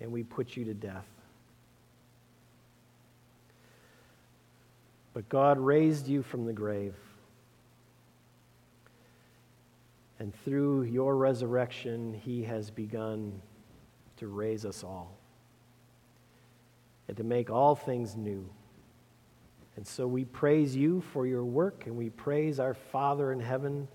And 0.00 0.10
we 0.10 0.24
put 0.24 0.56
you 0.56 0.64
to 0.64 0.74
death. 0.74 1.06
But 5.14 5.28
God 5.28 5.60
raised 5.60 6.08
you 6.08 6.24
from 6.24 6.44
the 6.44 6.52
grave. 6.52 6.94
And 10.18 10.34
through 10.44 10.82
your 10.82 11.16
resurrection, 11.16 12.12
he 12.12 12.42
has 12.44 12.70
begun 12.70 13.40
to 14.16 14.26
raise 14.26 14.64
us 14.64 14.82
all 14.82 15.16
and 17.06 17.16
to 17.16 17.24
make 17.24 17.50
all 17.50 17.74
things 17.74 18.16
new. 18.16 18.48
And 19.76 19.86
so 19.86 20.06
we 20.08 20.24
praise 20.24 20.74
you 20.74 21.00
for 21.12 21.24
your 21.26 21.44
work, 21.44 21.86
and 21.86 21.96
we 21.96 22.10
praise 22.10 22.58
our 22.58 22.74
Father 22.74 23.32
in 23.32 23.38
heaven 23.38 23.86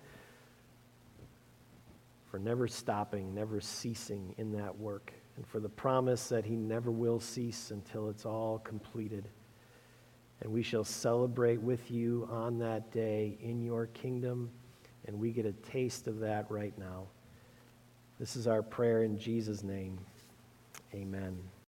for 2.32 2.40
never 2.40 2.68
stopping, 2.68 3.36
never 3.36 3.60
ceasing 3.60 4.34
in 4.38 4.54
that 4.54 4.76
work, 4.80 5.12
and 5.36 5.46
for 5.46 5.60
the 5.60 5.70
promise 5.70 6.30
that 6.30 6.46
he 6.46 6.56
never 6.56 6.90
will 6.90 7.20
cease 7.20 7.70
until 7.72 8.10
it's 8.10 8.26
all 8.26 8.60
completed. 8.60 9.28
And 10.42 10.52
we 10.52 10.64
shall 10.64 10.86
celebrate 10.86 11.62
with 11.62 11.92
you 11.92 12.28
on 12.32 12.60
that 12.60 12.92
day 12.92 13.38
in 13.42 13.62
your 13.62 13.88
kingdom. 13.88 14.50
And 15.08 15.20
we 15.20 15.32
get 15.32 15.46
a 15.46 15.52
taste 15.52 16.08
of 16.08 16.20
that 16.20 16.50
right 16.50 16.78
now. 16.78 17.08
This 18.20 18.36
is 18.36 18.48
our 18.48 18.62
prayer 18.62 19.04
in 19.04 19.18
Jesus' 19.18 19.64
name. 19.64 20.00
Amen. 20.94 21.38